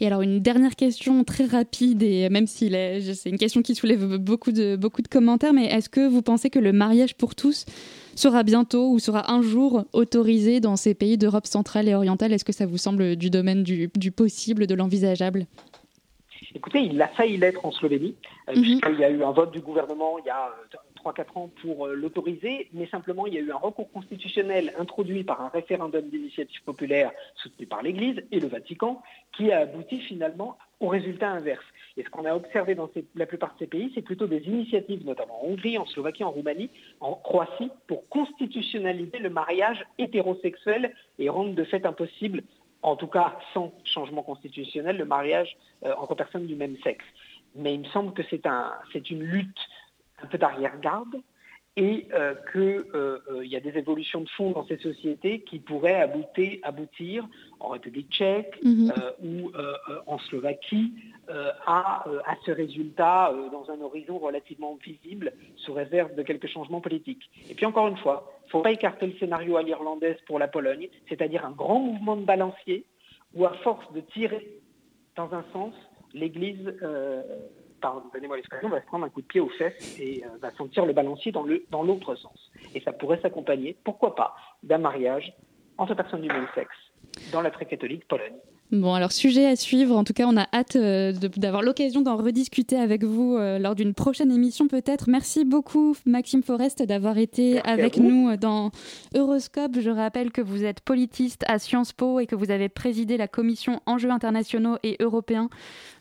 Et 0.00 0.06
alors 0.06 0.22
une 0.22 0.40
dernière 0.40 0.74
question 0.74 1.22
très 1.24 1.44
rapide 1.44 2.02
et 2.02 2.28
même 2.30 2.46
si 2.46 2.70
c'est 2.70 3.28
une 3.28 3.38
question 3.38 3.62
qui 3.62 3.74
soulève 3.74 4.16
beaucoup 4.16 4.50
de 4.50 4.76
beaucoup 4.76 5.02
de 5.02 5.08
commentaires, 5.08 5.52
mais 5.52 5.66
est-ce 5.66 5.88
que 5.88 6.08
vous 6.08 6.22
pensez 6.22 6.50
que 6.50 6.58
le 6.58 6.72
mariage 6.72 7.14
pour 7.14 7.34
tous 7.34 7.66
sera 8.14 8.42
bientôt 8.42 8.90
ou 8.90 8.98
sera 8.98 9.32
un 9.32 9.42
jour 9.42 9.84
autorisé 9.92 10.60
dans 10.60 10.76
ces 10.76 10.94
pays 10.94 11.18
d'Europe 11.18 11.46
centrale 11.46 11.88
et 11.88 11.94
orientale? 11.94 12.32
Est-ce 12.32 12.44
que 12.44 12.52
ça 12.52 12.66
vous 12.66 12.78
semble 12.78 13.16
du 13.16 13.30
domaine 13.30 13.62
du, 13.62 13.90
du 13.96 14.10
possible, 14.12 14.66
de 14.66 14.74
l'envisageable? 14.74 15.46
Écoutez, 16.54 16.80
il 16.80 17.00
a 17.00 17.08
failli 17.08 17.38
l'être 17.38 17.64
en 17.64 17.72
Slovénie, 17.72 18.14
euh, 18.48 18.52
Mhm. 18.56 18.62
puisqu'il 18.62 19.00
y 19.00 19.04
a 19.04 19.10
eu 19.10 19.22
un 19.24 19.30
vote 19.30 19.52
du 19.52 19.60
gouvernement 19.60 20.18
il 20.18 20.26
y 20.26 20.30
a 20.30 20.48
euh, 20.48 20.76
3-4 21.02 21.38
ans 21.38 21.50
pour 21.62 21.86
euh, 21.86 21.94
l'autoriser, 21.94 22.68
mais 22.74 22.86
simplement 22.88 23.26
il 23.26 23.34
y 23.34 23.38
a 23.38 23.40
eu 23.40 23.50
un 23.50 23.56
recours 23.56 23.90
constitutionnel 23.90 24.72
introduit 24.78 25.24
par 25.24 25.40
un 25.40 25.48
référendum 25.48 26.02
d'initiative 26.02 26.62
populaire 26.64 27.10
soutenu 27.36 27.66
par 27.66 27.82
l'Église 27.82 28.22
et 28.30 28.38
le 28.38 28.48
Vatican, 28.48 29.02
qui 29.36 29.50
a 29.50 29.60
abouti 29.60 29.98
finalement 30.00 30.58
au 30.80 30.88
résultat 30.88 31.30
inverse. 31.30 31.64
Et 31.96 32.04
ce 32.04 32.10
qu'on 32.10 32.24
a 32.24 32.34
observé 32.34 32.74
dans 32.74 32.90
la 33.14 33.26
plupart 33.26 33.54
de 33.54 33.58
ces 33.60 33.66
pays, 33.66 33.92
c'est 33.94 34.02
plutôt 34.02 34.26
des 34.26 34.42
initiatives, 34.46 35.04
notamment 35.04 35.44
en 35.44 35.48
Hongrie, 35.48 35.78
en 35.78 35.86
Slovaquie, 35.86 36.24
en 36.24 36.30
Roumanie, 36.30 36.70
en 37.00 37.14
Croatie, 37.14 37.70
pour 37.86 38.08
constitutionnaliser 38.08 39.18
le 39.18 39.30
mariage 39.30 39.84
hétérosexuel 39.98 40.94
et 41.18 41.28
rendre 41.28 41.54
de 41.54 41.64
fait 41.64 41.84
impossible 41.84 42.42
en 42.82 42.96
tout 42.96 43.06
cas 43.06 43.38
sans 43.54 43.72
changement 43.84 44.22
constitutionnel, 44.22 44.96
le 44.96 45.04
mariage 45.04 45.56
euh, 45.84 45.94
entre 45.96 46.14
personnes 46.14 46.46
du 46.46 46.56
même 46.56 46.76
sexe. 46.82 47.04
Mais 47.54 47.74
il 47.74 47.80
me 47.80 47.86
semble 47.86 48.12
que 48.12 48.22
c'est 48.28 49.10
une 49.10 49.22
lutte 49.22 49.60
un 50.22 50.26
peu 50.26 50.38
d'arrière-garde 50.38 51.16
et 51.76 52.06
euh, 52.12 52.34
qu'il 52.52 52.84
euh, 52.94 53.18
euh, 53.30 53.46
y 53.46 53.56
a 53.56 53.60
des 53.60 53.78
évolutions 53.78 54.20
de 54.20 54.28
fond 54.28 54.50
dans 54.50 54.66
ces 54.66 54.76
sociétés 54.76 55.40
qui 55.40 55.58
pourraient 55.58 56.02
aboutir, 56.02 56.58
aboutir 56.62 57.26
en 57.60 57.68
République 57.68 58.10
tchèque 58.10 58.58
Mhm. 58.62 58.92
ou 59.22 59.52
en 60.06 60.18
Slovaquie 60.18 60.92
à, 61.28 62.04
à 62.26 62.36
ce 62.44 62.50
résultat 62.50 63.32
dans 63.52 63.70
un 63.70 63.80
horizon 63.80 64.18
relativement 64.18 64.76
visible 64.84 65.32
sous 65.56 65.72
réserve 65.72 66.14
de 66.14 66.22
quelques 66.22 66.48
changements 66.48 66.80
politiques. 66.80 67.30
Et 67.48 67.54
puis 67.54 67.64
encore 67.64 67.88
une 67.88 67.96
fois, 67.96 68.32
il 68.42 68.46
ne 68.46 68.50
faut 68.50 68.60
pas 68.60 68.72
écarter 68.72 69.06
le 69.06 69.14
scénario 69.18 69.56
à 69.56 69.62
l'irlandaise 69.62 70.16
pour 70.26 70.38
la 70.38 70.48
Pologne, 70.48 70.88
c'est-à-dire 71.08 71.44
un 71.46 71.52
grand 71.52 71.78
mouvement 71.78 72.16
de 72.16 72.24
balancier 72.24 72.84
où 73.34 73.46
à 73.46 73.52
force 73.64 73.90
de 73.92 74.00
tirer 74.00 74.46
dans 75.16 75.32
un 75.32 75.44
sens, 75.52 75.74
l'Église, 76.12 76.74
pardonnez-moi 77.82 78.36
l'expression, 78.36 78.70
va 78.70 78.80
se 78.80 78.86
prendre 78.86 79.04
un 79.04 79.10
coup 79.10 79.20
de 79.20 79.26
pied 79.26 79.40
aux 79.40 79.50
fesses 79.50 79.98
et 80.00 80.24
euh, 80.24 80.38
va 80.40 80.50
sentir 80.52 80.86
le 80.86 80.94
balancier 80.94 81.32
dans 81.32 81.82
l'autre 81.82 82.14
sens. 82.14 82.50
Et 82.74 82.80
ça 82.80 82.92
pourrait 82.92 83.20
s'accompagner, 83.20 83.76
pourquoi 83.84 84.14
pas, 84.14 84.34
d'un 84.62 84.78
mariage 84.78 85.34
entre 85.76 85.94
personnes 85.94 86.22
du 86.22 86.28
même 86.28 86.46
sexe 86.54 86.76
dans 87.32 87.42
la 87.42 87.50
très 87.50 87.66
catholique 87.66 88.06
Pologne. 88.08 88.36
Bon, 88.74 88.94
alors 88.94 89.12
sujet 89.12 89.44
à 89.44 89.54
suivre. 89.54 89.94
En 89.94 90.02
tout 90.02 90.14
cas, 90.14 90.24
on 90.26 90.34
a 90.38 90.46
hâte 90.50 90.76
euh, 90.76 91.12
de- 91.12 91.28
d'avoir 91.28 91.60
l'occasion 91.60 92.00
d'en 92.00 92.16
rediscuter 92.16 92.76
avec 92.78 93.04
vous 93.04 93.36
euh, 93.36 93.58
lors 93.58 93.74
d'une 93.74 93.92
prochaine 93.92 94.32
émission 94.32 94.66
peut-être. 94.66 95.10
Merci 95.10 95.44
beaucoup 95.44 95.94
Maxime 96.06 96.42
Forest 96.42 96.82
d'avoir 96.82 97.18
été 97.18 97.54
Merci 97.54 97.68
avec 97.70 97.96
nous 97.98 98.34
dans 98.38 98.70
Euroscope. 99.14 99.78
Je 99.78 99.90
rappelle 99.90 100.32
que 100.32 100.40
vous 100.40 100.64
êtes 100.64 100.80
politiste 100.80 101.44
à 101.48 101.58
Sciences 101.58 101.92
Po 101.92 102.18
et 102.18 102.24
que 102.26 102.34
vous 102.34 102.50
avez 102.50 102.70
présidé 102.70 103.18
la 103.18 103.28
commission 103.28 103.80
Enjeux 103.84 104.10
internationaux 104.10 104.78
et 104.82 104.96
européens 105.00 105.50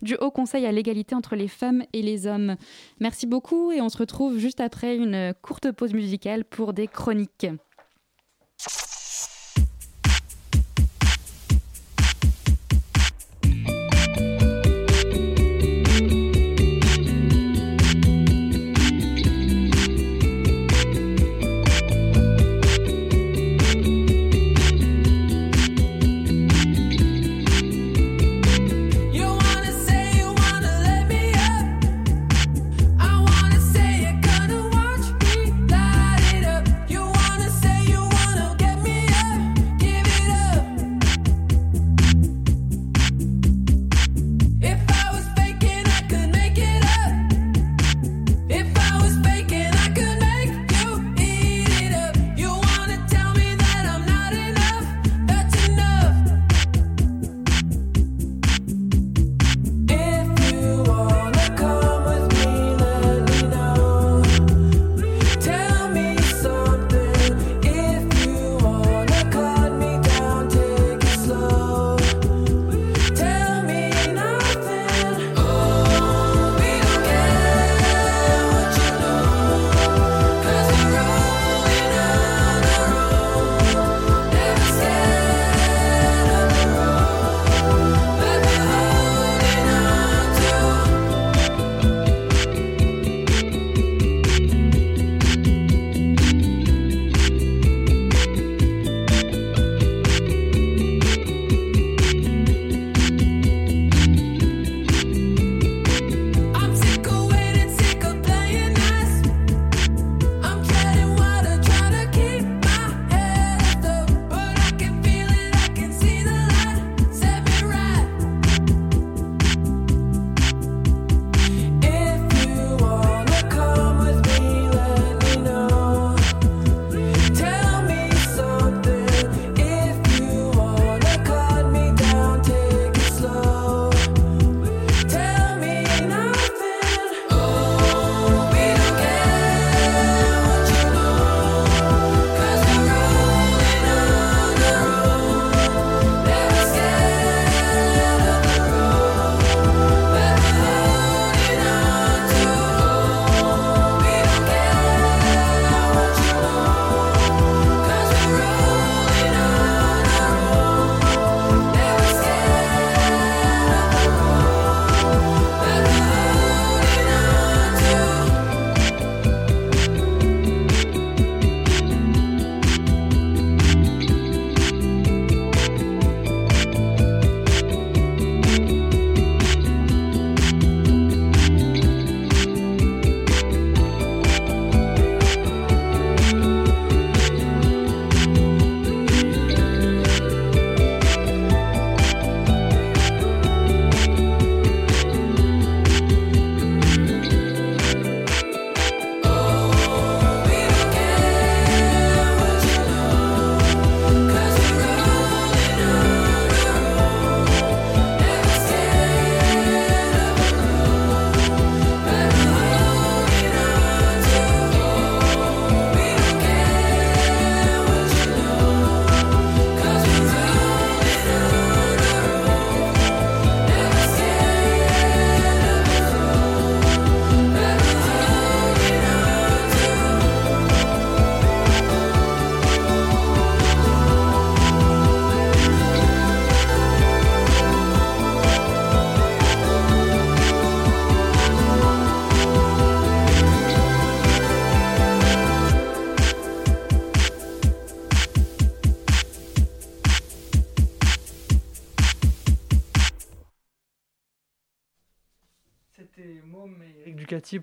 du 0.01 0.15
Haut 0.15 0.31
Conseil 0.31 0.65
à 0.65 0.71
l'égalité 0.71 1.13
entre 1.13 1.35
les 1.35 1.49
femmes 1.49 1.83
et 1.91 2.01
les 2.01 2.25
hommes. 2.25 2.55
Merci 3.01 3.27
beaucoup 3.27 3.73
et 3.73 3.81
on 3.81 3.89
se 3.89 3.97
retrouve 3.97 4.37
juste 4.37 4.61
après 4.61 4.95
une 4.95 5.33
courte 5.41 5.73
pause 5.73 5.93
musicale 5.93 6.45
pour 6.45 6.71
des 6.71 6.87
chroniques. 6.87 7.47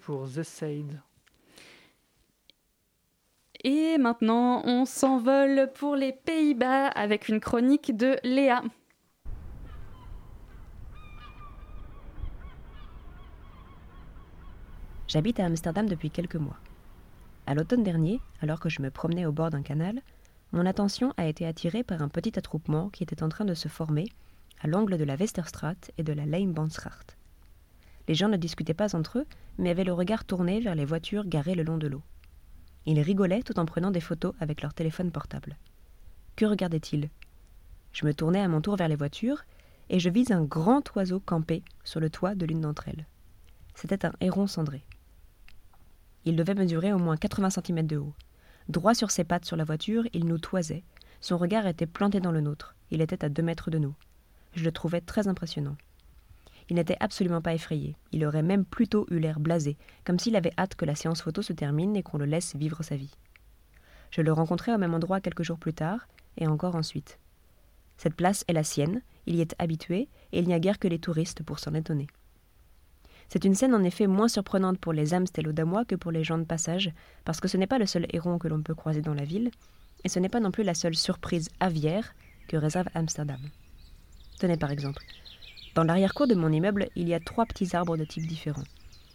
Pour 0.08 0.26
The 0.26 0.42
Side. 0.42 1.02
Et 3.62 3.98
maintenant, 3.98 4.62
on 4.64 4.86
s'envole 4.86 5.70
pour 5.74 5.96
les 5.96 6.14
Pays-Bas 6.14 6.86
avec 6.86 7.28
une 7.28 7.40
chronique 7.40 7.94
de 7.94 8.16
Léa. 8.24 8.62
J'habite 15.08 15.40
à 15.40 15.44
Amsterdam 15.44 15.86
depuis 15.86 16.10
quelques 16.10 16.36
mois. 16.36 16.56
À 17.46 17.54
l'automne 17.54 17.82
dernier, 17.82 18.22
alors 18.40 18.60
que 18.60 18.70
je 18.70 18.80
me 18.80 18.90
promenais 18.90 19.26
au 19.26 19.32
bord 19.32 19.50
d'un 19.50 19.62
canal, 19.62 20.00
mon 20.52 20.64
attention 20.64 21.12
a 21.18 21.26
été 21.26 21.44
attirée 21.44 21.82
par 21.82 22.00
un 22.00 22.08
petit 22.08 22.38
attroupement 22.38 22.88
qui 22.88 23.02
était 23.02 23.22
en 23.22 23.28
train 23.28 23.44
de 23.44 23.52
se 23.52 23.68
former 23.68 24.06
à 24.62 24.68
l'angle 24.68 24.96
de 24.96 25.04
la 25.04 25.16
Westerstraat 25.16 25.92
et 25.98 26.02
de 26.02 26.14
la 26.14 26.24
Lijnbaansgracht. 26.24 27.17
Les 28.08 28.14
gens 28.14 28.28
ne 28.28 28.36
discutaient 28.36 28.74
pas 28.74 28.96
entre 28.96 29.18
eux, 29.18 29.26
mais 29.58 29.70
avaient 29.70 29.84
le 29.84 29.92
regard 29.92 30.24
tourné 30.24 30.60
vers 30.60 30.74
les 30.74 30.86
voitures 30.86 31.26
garées 31.26 31.54
le 31.54 31.62
long 31.62 31.76
de 31.76 31.86
l'eau. 31.86 32.02
Ils 32.86 33.00
rigolaient 33.00 33.42
tout 33.42 33.58
en 33.58 33.66
prenant 33.66 33.90
des 33.90 34.00
photos 34.00 34.34
avec 34.40 34.62
leur 34.62 34.72
téléphone 34.72 35.10
portable. 35.10 35.56
Que 36.34 36.46
regardaient-ils? 36.46 37.10
Je 37.92 38.06
me 38.06 38.14
tournai 38.14 38.40
à 38.40 38.48
mon 38.48 38.62
tour 38.62 38.76
vers 38.76 38.88
les 38.88 38.96
voitures 38.96 39.44
et 39.90 40.00
je 40.00 40.08
vis 40.08 40.30
un 40.30 40.42
grand 40.42 40.82
oiseau 40.96 41.20
campé 41.20 41.62
sur 41.84 42.00
le 42.00 42.08
toit 42.08 42.34
de 42.34 42.46
l'une 42.46 42.62
d'entre 42.62 42.88
elles. 42.88 43.06
C'était 43.74 44.06
un 44.06 44.12
héron 44.20 44.46
cendré. 44.46 44.82
Il 46.24 46.36
devait 46.36 46.54
mesurer 46.54 46.92
au 46.92 46.98
moins 46.98 47.16
80 47.16 47.50
cm 47.50 47.86
de 47.86 47.98
haut. 47.98 48.14
Droit 48.68 48.94
sur 48.94 49.10
ses 49.10 49.24
pattes 49.24 49.44
sur 49.44 49.56
la 49.56 49.64
voiture, 49.64 50.04
il 50.12 50.26
nous 50.26 50.38
toisait. 50.38 50.84
Son 51.20 51.36
regard 51.38 51.66
était 51.66 51.86
planté 51.86 52.20
dans 52.20 52.32
le 52.32 52.40
nôtre. 52.40 52.74
Il 52.90 53.02
était 53.02 53.24
à 53.24 53.28
deux 53.28 53.42
mètres 53.42 53.70
de 53.70 53.78
nous. 53.78 53.94
Je 54.54 54.64
le 54.64 54.72
trouvais 54.72 55.00
très 55.00 55.28
impressionnant. 55.28 55.76
Il 56.68 56.76
n'était 56.76 56.96
absolument 57.00 57.40
pas 57.40 57.54
effrayé. 57.54 57.96
Il 58.12 58.24
aurait 58.26 58.42
même 58.42 58.64
plutôt 58.64 59.06
eu 59.10 59.18
l'air 59.18 59.40
blasé, 59.40 59.76
comme 60.04 60.18
s'il 60.18 60.36
avait 60.36 60.52
hâte 60.58 60.74
que 60.74 60.84
la 60.84 60.94
séance 60.94 61.22
photo 61.22 61.40
se 61.42 61.52
termine 61.52 61.96
et 61.96 62.02
qu'on 62.02 62.18
le 62.18 62.26
laisse 62.26 62.54
vivre 62.56 62.82
sa 62.82 62.96
vie. 62.96 63.14
Je 64.10 64.20
le 64.20 64.32
rencontrai 64.32 64.74
au 64.74 64.78
même 64.78 64.94
endroit 64.94 65.20
quelques 65.20 65.42
jours 65.42 65.58
plus 65.58 65.74
tard, 65.74 66.08
et 66.36 66.46
encore 66.46 66.76
ensuite. 66.76 67.18
Cette 67.96 68.14
place 68.14 68.44
est 68.48 68.52
la 68.52 68.64
sienne, 68.64 69.02
il 69.26 69.36
y 69.36 69.40
est 69.40 69.54
habitué, 69.58 70.08
et 70.32 70.38
il 70.40 70.46
n'y 70.46 70.54
a 70.54 70.60
guère 70.60 70.78
que 70.78 70.88
les 70.88 70.98
touristes 70.98 71.42
pour 71.42 71.58
s'en 71.58 71.74
étonner. 71.74 72.06
C'est 73.28 73.44
une 73.44 73.54
scène 73.54 73.74
en 73.74 73.82
effet 73.82 74.06
moins 74.06 74.28
surprenante 74.28 74.78
pour 74.78 74.92
les 74.92 75.12
Amstelodamois 75.12 75.84
que 75.84 75.96
pour 75.96 76.12
les 76.12 76.24
gens 76.24 76.38
de 76.38 76.44
passage, 76.44 76.90
parce 77.24 77.40
que 77.40 77.48
ce 77.48 77.56
n'est 77.56 77.66
pas 77.66 77.78
le 77.78 77.86
seul 77.86 78.06
héron 78.12 78.38
que 78.38 78.48
l'on 78.48 78.62
peut 78.62 78.74
croiser 78.74 79.02
dans 79.02 79.14
la 79.14 79.24
ville, 79.24 79.50
et 80.04 80.08
ce 80.08 80.18
n'est 80.18 80.28
pas 80.28 80.40
non 80.40 80.50
plus 80.50 80.64
la 80.64 80.74
seule 80.74 80.94
surprise 80.94 81.50
aviaire 81.60 82.14
que 82.48 82.56
réserve 82.56 82.88
Amsterdam. 82.94 83.40
Tenez 84.38 84.56
par 84.56 84.70
exemple, 84.70 85.02
dans 85.78 85.84
l'arrière-cour 85.84 86.26
de 86.26 86.34
mon 86.34 86.50
immeuble, 86.50 86.88
il 86.96 87.06
y 87.06 87.14
a 87.14 87.20
trois 87.20 87.46
petits 87.46 87.76
arbres 87.76 87.96
de 87.96 88.04
types 88.04 88.26
différents. 88.26 88.64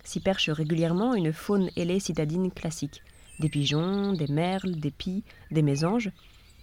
S'y 0.06 0.22
perche 0.22 0.50
régulièrement 0.50 1.14
une 1.14 1.34
faune 1.34 1.70
ailée 1.76 2.00
citadine 2.00 2.54
classique, 2.54 3.04
des 3.42 3.50
pigeons, 3.50 4.14
des 4.14 4.30
merles, 4.30 4.78
des 4.78 4.92
pies, 4.92 5.26
des 5.52 5.62
mésanges, 5.62 6.10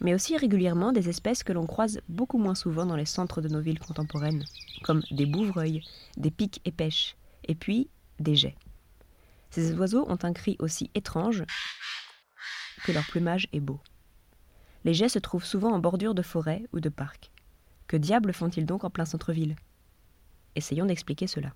mais 0.01 0.15
aussi 0.15 0.39
régulièrement 0.39 0.93
des 0.93 1.11
espèces 1.11 1.43
que 1.43 1.53
l'on 1.53 1.67
croise 1.67 2.01
beaucoup 2.09 2.39
moins 2.39 2.55
souvent 2.55 2.87
dans 2.87 2.97
les 2.97 3.05
centres 3.05 3.43
de 3.43 3.49
nos 3.49 3.61
villes 3.61 3.79
contemporaines, 3.79 4.43
comme 4.85 5.03
des 5.11 5.27
bouvreuils, 5.27 5.83
des 6.17 6.31
pics 6.31 6.63
et 6.65 6.73
pêches, 6.73 7.15
et 7.47 7.55
puis 7.55 7.91
des 8.21 8.37
jets. 8.37 8.57
Ces 9.51 9.75
oiseaux 9.75 10.07
ont 10.09 10.19
un 10.23 10.33
cri 10.33 10.57
aussi 10.61 10.91
étrange 10.95 11.45
que 12.85 12.93
leur 12.93 13.05
plumage 13.05 13.49
est 13.53 13.61
beau. 13.61 13.81
Les 14.87 14.95
jets 14.95 15.11
se 15.11 15.19
trouvent 15.19 15.45
souvent 15.45 15.75
en 15.75 15.79
bordure 15.79 16.15
de 16.15 16.23
forêt 16.23 16.63
ou 16.73 16.81
de 16.81 16.89
parc. 16.89 17.31
Que 17.87 17.99
diable 17.99 18.33
font-ils 18.33 18.65
donc 18.65 18.85
en 18.85 18.89
plein 18.89 19.05
centre-ville? 19.05 19.57
Essayons 20.57 20.87
d'expliquer 20.87 21.27
cela. 21.27 21.53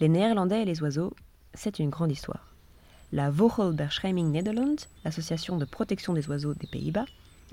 Les 0.00 0.08
Néerlandais 0.08 0.62
et 0.62 0.64
les 0.64 0.82
oiseaux, 0.82 1.12
c'est 1.54 1.78
une 1.78 1.90
grande 1.90 2.10
histoire. 2.10 2.54
La 3.12 3.30
Vogelbescherming 3.30 4.32
Nederland, 4.32 4.76
l'association 5.04 5.56
de 5.56 5.64
protection 5.64 6.12
des 6.12 6.28
oiseaux 6.28 6.54
des 6.54 6.66
Pays-Bas, 6.66 7.04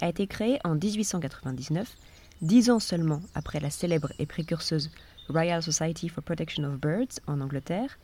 a 0.01 0.07
été 0.07 0.25
créée 0.25 0.59
en 0.63 0.75
1899, 0.75 1.95
dix 2.41 2.69
ans 2.69 2.79
seulement 2.79 3.21
après 3.35 3.59
la 3.59 3.69
célèbre 3.69 4.11
et 4.19 4.25
précurseuse 4.25 4.89
Royal 5.27 5.61
Society 5.61 6.09
for 6.09 6.23
Protection 6.23 6.63
of 6.63 6.79
Birds 6.79 7.19
en 7.27 7.41
Angleterre, 7.41 7.99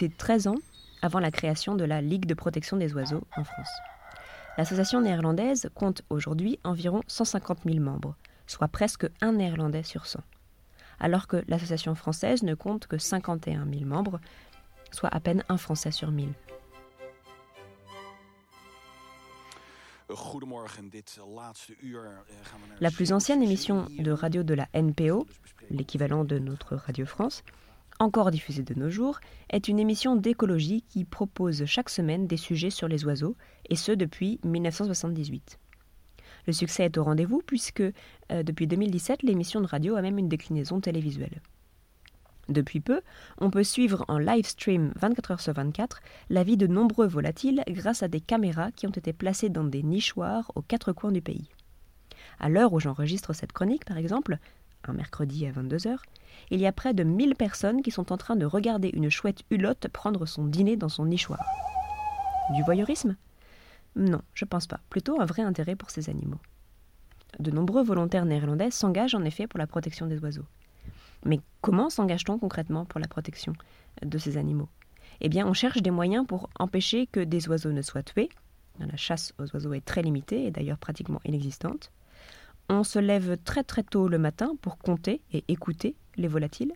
et 0.00 0.08
13 0.10 0.48
ans 0.48 0.58
avant 1.02 1.20
la 1.20 1.30
création 1.30 1.74
de 1.74 1.84
la 1.84 2.00
Ligue 2.02 2.26
de 2.26 2.34
protection 2.34 2.76
des 2.76 2.92
oiseaux 2.94 3.24
en 3.36 3.44
France. 3.44 3.70
L'association 4.58 5.00
néerlandaise 5.00 5.70
compte 5.74 6.02
aujourd'hui 6.10 6.58
environ 6.64 7.02
150 7.06 7.60
000 7.64 7.78
membres, 7.78 8.16
soit 8.46 8.68
presque 8.68 9.06
un 9.20 9.32
néerlandais 9.32 9.82
sur 9.82 10.06
100, 10.06 10.20
alors 11.00 11.26
que 11.26 11.44
l'association 11.48 11.94
française 11.94 12.42
ne 12.42 12.54
compte 12.54 12.86
que 12.86 12.98
51 12.98 13.66
000 13.70 13.84
membres, 13.84 14.20
soit 14.92 15.14
à 15.14 15.20
peine 15.20 15.44
un 15.48 15.56
français 15.56 15.90
sur 15.90 16.10
1000. 16.10 16.32
La 22.80 22.90
plus 22.90 23.12
ancienne 23.12 23.42
émission 23.42 23.86
de 23.98 24.12
radio 24.12 24.42
de 24.44 24.54
la 24.54 24.68
NPO, 24.72 25.26
l'équivalent 25.70 26.24
de 26.24 26.38
notre 26.38 26.76
Radio 26.76 27.06
France, 27.06 27.42
encore 27.98 28.30
diffusée 28.30 28.62
de 28.62 28.74
nos 28.74 28.90
jours, 28.90 29.18
est 29.50 29.68
une 29.68 29.78
émission 29.78 30.16
d'écologie 30.16 30.82
qui 30.82 31.04
propose 31.04 31.64
chaque 31.64 31.88
semaine 31.88 32.26
des 32.26 32.36
sujets 32.36 32.70
sur 32.70 32.88
les 32.88 33.04
oiseaux, 33.04 33.36
et 33.68 33.76
ce 33.76 33.90
depuis 33.92 34.38
1978. 34.44 35.58
Le 36.46 36.52
succès 36.52 36.84
est 36.84 36.98
au 36.98 37.04
rendez-vous 37.04 37.42
puisque 37.44 37.80
euh, 37.80 38.42
depuis 38.42 38.66
2017, 38.66 39.22
l'émission 39.22 39.60
de 39.60 39.66
radio 39.66 39.96
a 39.96 40.02
même 40.02 40.18
une 40.18 40.28
déclinaison 40.28 40.80
télévisuelle. 40.80 41.40
Depuis 42.48 42.80
peu, 42.80 43.00
on 43.38 43.50
peut 43.50 43.64
suivre 43.64 44.04
en 44.06 44.18
live 44.18 44.46
stream 44.46 44.92
24 44.96 45.30
heures 45.32 45.40
sur 45.40 45.52
24 45.52 46.00
la 46.30 46.44
vie 46.44 46.56
de 46.56 46.68
nombreux 46.68 47.08
volatiles 47.08 47.64
grâce 47.68 48.04
à 48.04 48.08
des 48.08 48.20
caméras 48.20 48.70
qui 48.70 48.86
ont 48.86 48.90
été 48.90 49.12
placées 49.12 49.48
dans 49.48 49.64
des 49.64 49.82
nichoirs 49.82 50.52
aux 50.54 50.62
quatre 50.62 50.92
coins 50.92 51.10
du 51.10 51.20
pays. 51.20 51.50
À 52.38 52.48
l'heure 52.48 52.72
où 52.72 52.78
j'enregistre 52.78 53.32
cette 53.32 53.52
chronique, 53.52 53.84
par 53.84 53.96
exemple, 53.96 54.38
un 54.84 54.92
mercredi 54.92 55.46
à 55.46 55.50
22h, 55.50 55.96
il 56.50 56.60
y 56.60 56.66
a 56.66 56.72
près 56.72 56.94
de 56.94 57.02
1000 57.02 57.34
personnes 57.34 57.82
qui 57.82 57.90
sont 57.90 58.12
en 58.12 58.16
train 58.16 58.36
de 58.36 58.46
regarder 58.46 58.90
une 58.92 59.10
chouette 59.10 59.42
hulotte 59.50 59.88
prendre 59.88 60.26
son 60.26 60.44
dîner 60.44 60.76
dans 60.76 60.88
son 60.88 61.06
nichoir. 61.06 61.44
Du 62.54 62.62
voyeurisme? 62.62 63.16
Non, 63.96 64.20
je 64.34 64.44
pense 64.44 64.66
pas. 64.66 64.80
Plutôt 64.90 65.20
un 65.20 65.24
vrai 65.24 65.42
intérêt 65.42 65.74
pour 65.74 65.90
ces 65.90 66.10
animaux. 66.10 66.40
De 67.38 67.50
nombreux 67.50 67.82
volontaires 67.82 68.26
néerlandais 68.26 68.70
s'engagent 68.70 69.14
en 69.14 69.24
effet 69.24 69.46
pour 69.46 69.58
la 69.58 69.66
protection 69.66 70.06
des 70.06 70.18
oiseaux. 70.18 70.44
Mais 71.24 71.40
comment 71.62 71.90
s'engage-t-on 71.90 72.38
concrètement 72.38 72.84
pour 72.84 73.00
la 73.00 73.08
protection 73.08 73.54
de 74.02 74.18
ces 74.18 74.36
animaux? 74.36 74.68
Eh 75.20 75.30
bien, 75.30 75.46
on 75.46 75.54
cherche 75.54 75.80
des 75.82 75.90
moyens 75.90 76.26
pour 76.26 76.50
empêcher 76.58 77.06
que 77.06 77.20
des 77.20 77.48
oiseaux 77.48 77.72
ne 77.72 77.82
soient 77.82 78.02
tués. 78.02 78.28
La 78.78 78.96
chasse 78.96 79.32
aux 79.38 79.50
oiseaux 79.54 79.72
est 79.72 79.84
très 79.84 80.02
limitée 80.02 80.44
et 80.44 80.50
d'ailleurs 80.50 80.78
pratiquement 80.78 81.20
inexistante. 81.24 81.90
On 82.68 82.84
se 82.84 82.98
lève 82.98 83.38
très 83.44 83.64
très 83.64 83.82
tôt 83.82 84.08
le 84.08 84.18
matin 84.18 84.56
pour 84.60 84.76
compter 84.76 85.22
et 85.32 85.44
écouter 85.48 85.96
les 86.16 86.28
volatiles. 86.28 86.72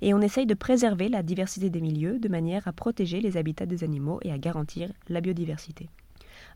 Et 0.00 0.14
on 0.14 0.20
essaye 0.22 0.46
de 0.46 0.54
préserver 0.54 1.10
la 1.10 1.22
diversité 1.22 1.68
des 1.68 1.82
milieux 1.82 2.18
de 2.18 2.28
manière 2.28 2.66
à 2.66 2.72
protéger 2.72 3.20
les 3.20 3.36
habitats 3.36 3.66
des 3.66 3.84
animaux 3.84 4.20
et 4.22 4.32
à 4.32 4.38
garantir 4.38 4.90
la 5.08 5.20
biodiversité. 5.20 5.90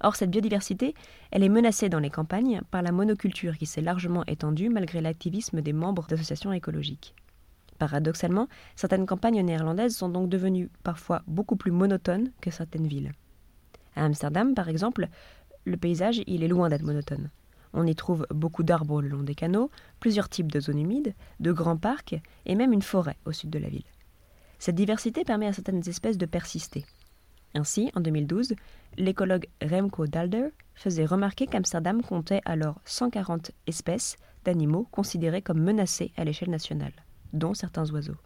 Or, 0.05 0.17
cette 0.17 0.31
biodiversité, 0.31 0.95
elle 1.31 1.43
est 1.43 1.49
menacée 1.49 1.89
dans 1.89 1.99
les 1.99 2.11
campagnes 2.11 2.61
par 2.71 2.83
la 2.83 2.93
monoculture 2.93 3.57
qui 3.57 3.65
s'est 3.65 3.81
largement 3.81 4.23
étendue 4.27 4.69
malgré 4.69 5.01
l'activisme 5.01 5.63
des 5.63 5.73
membres 5.73 6.07
d'associations 6.07 6.53
écologiques. 6.53 7.15
Paradoxalement, 7.79 8.49
certaines 8.77 9.07
campagnes 9.07 9.41
néerlandaises 9.41 9.97
sont 9.97 10.11
donc 10.11 10.29
devenues 10.29 10.69
parfois 10.83 11.23
beaucoup 11.27 11.57
plus 11.57 11.71
monotones 11.71 12.31
que 12.43 12.51
certaines 12.51 12.87
villes. 12.87 13.13
À 13.97 14.05
Amsterdam, 14.05 14.55
par 14.55 14.69
exemple, 14.69 15.09
le 15.65 15.79
paysage, 15.79 16.21
il 16.27 16.45
est 16.45 16.49
loin 16.49 16.69
d'être 16.69 16.83
monotone. 16.83 17.31
On 17.73 17.87
y 17.87 17.95
trouve 17.95 18.27
beaucoup 18.29 18.63
d'arbres 18.63 19.01
le 19.01 19.09
long 19.09 19.23
des 19.23 19.35
canaux, 19.35 19.71
plusieurs 20.01 20.29
types 20.29 20.53
de 20.53 20.61
zones 20.61 20.81
humides, 20.81 21.15
de 21.41 21.51
grands 21.51 21.79
parcs 21.79 22.21
et 22.45 22.55
même 22.57 22.75
une 22.75 22.83
forêt 22.83 23.17
au 23.25 23.33
sud 23.33 23.49
de 23.49 23.59
la 23.59 23.71
ville. 23.71 23.91
Cette 24.59 24.77
diversité 24.77 25.25
permet 25.25 25.47
à 25.47 25.55
certaines 25.55 25.89
espèces 25.89 26.19
de 26.19 26.27
persister. 26.27 26.85
Ainsi, 27.55 27.91
en 27.95 28.01
2012, 28.01 28.55
l'écologue 28.97 29.47
Remco 29.63 30.07
Dalder 30.07 30.49
faisait 30.75 31.05
remarquer 31.05 31.47
qu'Amsterdam 31.47 32.03
comptait 32.03 32.43
alors 32.45 32.81
140 32.85 33.53
espèces 33.67 34.17
d'animaux 34.45 34.89
considérés 34.91 35.43
comme 35.43 35.61
menacés 35.61 36.13
à 36.17 36.25
l'échelle 36.25 36.51
nationale, 36.51 36.93
dont 37.33 37.55
certains 37.55 37.91
oiseaux. 37.91 38.17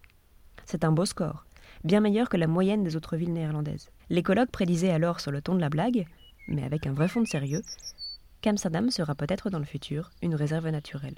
C'est 0.65 0.85
un 0.85 0.93
beau 0.93 1.05
score, 1.05 1.47
bien 1.85 2.01
meilleur 2.01 2.29
que 2.29 2.37
la 2.37 2.47
moyenne 2.47 2.83
des 2.83 2.97
autres 2.97 3.17
villes 3.17 3.33
néerlandaises. 3.33 3.91
L'écologue 4.11 4.51
prédisait 4.51 4.91
alors 4.91 5.21
sur 5.21 5.31
le 5.31 5.43
ton 5.43 5.55
de 5.55 5.61
la 5.61 5.71
blague, 5.71 6.07
mais 6.49 6.65
avec 6.65 6.87
un 6.87 6.93
vrai 6.93 7.09
fond 7.09 7.21
de 7.21 7.27
sérieux, 7.27 7.63
qu'Amsterdam 8.43 8.91
sera 8.91 9.15
peut-être 9.15 9.51
dans 9.51 9.59
le 9.59 9.65
futur 9.65 10.11
une 10.23 10.35
réserve 10.35 10.69
naturelle. 10.69 11.17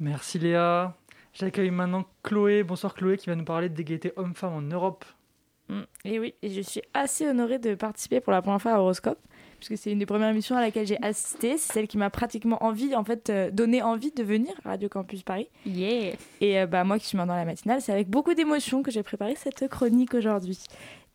Merci 0.00 0.38
Léa. 0.38 0.96
J'accueille 1.32 1.70
maintenant 1.70 2.04
Chloé. 2.22 2.62
Bonsoir 2.62 2.94
Chloé 2.94 3.16
qui 3.16 3.26
va 3.26 3.36
nous 3.36 3.44
parler 3.44 3.68
d'égalité 3.68 4.12
homme-femme 4.16 4.52
en 4.52 4.60
Europe. 4.60 5.04
Mm. 5.68 5.80
Et 6.04 6.18
oui, 6.18 6.34
et 6.42 6.50
je 6.50 6.60
suis 6.60 6.82
assez 6.92 7.26
honorée 7.26 7.58
de 7.58 7.74
participer 7.74 8.20
pour 8.20 8.32
la 8.32 8.42
première 8.42 8.60
fois 8.60 8.72
à 8.72 8.78
Horoscope, 8.78 9.18
puisque 9.58 9.80
c'est 9.80 9.92
une 9.92 9.98
des 9.98 10.06
premières 10.06 10.30
émissions 10.30 10.56
à 10.56 10.60
laquelle 10.60 10.86
j'ai 10.86 11.02
assisté. 11.02 11.56
C'est 11.56 11.72
celle 11.72 11.88
qui 11.88 11.98
m'a 11.98 12.10
pratiquement 12.10 12.62
envie, 12.62 12.94
en 12.94 13.04
fait, 13.04 13.30
euh, 13.30 13.50
donné 13.50 13.82
envie 13.82 14.12
de 14.12 14.22
venir 14.22 14.52
à 14.64 14.70
Radio 14.70 14.88
Campus 14.88 15.22
Paris. 15.22 15.48
Yeah. 15.66 16.14
Et 16.40 16.60
euh, 16.60 16.66
bah, 16.66 16.84
moi 16.84 16.98
qui 16.98 17.06
suis 17.06 17.16
maintenant 17.16 17.36
la 17.36 17.44
matinale, 17.44 17.80
c'est 17.80 17.92
avec 17.92 18.08
beaucoup 18.08 18.34
d'émotion 18.34 18.82
que 18.82 18.90
j'ai 18.90 19.02
préparé 19.02 19.34
cette 19.36 19.68
chronique 19.68 20.14
aujourd'hui. 20.14 20.58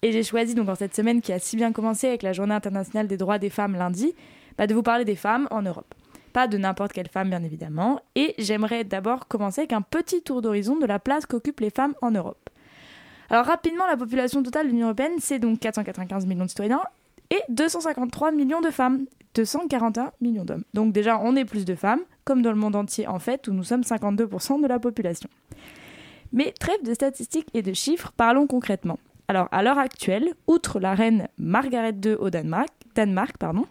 Et 0.02 0.12
j'ai 0.12 0.24
choisi, 0.24 0.56
donc 0.56 0.70
en 0.70 0.76
cette 0.76 0.96
semaine 0.96 1.22
qui 1.22 1.34
a 1.34 1.40
si 1.40 1.58
bien 1.58 1.72
commencé 1.72 2.08
avec 2.08 2.24
la 2.24 2.34
Journée 2.34 2.54
internationale 2.54 3.08
des 3.08 3.18
droits 3.18 3.38
des 3.38 3.50
femmes 3.50 3.76
lundi, 3.76 4.14
bah, 4.58 4.66
de 4.66 4.74
vous 4.74 4.84
parler 4.84 5.06
des 5.06 5.16
femmes 5.16 5.48
en 5.52 5.62
Europe. 5.62 5.94
Pas 6.34 6.48
de 6.48 6.58
n'importe 6.58 6.94
quelle 6.94 7.08
femme, 7.08 7.30
bien 7.30 7.44
évidemment. 7.44 8.02
Et 8.16 8.36
j'aimerais 8.38 8.84
d'abord 8.84 9.28
commencer 9.28 9.62
avec 9.62 9.74
un 9.74 9.82
petit 9.82 10.22
tour 10.22 10.42
d'horizon 10.42 10.78
de 10.78 10.86
la 10.86 11.00
place 11.00 11.26
qu'occupent 11.26 11.60
les 11.60 11.70
femmes 11.70 11.96
en 12.02 12.12
Europe. 12.12 12.50
Alors 13.30 13.46
rapidement, 13.46 13.86
la 13.88 13.98
population 13.98 14.42
totale 14.42 14.68
de 14.68 14.72
l'Union 14.72 14.88
européenne, 14.88 15.14
c'est 15.20 15.40
donc 15.40 15.60
495 15.60 16.26
millions 16.26 16.46
de 16.46 16.50
citoyens 16.50 16.82
et 17.30 17.42
253 17.50 18.32
millions 18.32 18.62
de 18.62 18.72
femmes, 18.72 19.06
241 19.36 20.12
millions 20.20 20.46
d'hommes. 20.46 20.64
Donc 20.74 20.94
déjà, 20.94 21.20
on 21.22 21.36
est 21.36 21.46
plus 21.46 21.66
de 21.66 21.76
femmes, 21.76 22.02
comme 22.24 22.42
dans 22.42 22.52
le 22.52 22.58
monde 22.58 22.76
entier 22.76 23.08
en 23.08 23.20
fait, 23.20 23.48
où 23.48 23.54
nous 23.54 23.64
sommes 23.64 23.82
52% 23.82 24.62
de 24.62 24.68
la 24.68 24.80
population. 24.80 25.30
Mais 26.32 26.54
trêve 26.60 26.84
de 26.84 26.94
statistiques 26.94 27.50
et 27.54 27.62
de 27.62 27.74
chiffres, 27.74 28.12
parlons 28.16 28.48
concrètement. 28.48 29.00
Alors 29.28 29.48
à 29.52 29.62
l'heure 29.62 29.78
actuelle, 29.78 30.34
outre 30.48 30.80
la 30.80 30.96
reine 30.96 31.28
Margaret 31.38 31.94
II 32.04 32.14
au 32.16 32.32
Danemark, 32.32 32.70
Danemark 32.96 33.38
pardon, 33.38 33.66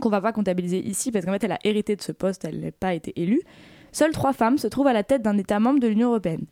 qu'on 0.00 0.08
va 0.08 0.20
pas 0.20 0.32
comptabiliser 0.32 0.78
ici 0.78 1.12
parce 1.12 1.26
qu'en 1.26 1.32
fait 1.32 1.44
elle 1.44 1.52
a 1.52 1.58
hérité 1.64 1.94
de 1.94 2.02
ce 2.02 2.12
poste, 2.12 2.44
elle 2.46 2.60
n'a 2.60 2.72
pas 2.72 2.94
été 2.94 3.12
élue, 3.20 3.42
seules 3.92 4.12
trois 4.12 4.32
femmes 4.32 4.56
se 4.56 4.66
trouvent 4.66 4.86
à 4.86 4.92
la 4.94 5.02
tête 5.02 5.22
d'un 5.22 5.36
État 5.36 5.60
membre 5.60 5.80
de 5.80 5.88
l'Union 5.88 6.08
européenne. 6.08 6.44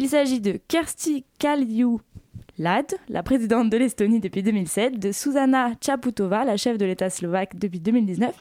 Il 0.00 0.08
s'agit 0.08 0.40
de 0.40 0.60
Kersti 0.68 1.24
Kaljulaid, 1.40 1.98
la 3.08 3.24
présidente 3.24 3.68
de 3.68 3.76
l'Estonie 3.76 4.20
depuis 4.20 4.44
2007, 4.44 4.96
de 4.96 5.10
Susanna 5.10 5.72
Chaputova, 5.84 6.44
la 6.44 6.56
chef 6.56 6.78
de 6.78 6.84
l'État 6.84 7.10
slovaque 7.10 7.58
depuis 7.58 7.80
2019, 7.80 8.32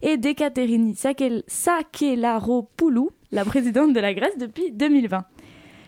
et 0.00 0.16
d'Ekaterini 0.16 0.94
Sakel- 0.94 1.42
Sakelaropoulou, 1.46 3.10
la 3.32 3.44
présidente 3.44 3.92
de 3.92 4.00
la 4.00 4.14
Grèce 4.14 4.38
depuis 4.38 4.72
2020. 4.72 5.26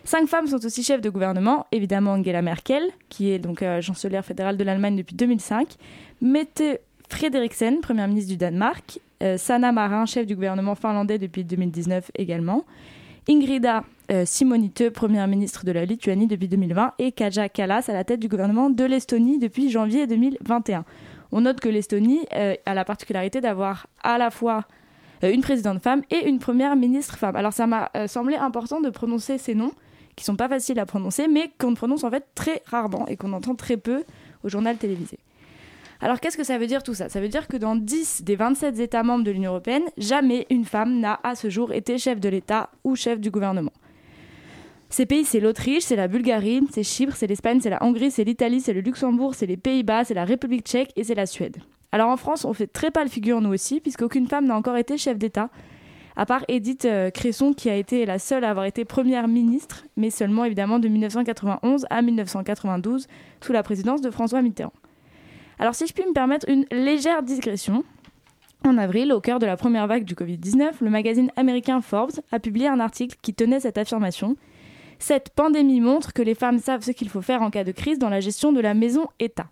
Cinq 0.03 0.27
femmes 0.27 0.45
sont 0.45 0.63
aussi 0.63 0.83
chefs 0.83 1.01
de 1.01 1.09
gouvernement, 1.09 1.65
évidemment 1.71 2.11
Angela 2.11 2.43
Merkel, 2.43 2.83
qui 3.09 3.31
est 3.31 3.39
donc 3.39 3.63
euh, 3.63 3.81
chancelière 3.81 4.23
fédérale 4.23 4.55
de 4.55 4.63
l'Allemagne 4.63 4.97
depuis 4.97 5.15
2005, 5.15 5.77
Mette 6.21 6.63
Frederiksen, 7.09 7.79
première 7.79 8.07
ministre 8.07 8.29
du 8.29 8.37
Danemark, 8.37 8.99
euh, 9.23 9.37
Sanna 9.39 9.71
Marin, 9.71 10.05
chef 10.05 10.27
du 10.27 10.35
gouvernement 10.35 10.75
finlandais 10.75 11.17
depuis 11.17 11.43
2019 11.43 12.11
également, 12.15 12.65
Ingrida 13.29 13.83
euh, 14.09 14.23
Simonite, 14.25 14.89
première 14.89 15.27
ministre 15.27 15.65
de 15.65 15.71
la 15.71 15.85
Lituanie 15.85 16.27
depuis 16.27 16.47
2020, 16.47 16.93
et 16.99 17.11
Kaja 17.11 17.49
Kallas 17.49 17.85
à 17.89 17.93
la 17.93 18.03
tête 18.03 18.19
du 18.19 18.29
gouvernement 18.29 18.69
de 18.69 18.83
l'Estonie 18.85 19.37
depuis 19.37 19.69
janvier 19.69 20.07
2021. 20.07 20.85
On 21.31 21.41
note 21.41 21.59
que 21.59 21.69
l'Estonie 21.69 22.25
euh, 22.33 22.55
a 22.65 22.73
la 22.73 22.85
particularité 22.85 23.41
d'avoir 23.41 23.87
à 24.01 24.17
la 24.17 24.31
fois 24.31 24.63
euh, 25.23 25.31
une 25.33 25.41
présidente 25.41 25.81
femme 25.81 26.03
et 26.09 26.27
une 26.27 26.39
première 26.39 26.75
ministre 26.75 27.17
femme. 27.17 27.35
Alors 27.35 27.53
ça 27.53 27.67
m'a 27.67 27.89
euh, 27.95 28.07
semblé 28.07 28.35
important 28.35 28.81
de 28.81 28.89
prononcer 28.89 29.37
ces 29.37 29.55
noms, 29.55 29.71
qui 30.15 30.23
sont 30.23 30.35
pas 30.35 30.47
faciles 30.47 30.79
à 30.79 30.85
prononcer, 30.85 31.27
mais 31.27 31.51
qu'on 31.59 31.73
prononce 31.73 32.03
en 32.03 32.09
fait 32.09 32.25
très 32.33 32.63
rarement 32.65 33.07
et 33.07 33.17
qu'on 33.17 33.33
entend 33.33 33.55
très 33.55 33.77
peu 33.77 34.03
au 34.43 34.49
journal 34.49 34.77
télévisé. 34.77 35.19
Alors 35.99 36.19
qu'est-ce 36.19 36.37
que 36.37 36.43
ça 36.43 36.57
veut 36.57 36.67
dire 36.67 36.83
tout 36.83 36.93
ça? 36.93 37.09
Ça 37.09 37.19
veut 37.19 37.27
dire 37.27 37.47
que 37.47 37.57
dans 37.57 37.75
10 37.75 38.23
des 38.23 38.35
27 38.35 38.79
États 38.79 39.03
membres 39.03 39.23
de 39.23 39.31
l'Union 39.31 39.51
européenne, 39.51 39.83
jamais 39.97 40.45
une 40.49 40.65
femme 40.65 40.99
n'a 40.99 41.19
à 41.23 41.35
ce 41.35 41.49
jour 41.49 41.73
été 41.73 41.97
chef 41.97 42.19
de 42.19 42.29
l'État 42.29 42.69
ou 42.83 42.95
chef 42.95 43.19
du 43.19 43.31
gouvernement. 43.31 43.71
Ces 44.89 45.05
pays, 45.05 45.25
c'est 45.25 45.39
l'Autriche, 45.39 45.83
c'est 45.83 45.95
la 45.95 46.07
Bulgarie, 46.07 46.61
c'est 46.71 46.83
Chypre, 46.83 47.13
c'est 47.15 47.27
l'Espagne, 47.27 47.59
c'est 47.61 47.69
la 47.69 47.83
Hongrie, 47.83 48.09
c'est 48.09 48.23
l'Italie, 48.23 48.61
c'est 48.61 48.73
le 48.73 48.79
Luxembourg, 48.79 49.35
c'est 49.35 49.45
les 49.45 49.57
Pays-Bas, 49.57 50.05
c'est 50.05 50.13
la 50.13 50.23
République 50.23 50.65
tchèque 50.65 50.91
et 50.95 51.03
c'est 51.03 51.15
la 51.15 51.25
Suède. 51.25 51.57
Alors 51.91 52.09
en 52.09 52.17
France, 52.17 52.45
on 52.45 52.53
fait 52.53 52.67
très 52.67 52.91
pâle 52.91 53.09
figure 53.09 53.41
nous 53.41 53.53
aussi, 53.53 53.81
puisqu'aucune 53.81 54.27
femme 54.27 54.45
n'a 54.45 54.55
encore 54.55 54.77
été 54.77 54.97
chef 54.97 55.17
d'État, 55.17 55.49
à 56.15 56.25
part 56.25 56.43
Edith 56.47 56.85
euh, 56.85 57.09
Cresson, 57.11 57.53
qui 57.53 57.69
a 57.69 57.75
été 57.75 58.05
la 58.05 58.17
seule 58.17 58.43
à 58.43 58.49
avoir 58.49 58.65
été 58.65 58.85
première 58.85 59.27
ministre, 59.27 59.85
mais 59.97 60.09
seulement 60.09 60.45
évidemment 60.45 60.79
de 60.79 60.87
1991 60.87 61.85
à 61.89 62.01
1992, 62.01 63.07
sous 63.41 63.53
la 63.53 63.63
présidence 63.63 64.01
de 64.01 64.09
François 64.09 64.41
Mitterrand. 64.41 64.73
Alors 65.59 65.75
si 65.75 65.87
je 65.87 65.93
puis 65.93 66.05
me 66.05 66.13
permettre 66.13 66.47
une 66.49 66.65
légère 66.71 67.23
digression, 67.23 67.83
en 68.65 68.77
avril, 68.77 69.13
au 69.13 69.21
cœur 69.21 69.39
de 69.39 69.45
la 69.45 69.55
première 69.57 69.87
vague 69.87 70.03
du 70.03 70.13
Covid-19, 70.13 70.73
le 70.81 70.89
magazine 70.89 71.31
américain 71.35 71.81
Forbes 71.81 72.19
a 72.31 72.39
publié 72.39 72.67
un 72.67 72.79
article 72.79 73.17
qui 73.21 73.33
tenait 73.33 73.59
cette 73.59 73.77
affirmation. 73.77 74.35
Cette 74.99 75.29
pandémie 75.29 75.79
montre 75.79 76.11
que 76.11 76.21
les 76.21 76.35
femmes 76.35 76.59
savent 76.59 76.83
ce 76.83 76.91
qu'il 76.91 77.09
faut 77.09 77.21
faire 77.21 77.41
en 77.41 77.49
cas 77.49 77.63
de 77.63 77.71
crise 77.71 77.99
dans 77.99 78.09
la 78.09 78.19
gestion 78.19 78.51
de 78.51 78.59
la 78.59 78.73
maison-État. 78.73 79.47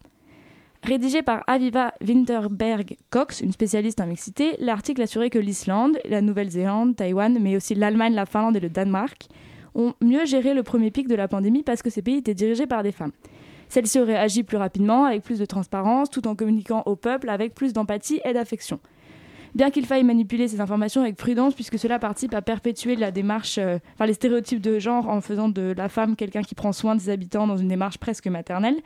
Rédigé 0.84 1.24
par 1.24 1.44
Aviva 1.48 1.94
Winterberg 2.06 2.98
Cox, 3.10 3.42
une 3.42 3.52
spécialiste 3.52 4.02
en 4.02 4.06
mixité, 4.06 4.56
l'article 4.60 5.02
assurait 5.02 5.32
que 5.32 5.40
l'Islande, 5.40 5.98
la 6.06 6.22
Nouvelle-Zélande, 6.22 6.96
Taïwan, 6.96 7.40
mais 7.40 7.56
aussi 7.56 7.74
l'Allemagne, 7.74 8.14
la 8.14 8.26
Finlande 8.26 8.58
et 8.58 8.60
le 8.60 8.70
Danemark 8.70 9.28
ont 9.74 9.94
mieux 10.02 10.26
géré 10.26 10.54
le 10.54 10.64
premier 10.64 10.92
pic 10.92 11.08
de 11.08 11.16
la 11.16 11.28
pandémie 11.28 11.64
parce 11.64 11.82
que 11.82 11.90
ces 11.90 12.02
pays 12.02 12.18
étaient 12.18 12.34
dirigés 12.34 12.68
par 12.68 12.84
des 12.84 12.92
femmes. 12.92 13.12
Celles-ci 13.76 14.00
auraient 14.00 14.16
agi 14.16 14.44
plus 14.44 14.56
rapidement, 14.56 15.04
avec 15.04 15.22
plus 15.22 15.38
de 15.38 15.44
transparence, 15.44 16.10
tout 16.10 16.30
en 16.30 16.36
communiquant 16.36 16.82
au 16.86 16.96
peuple 16.96 17.28
avec 17.28 17.54
plus 17.54 17.74
d'empathie 17.74 18.22
et 18.24 18.32
d'affection. 18.32 18.80
Bien 19.54 19.70
qu'il 19.70 19.86
faille 19.86 20.06
manipuler 20.06 20.48
ces 20.48 20.62
informations 20.62 21.02
avec 21.02 21.18
prudence, 21.18 21.54
puisque 21.56 21.78
cela 21.78 22.00
participe 22.00 22.34
à 22.34 22.42
perpétuer 22.42 22.96
la 22.96 23.12
démarche, 23.12 23.58
euh, 23.58 23.78
les 24.00 24.14
stéréotypes 24.14 24.62
de 24.62 24.80
genre 24.80 25.10
en 25.10 25.20
faisant 25.20 25.50
de 25.50 25.74
la 25.76 25.90
femme 25.90 26.16
quelqu'un 26.16 26.42
qui 26.42 26.56
prend 26.56 26.72
soin 26.72 26.96
des 26.96 27.10
habitants 27.10 27.48
dans 27.48 27.58
une 27.58 27.68
démarche 27.68 27.98
presque 27.98 28.28
maternelle. 28.28 28.78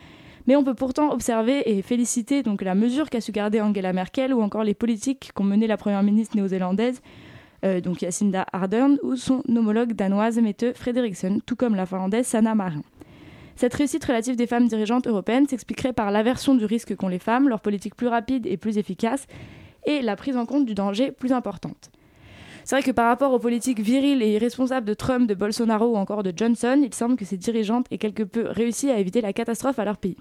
Mais 0.48 0.56
on 0.56 0.64
peut 0.64 0.74
pourtant 0.74 1.12
observer 1.12 1.70
et 1.70 1.82
féliciter 1.82 2.42
donc 2.42 2.60
la 2.60 2.74
mesure 2.74 3.10
qu'a 3.10 3.20
su 3.20 3.30
garder 3.30 3.60
Angela 3.60 3.92
Merkel 3.92 4.34
ou 4.34 4.42
encore 4.42 4.64
les 4.64 4.74
politiques 4.74 5.30
qu'ont 5.36 5.44
mené 5.44 5.68
la 5.68 5.76
première 5.76 6.02
ministre 6.02 6.34
néo-zélandaise, 6.34 7.00
euh, 7.64 7.80
donc 7.80 8.00
Jacinda 8.00 8.44
Ardern, 8.52 8.98
ou 9.04 9.14
son 9.14 9.44
homologue 9.48 9.92
danoise 9.92 10.40
Mette 10.40 10.76
Frederiksen, 10.76 11.42
tout 11.46 11.54
comme 11.54 11.76
la 11.76 11.86
finlandaise 11.86 12.26
Sanna 12.26 12.56
Marin. 12.56 12.82
Cette 13.60 13.74
réussite 13.74 14.06
relative 14.06 14.36
des 14.36 14.46
femmes 14.46 14.68
dirigeantes 14.68 15.06
européennes 15.06 15.46
s'expliquerait 15.46 15.92
par 15.92 16.10
l'aversion 16.10 16.54
du 16.54 16.64
risque 16.64 16.96
qu'ont 16.96 17.08
les 17.08 17.18
femmes, 17.18 17.46
leur 17.46 17.60
politique 17.60 17.94
plus 17.94 18.06
rapide 18.06 18.46
et 18.46 18.56
plus 18.56 18.78
efficace, 18.78 19.26
et 19.84 20.00
la 20.00 20.16
prise 20.16 20.38
en 20.38 20.46
compte 20.46 20.64
du 20.64 20.72
danger 20.72 21.12
plus 21.12 21.30
importante. 21.30 21.90
C'est 22.64 22.76
vrai 22.76 22.82
que 22.82 22.90
par 22.90 23.06
rapport 23.06 23.34
aux 23.34 23.38
politiques 23.38 23.80
viriles 23.80 24.22
et 24.22 24.32
irresponsables 24.32 24.86
de 24.86 24.94
Trump, 24.94 25.28
de 25.28 25.34
Bolsonaro 25.34 25.88
ou 25.88 25.96
encore 25.96 26.22
de 26.22 26.32
Johnson, 26.34 26.80
il 26.82 26.94
semble 26.94 27.16
que 27.16 27.26
ces 27.26 27.36
dirigeantes 27.36 27.84
aient 27.90 27.98
quelque 27.98 28.22
peu 28.22 28.46
réussi 28.48 28.90
à 28.90 28.98
éviter 28.98 29.20
la 29.20 29.34
catastrophe 29.34 29.78
à 29.78 29.84
leur 29.84 29.98
pays. 29.98 30.16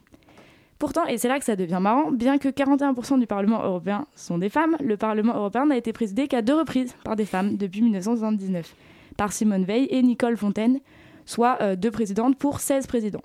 Pourtant, 0.78 1.06
et 1.06 1.18
c'est 1.18 1.30
là 1.30 1.40
que 1.40 1.46
ça 1.46 1.56
devient 1.56 1.80
marrant, 1.80 2.12
bien 2.12 2.40
que 2.40 2.50
41% 2.50 3.22
du 3.22 3.26
Parlement 3.26 3.64
européen 3.64 4.06
sont 4.16 4.38
des 4.38 4.50
femmes, 4.50 4.76
le 4.84 4.98
Parlement 4.98 5.36
européen 5.36 5.66
n'a 5.68 5.78
été 5.78 5.94
présidé 5.94 6.28
qu'à 6.28 6.42
deux 6.42 6.56
reprises 6.56 6.94
par 7.06 7.16
des 7.16 7.24
femmes 7.24 7.56
depuis 7.56 7.84
1979, 7.84 8.76
par 9.16 9.32
Simone 9.32 9.64
Veil 9.64 9.88
et 9.92 10.02
Nicole 10.02 10.36
Fontaine, 10.36 10.82
soit 11.30 11.58
euh, 11.62 11.76
deux 11.76 11.92
présidentes 11.92 12.38
pour 12.38 12.60
16 12.60 12.88
présidents. 12.88 13.22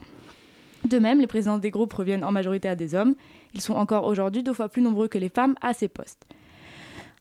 De 0.84 0.98
même, 0.98 1.20
les 1.20 1.26
présidents 1.26 1.56
des 1.56 1.70
groupes 1.70 1.94
reviennent 1.94 2.24
en 2.24 2.32
majorité 2.32 2.68
à 2.68 2.76
des 2.76 2.94
hommes. 2.94 3.14
Ils 3.54 3.62
sont 3.62 3.72
encore 3.72 4.04
aujourd'hui 4.06 4.42
deux 4.42 4.52
fois 4.52 4.68
plus 4.68 4.82
nombreux 4.82 5.08
que 5.08 5.16
les 5.16 5.30
femmes 5.30 5.54
à 5.62 5.72
ces 5.72 5.88
postes. 5.88 6.26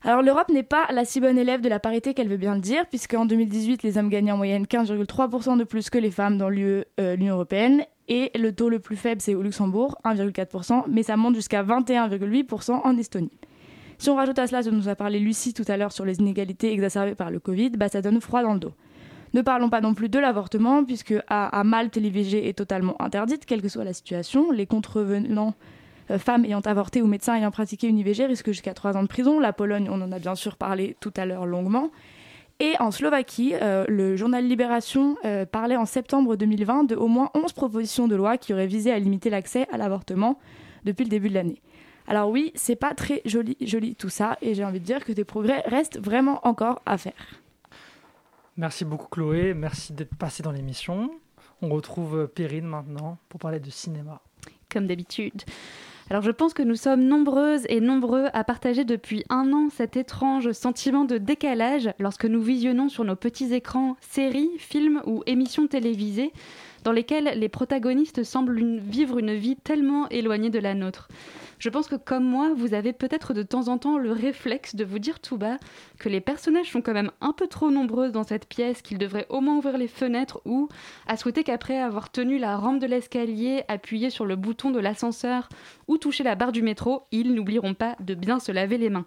Alors 0.01 0.21
l'Europe 0.21 0.49
n'est 0.49 0.63
pas 0.63 0.85
la 0.91 1.05
si 1.05 1.21
bonne 1.21 1.37
élève 1.37 1.61
de 1.61 1.69
la 1.69 1.79
parité 1.79 2.13
qu'elle 2.13 2.27
veut 2.27 2.35
bien 2.35 2.55
le 2.55 2.59
dire, 2.59 2.85
puisqu'en 2.87 3.25
2018, 3.25 3.83
les 3.83 3.97
hommes 3.97 4.09
gagnaient 4.09 4.33
en 4.33 4.37
moyenne 4.37 4.65
15,3% 4.65 5.57
de 5.57 5.63
plus 5.63 5.89
que 5.89 5.97
les 5.97 6.11
femmes 6.11 6.37
dans 6.37 6.49
l'UE, 6.49 6.83
euh, 6.99 7.15
l'Union 7.15 7.35
européenne, 7.35 7.85
et 8.09 8.31
le 8.35 8.51
taux 8.51 8.67
le 8.67 8.79
plus 8.79 8.97
faible, 8.97 9.21
c'est 9.21 9.35
au 9.35 9.41
Luxembourg, 9.41 9.97
1,4%, 10.03 10.83
mais 10.89 11.03
ça 11.03 11.15
monte 11.15 11.35
jusqu'à 11.35 11.63
21,8% 11.63 12.81
en 12.83 12.97
Estonie. 12.97 13.31
Si 13.97 14.09
on 14.09 14.15
rajoute 14.15 14.37
à 14.39 14.47
cela 14.47 14.61
ce 14.61 14.69
dont 14.69 14.75
nous 14.75 14.89
a 14.89 14.95
parlé 14.95 15.19
Lucie 15.19 15.53
tout 15.53 15.63
à 15.69 15.77
l'heure 15.77 15.93
sur 15.93 16.03
les 16.03 16.19
inégalités 16.19 16.73
exacerbées 16.73 17.15
par 17.15 17.31
le 17.31 17.39
Covid, 17.39 17.69
bah 17.69 17.87
ça 17.87 18.01
donne 18.01 18.19
froid 18.19 18.43
dans 18.43 18.53
le 18.53 18.59
dos. 18.59 18.73
Ne 19.33 19.41
parlons 19.41 19.69
pas 19.69 19.81
non 19.81 19.95
plus 19.95 20.09
de 20.09 20.19
l'avortement, 20.19 20.83
puisque 20.83 21.15
à, 21.27 21.63
Malte, 21.63 21.97
l'IVG 21.97 22.47
est 22.47 22.53
totalement 22.53 23.01
interdite, 23.01 23.45
quelle 23.45 23.61
que 23.61 23.69
soit 23.69 23.83
la 23.83 23.93
situation. 23.93 24.51
Les 24.51 24.67
contrevenants 24.67 25.55
euh, 26.11 26.19
femmes 26.19 26.45
ayant 26.45 26.59
avorté 26.61 27.01
ou 27.01 27.07
médecins 27.07 27.35
ayant 27.35 27.49
pratiqué 27.49 27.87
une 27.87 27.97
IVG 27.97 28.25
risquent 28.25 28.51
jusqu'à 28.51 28.73
3 28.73 28.95
ans 28.95 29.01
de 29.01 29.07
prison. 29.07 29.39
La 29.39 29.51
Pologne, 29.51 29.87
on 29.89 30.01
en 30.01 30.11
a 30.11 30.19
bien 30.19 30.35
sûr 30.35 30.55
parlé 30.55 30.95
tout 30.99 31.13
à 31.17 31.25
l'heure 31.25 31.47
longuement. 31.47 31.89
Et 32.59 32.75
en 32.79 32.91
Slovaquie, 32.91 33.55
euh, 33.59 33.85
le 33.87 34.15
journal 34.15 34.45
Libération 34.45 35.17
euh, 35.25 35.45
parlait 35.45 35.75
en 35.75 35.85
septembre 35.85 36.35
2020 36.35 36.83
de 36.83 36.95
au 36.95 37.07
moins 37.07 37.31
11 37.33 37.51
propositions 37.53 38.07
de 38.07 38.15
loi 38.15 38.37
qui 38.37 38.53
auraient 38.53 38.67
visé 38.67 38.91
à 38.91 38.99
limiter 38.99 39.31
l'accès 39.31 39.67
à 39.71 39.77
l'avortement 39.77 40.37
depuis 40.85 41.03
le 41.03 41.09
début 41.09 41.29
de 41.29 41.33
l'année. 41.33 41.61
Alors 42.07 42.29
oui, 42.29 42.51
c'est 42.53 42.75
pas 42.75 42.93
très 42.93 43.21
joli, 43.25 43.57
joli 43.61 43.95
tout 43.95 44.09
ça, 44.09 44.37
et 44.41 44.53
j'ai 44.53 44.63
envie 44.63 44.79
de 44.79 44.85
dire 44.85 45.03
que 45.03 45.13
des 45.13 45.23
progrès 45.23 45.63
restent 45.65 45.99
vraiment 45.99 46.39
encore 46.43 46.81
à 46.85 46.97
faire. 46.97 47.42
Merci 48.55 48.85
beaucoup 48.85 49.07
Chloé, 49.09 49.55
merci 49.55 49.93
d'être 49.93 50.15
passée 50.15 50.43
dans 50.43 50.51
l'émission. 50.51 51.09
On 51.63 51.69
retrouve 51.69 52.19
euh, 52.19 52.27
Perrine 52.27 52.65
maintenant 52.65 53.17
pour 53.27 53.39
parler 53.39 53.59
de 53.59 53.69
cinéma. 53.71 54.21
Comme 54.71 54.85
d'habitude. 54.85 55.41
Alors 56.11 56.21
je 56.21 56.29
pense 56.29 56.53
que 56.53 56.61
nous 56.61 56.75
sommes 56.75 57.03
nombreuses 57.03 57.65
et 57.69 57.79
nombreux 57.79 58.27
à 58.33 58.43
partager 58.43 58.83
depuis 58.85 59.23
un 59.29 59.51
an 59.53 59.69
cet 59.71 59.97
étrange 59.97 60.51
sentiment 60.51 61.05
de 61.05 61.17
décalage 61.17 61.89
lorsque 61.97 62.25
nous 62.25 62.41
visionnons 62.41 62.89
sur 62.89 63.03
nos 63.05 63.15
petits 63.15 63.53
écrans 63.55 63.95
séries, 64.01 64.51
films 64.59 65.01
ou 65.07 65.23
émissions 65.25 65.65
télévisées 65.65 66.31
dans 66.83 66.91
lesquels 66.91 67.33
les 67.37 67.49
protagonistes 67.49 68.23
semblent 68.23 68.79
vivre 68.79 69.19
une 69.19 69.33
vie 69.33 69.55
tellement 69.55 70.07
éloignée 70.09 70.49
de 70.49 70.59
la 70.59 70.73
nôtre. 70.73 71.07
Je 71.59 71.69
pense 71.69 71.87
que 71.87 71.95
comme 71.95 72.25
moi, 72.25 72.51
vous 72.53 72.73
avez 72.73 72.91
peut-être 72.91 73.33
de 73.33 73.41
temps 73.41 73.69
en 73.69 73.77
temps 73.77 73.97
le 73.97 74.11
réflexe 74.11 74.75
de 74.75 74.83
vous 74.83 74.99
dire 74.99 75.21
tout 75.21 75.37
bas 75.37 75.57
que 75.97 76.09
les 76.09 76.19
personnages 76.19 76.71
sont 76.71 76.81
quand 76.81 76.93
même 76.93 77.11
un 77.21 77.31
peu 77.31 77.47
trop 77.47 77.71
nombreux 77.71 78.11
dans 78.11 78.23
cette 78.23 78.47
pièce, 78.47 78.81
qu'ils 78.81 78.97
devraient 78.97 79.27
au 79.29 79.39
moins 79.39 79.57
ouvrir 79.57 79.77
les 79.77 79.87
fenêtres 79.87 80.41
ou 80.45 80.67
à 81.07 81.15
souhaiter 81.15 81.43
qu'après 81.43 81.79
avoir 81.79 82.11
tenu 82.11 82.37
la 82.37 82.57
rampe 82.57 82.79
de 82.79 82.87
l'escalier, 82.87 83.63
appuyé 83.69 84.09
sur 84.09 84.25
le 84.25 84.35
bouton 84.35 84.71
de 84.71 84.79
l'ascenseur 84.79 85.47
ou 85.87 85.97
touché 85.97 86.23
la 86.23 86.35
barre 86.35 86.51
du 86.51 86.63
métro, 86.63 87.03
ils 87.11 87.33
n'oublieront 87.33 87.75
pas 87.75 87.95
de 88.01 88.13
bien 88.13 88.39
se 88.39 88.51
laver 88.51 88.77
les 88.77 88.89
mains. 88.89 89.05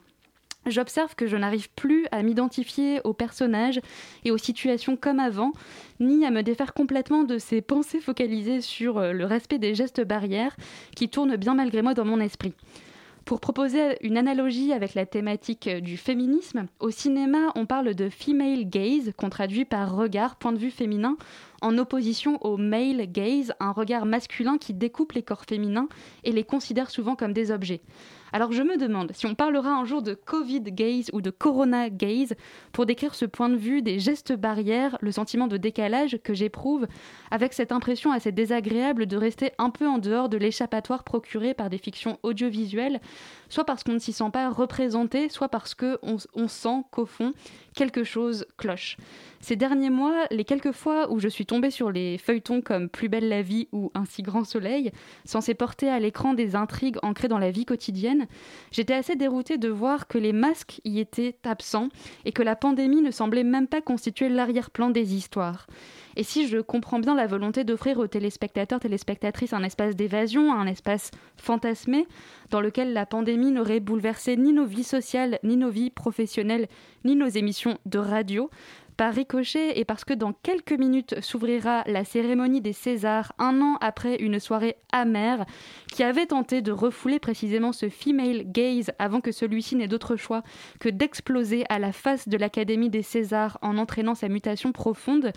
J'observe 0.66 1.14
que 1.14 1.28
je 1.28 1.36
n'arrive 1.36 1.70
plus 1.70 2.06
à 2.10 2.24
m'identifier 2.24 3.00
aux 3.04 3.12
personnages 3.12 3.80
et 4.24 4.32
aux 4.32 4.38
situations 4.38 4.96
comme 4.96 5.20
avant, 5.20 5.52
ni 6.00 6.26
à 6.26 6.32
me 6.32 6.42
défaire 6.42 6.74
complètement 6.74 7.22
de 7.22 7.38
ces 7.38 7.60
pensées 7.60 8.00
focalisées 8.00 8.60
sur 8.60 8.98
euh, 8.98 9.12
le 9.12 9.24
respect 9.24 9.58
des 9.58 9.76
gestes 9.76 10.04
barrières 10.04 10.56
qui 10.96 11.08
tournent 11.08 11.36
bien 11.36 11.54
malgré 11.54 11.82
moi 11.82 11.94
dans 11.94 12.04
mon 12.04 12.18
esprit. 12.18 12.52
Pour 13.26 13.40
proposer 13.40 13.96
une 14.02 14.16
analogie 14.16 14.72
avec 14.72 14.94
la 14.94 15.04
thématique 15.04 15.68
du 15.68 15.96
féminisme, 15.96 16.66
au 16.78 16.90
cinéma, 16.90 17.50
on 17.56 17.66
parle 17.66 17.94
de 17.94 18.08
female 18.08 18.68
gaze, 18.68 19.12
qu'on 19.16 19.30
traduit 19.30 19.64
par 19.64 19.96
regard, 19.96 20.36
point 20.36 20.52
de 20.52 20.58
vue 20.58 20.70
féminin, 20.70 21.16
en 21.60 21.76
opposition 21.76 22.38
au 22.44 22.56
male 22.56 23.10
gaze, 23.10 23.52
un 23.58 23.72
regard 23.72 24.06
masculin 24.06 24.58
qui 24.58 24.74
découpe 24.74 25.10
les 25.10 25.24
corps 25.24 25.44
féminins 25.44 25.88
et 26.22 26.30
les 26.30 26.44
considère 26.44 26.88
souvent 26.88 27.16
comme 27.16 27.32
des 27.32 27.50
objets. 27.50 27.80
Alors 28.36 28.52
je 28.52 28.62
me 28.62 28.76
demande 28.76 29.12
si 29.14 29.24
on 29.24 29.34
parlera 29.34 29.70
un 29.70 29.86
jour 29.86 30.02
de 30.02 30.12
Covid 30.12 30.60
gaze 30.60 31.08
ou 31.14 31.22
de 31.22 31.30
Corona 31.30 31.88
gaze 31.88 32.34
pour 32.70 32.84
décrire 32.84 33.14
ce 33.14 33.24
point 33.24 33.48
de 33.48 33.56
vue 33.56 33.80
des 33.80 33.98
gestes 33.98 34.34
barrières, 34.34 34.98
le 35.00 35.10
sentiment 35.10 35.46
de 35.46 35.56
décalage 35.56 36.18
que 36.22 36.34
j'éprouve 36.34 36.86
avec 37.30 37.54
cette 37.54 37.72
impression 37.72 38.12
assez 38.12 38.32
désagréable 38.32 39.06
de 39.06 39.16
rester 39.16 39.52
un 39.56 39.70
peu 39.70 39.88
en 39.88 39.96
dehors 39.96 40.28
de 40.28 40.36
l'échappatoire 40.36 41.02
procuré 41.02 41.54
par 41.54 41.70
des 41.70 41.78
fictions 41.78 42.18
audiovisuelles, 42.22 43.00
soit 43.48 43.64
parce 43.64 43.82
qu'on 43.82 43.94
ne 43.94 43.98
s'y 43.98 44.12
sent 44.12 44.28
pas 44.30 44.50
représenté, 44.50 45.30
soit 45.30 45.48
parce 45.48 45.74
qu'on 45.74 46.18
on 46.34 46.48
sent 46.48 46.82
qu'au 46.90 47.06
fond, 47.06 47.32
quelque 47.76 48.02
chose 48.02 48.46
cloche. 48.56 48.96
Ces 49.40 49.54
derniers 49.54 49.90
mois, 49.90 50.24
les 50.32 50.44
quelques 50.44 50.72
fois 50.72 51.12
où 51.12 51.20
je 51.20 51.28
suis 51.28 51.46
tombée 51.46 51.70
sur 51.70 51.92
les 51.92 52.18
feuilletons 52.18 52.62
comme 52.62 52.88
Plus 52.88 53.08
belle 53.08 53.28
la 53.28 53.42
vie 53.42 53.68
ou 53.70 53.92
Un 53.94 54.06
si 54.06 54.22
grand 54.22 54.42
soleil, 54.42 54.90
censés 55.24 55.54
porter 55.54 55.88
à 55.88 56.00
l'écran 56.00 56.34
des 56.34 56.56
intrigues 56.56 56.96
ancrées 57.02 57.28
dans 57.28 57.38
la 57.38 57.52
vie 57.52 57.66
quotidienne, 57.66 58.26
j'étais 58.72 58.94
assez 58.94 59.14
déroutée 59.14 59.58
de 59.58 59.68
voir 59.68 60.08
que 60.08 60.18
les 60.18 60.32
masques 60.32 60.80
y 60.84 60.98
étaient 60.98 61.36
absents 61.44 61.90
et 62.24 62.32
que 62.32 62.42
la 62.42 62.56
pandémie 62.56 63.02
ne 63.02 63.12
semblait 63.12 63.44
même 63.44 63.68
pas 63.68 63.82
constituer 63.82 64.28
l'arrière-plan 64.28 64.90
des 64.90 65.14
histoires. 65.14 65.66
Et 66.16 66.22
si 66.22 66.48
je 66.48 66.58
comprends 66.58 66.98
bien 66.98 67.14
la 67.14 67.26
volonté 67.26 67.62
d'offrir 67.62 67.98
aux 67.98 68.06
téléspectateurs, 68.06 68.80
téléspectatrices 68.80 69.52
un 69.52 69.62
espace 69.62 69.94
d'évasion, 69.94 70.52
un 70.52 70.66
espace 70.66 71.10
fantasmé, 71.36 72.06
dans 72.50 72.62
lequel 72.62 72.94
la 72.94 73.04
pandémie 73.04 73.52
n'aurait 73.52 73.80
bouleversé 73.80 74.36
ni 74.38 74.54
nos 74.54 74.64
vies 74.64 74.82
sociales, 74.82 75.38
ni 75.42 75.58
nos 75.58 75.68
vies 75.68 75.90
professionnelles, 75.90 76.68
ni 77.04 77.16
nos 77.16 77.28
émissions 77.28 77.76
de 77.84 77.98
radio, 77.98 78.48
par 78.96 79.12
ricochet 79.12 79.78
et 79.78 79.84
parce 79.84 80.04
que 80.04 80.14
dans 80.14 80.32
quelques 80.32 80.72
minutes 80.72 81.20
s'ouvrira 81.20 81.84
la 81.86 82.04
cérémonie 82.04 82.60
des 82.60 82.72
Césars, 82.72 83.32
un 83.38 83.60
an 83.60 83.76
après 83.80 84.16
une 84.16 84.40
soirée 84.40 84.76
amère, 84.92 85.44
qui 85.92 86.02
avait 86.02 86.26
tenté 86.26 86.62
de 86.62 86.72
refouler 86.72 87.18
précisément 87.18 87.72
ce 87.72 87.88
female 87.88 88.44
gaze 88.46 88.90
avant 88.98 89.20
que 89.20 89.32
celui-ci 89.32 89.76
n'ait 89.76 89.88
d'autre 89.88 90.16
choix 90.16 90.42
que 90.80 90.88
d'exploser 90.88 91.64
à 91.68 91.78
la 91.78 91.92
face 91.92 92.28
de 92.28 92.36
l'Académie 92.36 92.90
des 92.90 93.02
Césars 93.02 93.58
en 93.60 93.76
entraînant 93.76 94.14
sa 94.14 94.28
mutation 94.28 94.72
profonde, 94.72 95.32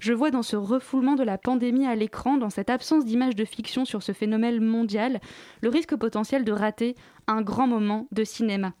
je 0.00 0.12
vois 0.12 0.30
dans 0.30 0.42
ce 0.42 0.56
refoulement 0.56 1.14
de 1.14 1.24
la 1.24 1.38
pandémie 1.38 1.86
à 1.86 1.94
l'écran, 1.94 2.36
dans 2.36 2.50
cette 2.50 2.70
absence 2.70 3.04
d'image 3.04 3.36
de 3.36 3.44
fiction 3.44 3.84
sur 3.84 4.02
ce 4.02 4.12
phénomène 4.12 4.60
mondial, 4.60 5.20
le 5.62 5.68
risque 5.68 5.96
potentiel 5.96 6.44
de 6.44 6.52
rater 6.52 6.94
un 7.26 7.42
grand 7.42 7.66
moment 7.66 8.08
de 8.12 8.24
cinéma. 8.24 8.72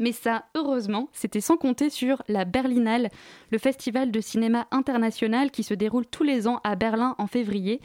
Mais 0.00 0.12
ça, 0.12 0.46
heureusement, 0.54 1.08
c'était 1.12 1.40
sans 1.40 1.56
compter 1.56 1.90
sur 1.90 2.22
la 2.26 2.44
Berlinale, 2.44 3.10
le 3.50 3.58
festival 3.58 4.10
de 4.10 4.20
cinéma 4.20 4.66
international 4.70 5.50
qui 5.50 5.62
se 5.62 5.74
déroule 5.74 6.06
tous 6.06 6.22
les 6.24 6.48
ans 6.48 6.60
à 6.64 6.76
Berlin 6.76 7.14
en 7.18 7.26
février 7.26 7.80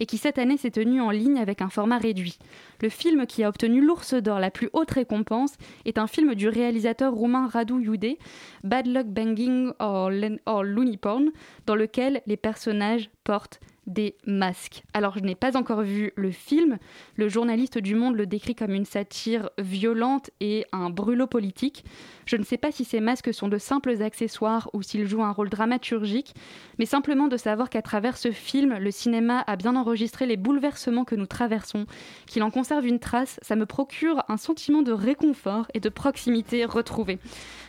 et 0.00 0.06
qui 0.06 0.18
cette 0.18 0.38
année 0.38 0.56
s'est 0.56 0.72
tenu 0.72 1.00
en 1.00 1.10
ligne 1.10 1.38
avec 1.38 1.62
un 1.62 1.68
format 1.68 1.98
réduit. 1.98 2.38
Le 2.80 2.88
film 2.88 3.26
qui 3.26 3.44
a 3.44 3.48
obtenu 3.48 3.80
l'Ours 3.80 4.14
d'Or, 4.14 4.40
la 4.40 4.50
plus 4.50 4.70
haute 4.72 4.90
récompense, 4.90 5.54
est 5.84 5.98
un 5.98 6.08
film 6.08 6.34
du 6.34 6.48
réalisateur 6.48 7.12
roumain 7.14 7.46
Radu 7.46 7.80
Iude, 7.80 8.16
Bad 8.64 8.86
Luck 8.88 9.06
Banging 9.06 9.70
or, 9.78 10.10
Len- 10.10 10.40
or 10.46 10.64
Looney 10.64 10.96
Porn, 10.96 11.30
dans 11.66 11.76
lequel 11.76 12.22
les 12.26 12.36
personnages 12.36 13.08
portent 13.24 13.60
des 13.86 14.16
masques. 14.26 14.82
Alors 14.94 15.18
je 15.18 15.24
n'ai 15.24 15.34
pas 15.34 15.56
encore 15.56 15.82
vu 15.82 16.12
le 16.16 16.30
film, 16.30 16.78
le 17.16 17.28
journaliste 17.28 17.78
du 17.78 17.94
Monde 17.94 18.16
le 18.16 18.26
décrit 18.26 18.54
comme 18.54 18.74
une 18.74 18.84
satire 18.84 19.50
violente 19.58 20.30
et 20.40 20.64
un 20.72 20.90
brûlot 20.90 21.26
politique. 21.26 21.84
Je 22.26 22.36
ne 22.36 22.44
sais 22.44 22.58
pas 22.58 22.70
si 22.70 22.84
ces 22.84 23.00
masques 23.00 23.34
sont 23.34 23.48
de 23.48 23.58
simples 23.58 24.02
accessoires 24.02 24.70
ou 24.72 24.82
s'ils 24.82 25.06
jouent 25.06 25.24
un 25.24 25.32
rôle 25.32 25.48
dramaturgique, 25.48 26.34
mais 26.78 26.86
simplement 26.86 27.28
de 27.28 27.36
savoir 27.36 27.70
qu'à 27.70 27.82
travers 27.82 28.16
ce 28.16 28.30
film, 28.30 28.78
le 28.78 28.90
cinéma 28.90 29.42
a 29.46 29.56
bien 29.56 29.74
enregistré 29.74 30.26
les 30.26 30.36
bouleversements 30.36 31.04
que 31.04 31.16
nous 31.16 31.26
traversons, 31.26 31.86
qu'il 32.26 32.42
en 32.42 32.50
conserve 32.50 32.86
une 32.86 33.00
trace, 33.00 33.40
ça 33.42 33.56
me 33.56 33.66
procure 33.66 34.22
un 34.28 34.36
sentiment 34.36 34.82
de 34.82 34.92
réconfort 34.92 35.66
et 35.74 35.80
de 35.80 35.88
proximité 35.88 36.64
retrouvée. 36.64 37.18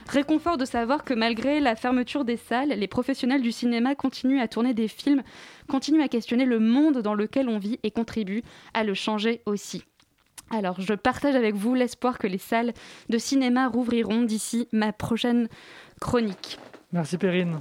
Réconfort 0.07 0.57
de 0.57 0.66
savoir 0.66 1.03
que 1.03 1.14
malgré 1.14 1.59
la 1.59 1.76
fermeture 1.76 2.26
des 2.26 2.38
salles, 2.38 2.70
les 2.70 2.88
professionnels 2.88 3.41
du 3.41 3.51
cinéma 3.51 3.95
continuent 3.95 4.41
à 4.41 4.47
tourner 4.47 4.74
des 4.74 4.88
films, 4.88 5.24
continuent 5.68 6.02
à 6.03 6.07
questionner 6.07 6.45
le 6.45 6.59
monde 6.59 6.99
dans 6.99 7.15
lequel 7.15 7.49
on 7.49 7.57
vit 7.57 7.79
et 7.83 7.91
contribuent 7.91 8.43
à 8.73 8.83
le 8.83 8.93
changer 8.93 9.41
aussi. 9.45 9.83
Alors, 10.51 10.79
je 10.79 10.93
partage 10.93 11.35
avec 11.35 11.55
vous 11.55 11.73
l'espoir 11.73 12.19
que 12.19 12.27
les 12.27 12.37
salles 12.37 12.73
de 13.09 13.17
cinéma 13.17 13.67
rouvriront 13.67 14.21
d'ici 14.21 14.67
ma 14.71 14.93
prochaine 14.93 15.47
chronique. 15.99 16.59
Merci 16.91 17.17
Perrine. 17.17 17.59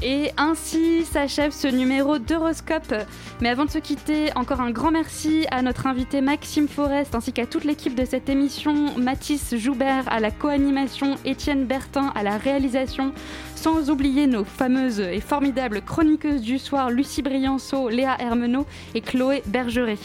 Et 0.00 0.30
ainsi 0.36 1.04
s'achève 1.04 1.52
ce 1.52 1.68
numéro 1.68 2.18
d'Horoscope. 2.18 2.94
Mais 3.40 3.48
avant 3.48 3.64
de 3.64 3.70
se 3.70 3.78
quitter, 3.78 4.30
encore 4.34 4.60
un 4.60 4.70
grand 4.70 4.90
merci 4.90 5.46
à 5.50 5.62
notre 5.62 5.86
invité 5.86 6.20
Maxime 6.20 6.66
Forest 6.66 7.14
ainsi 7.14 7.32
qu'à 7.32 7.46
toute 7.46 7.64
l'équipe 7.64 7.94
de 7.94 8.04
cette 8.04 8.28
émission, 8.28 8.96
Mathis 8.98 9.54
Joubert 9.56 10.04
à 10.10 10.18
la 10.18 10.30
co-animation, 10.30 11.16
Étienne 11.24 11.66
Bertin 11.66 12.12
à 12.14 12.22
la 12.22 12.36
réalisation, 12.36 13.12
sans 13.54 13.90
oublier 13.90 14.26
nos 14.26 14.44
fameuses 14.44 15.00
et 15.00 15.20
formidables 15.20 15.82
chroniqueuses 15.82 16.42
du 16.42 16.58
soir, 16.58 16.90
Lucie 16.90 17.22
Brianceau, 17.22 17.88
Léa 17.88 18.16
Hermenot 18.18 18.66
et 18.94 19.02
Chloé 19.02 19.42
Bergeret. 19.46 19.98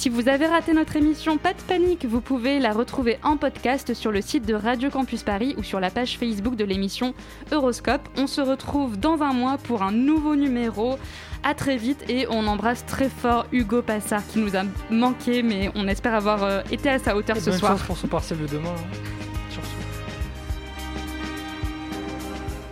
Si 0.00 0.08
vous 0.08 0.30
avez 0.30 0.46
raté 0.46 0.72
notre 0.72 0.96
émission, 0.96 1.36
pas 1.36 1.52
de 1.52 1.60
panique, 1.60 2.06
vous 2.06 2.22
pouvez 2.22 2.58
la 2.58 2.72
retrouver 2.72 3.18
en 3.22 3.36
podcast 3.36 3.92
sur 3.92 4.10
le 4.10 4.22
site 4.22 4.46
de 4.46 4.54
Radio 4.54 4.88
Campus 4.88 5.24
Paris 5.24 5.54
ou 5.58 5.62
sur 5.62 5.78
la 5.78 5.90
page 5.90 6.16
Facebook 6.16 6.56
de 6.56 6.64
l'émission 6.64 7.12
Euroscope. 7.52 8.08
On 8.16 8.26
se 8.26 8.40
retrouve 8.40 8.98
dans 8.98 9.20
un 9.20 9.34
mois 9.34 9.58
pour 9.58 9.82
un 9.82 9.92
nouveau 9.92 10.36
numéro. 10.36 10.96
À 11.42 11.52
très 11.52 11.76
vite 11.76 12.02
et 12.08 12.26
on 12.30 12.46
embrasse 12.46 12.86
très 12.86 13.10
fort 13.10 13.44
Hugo 13.52 13.82
Passard 13.82 14.26
qui 14.26 14.38
nous 14.38 14.56
a 14.56 14.62
manqué, 14.90 15.42
mais 15.42 15.70
on 15.74 15.86
espère 15.86 16.14
avoir 16.14 16.44
euh, 16.44 16.62
été 16.70 16.88
à 16.88 16.98
sa 16.98 17.14
hauteur 17.14 17.36
Et 17.36 17.40
ce 17.40 17.50
bonne 17.50 17.58
soir. 17.58 17.72
chance 17.72 17.86
pour 17.86 17.98
son 17.98 18.08
partiel 18.08 18.38
de 18.40 18.46
demain. 18.46 18.70
hein. 18.70 19.29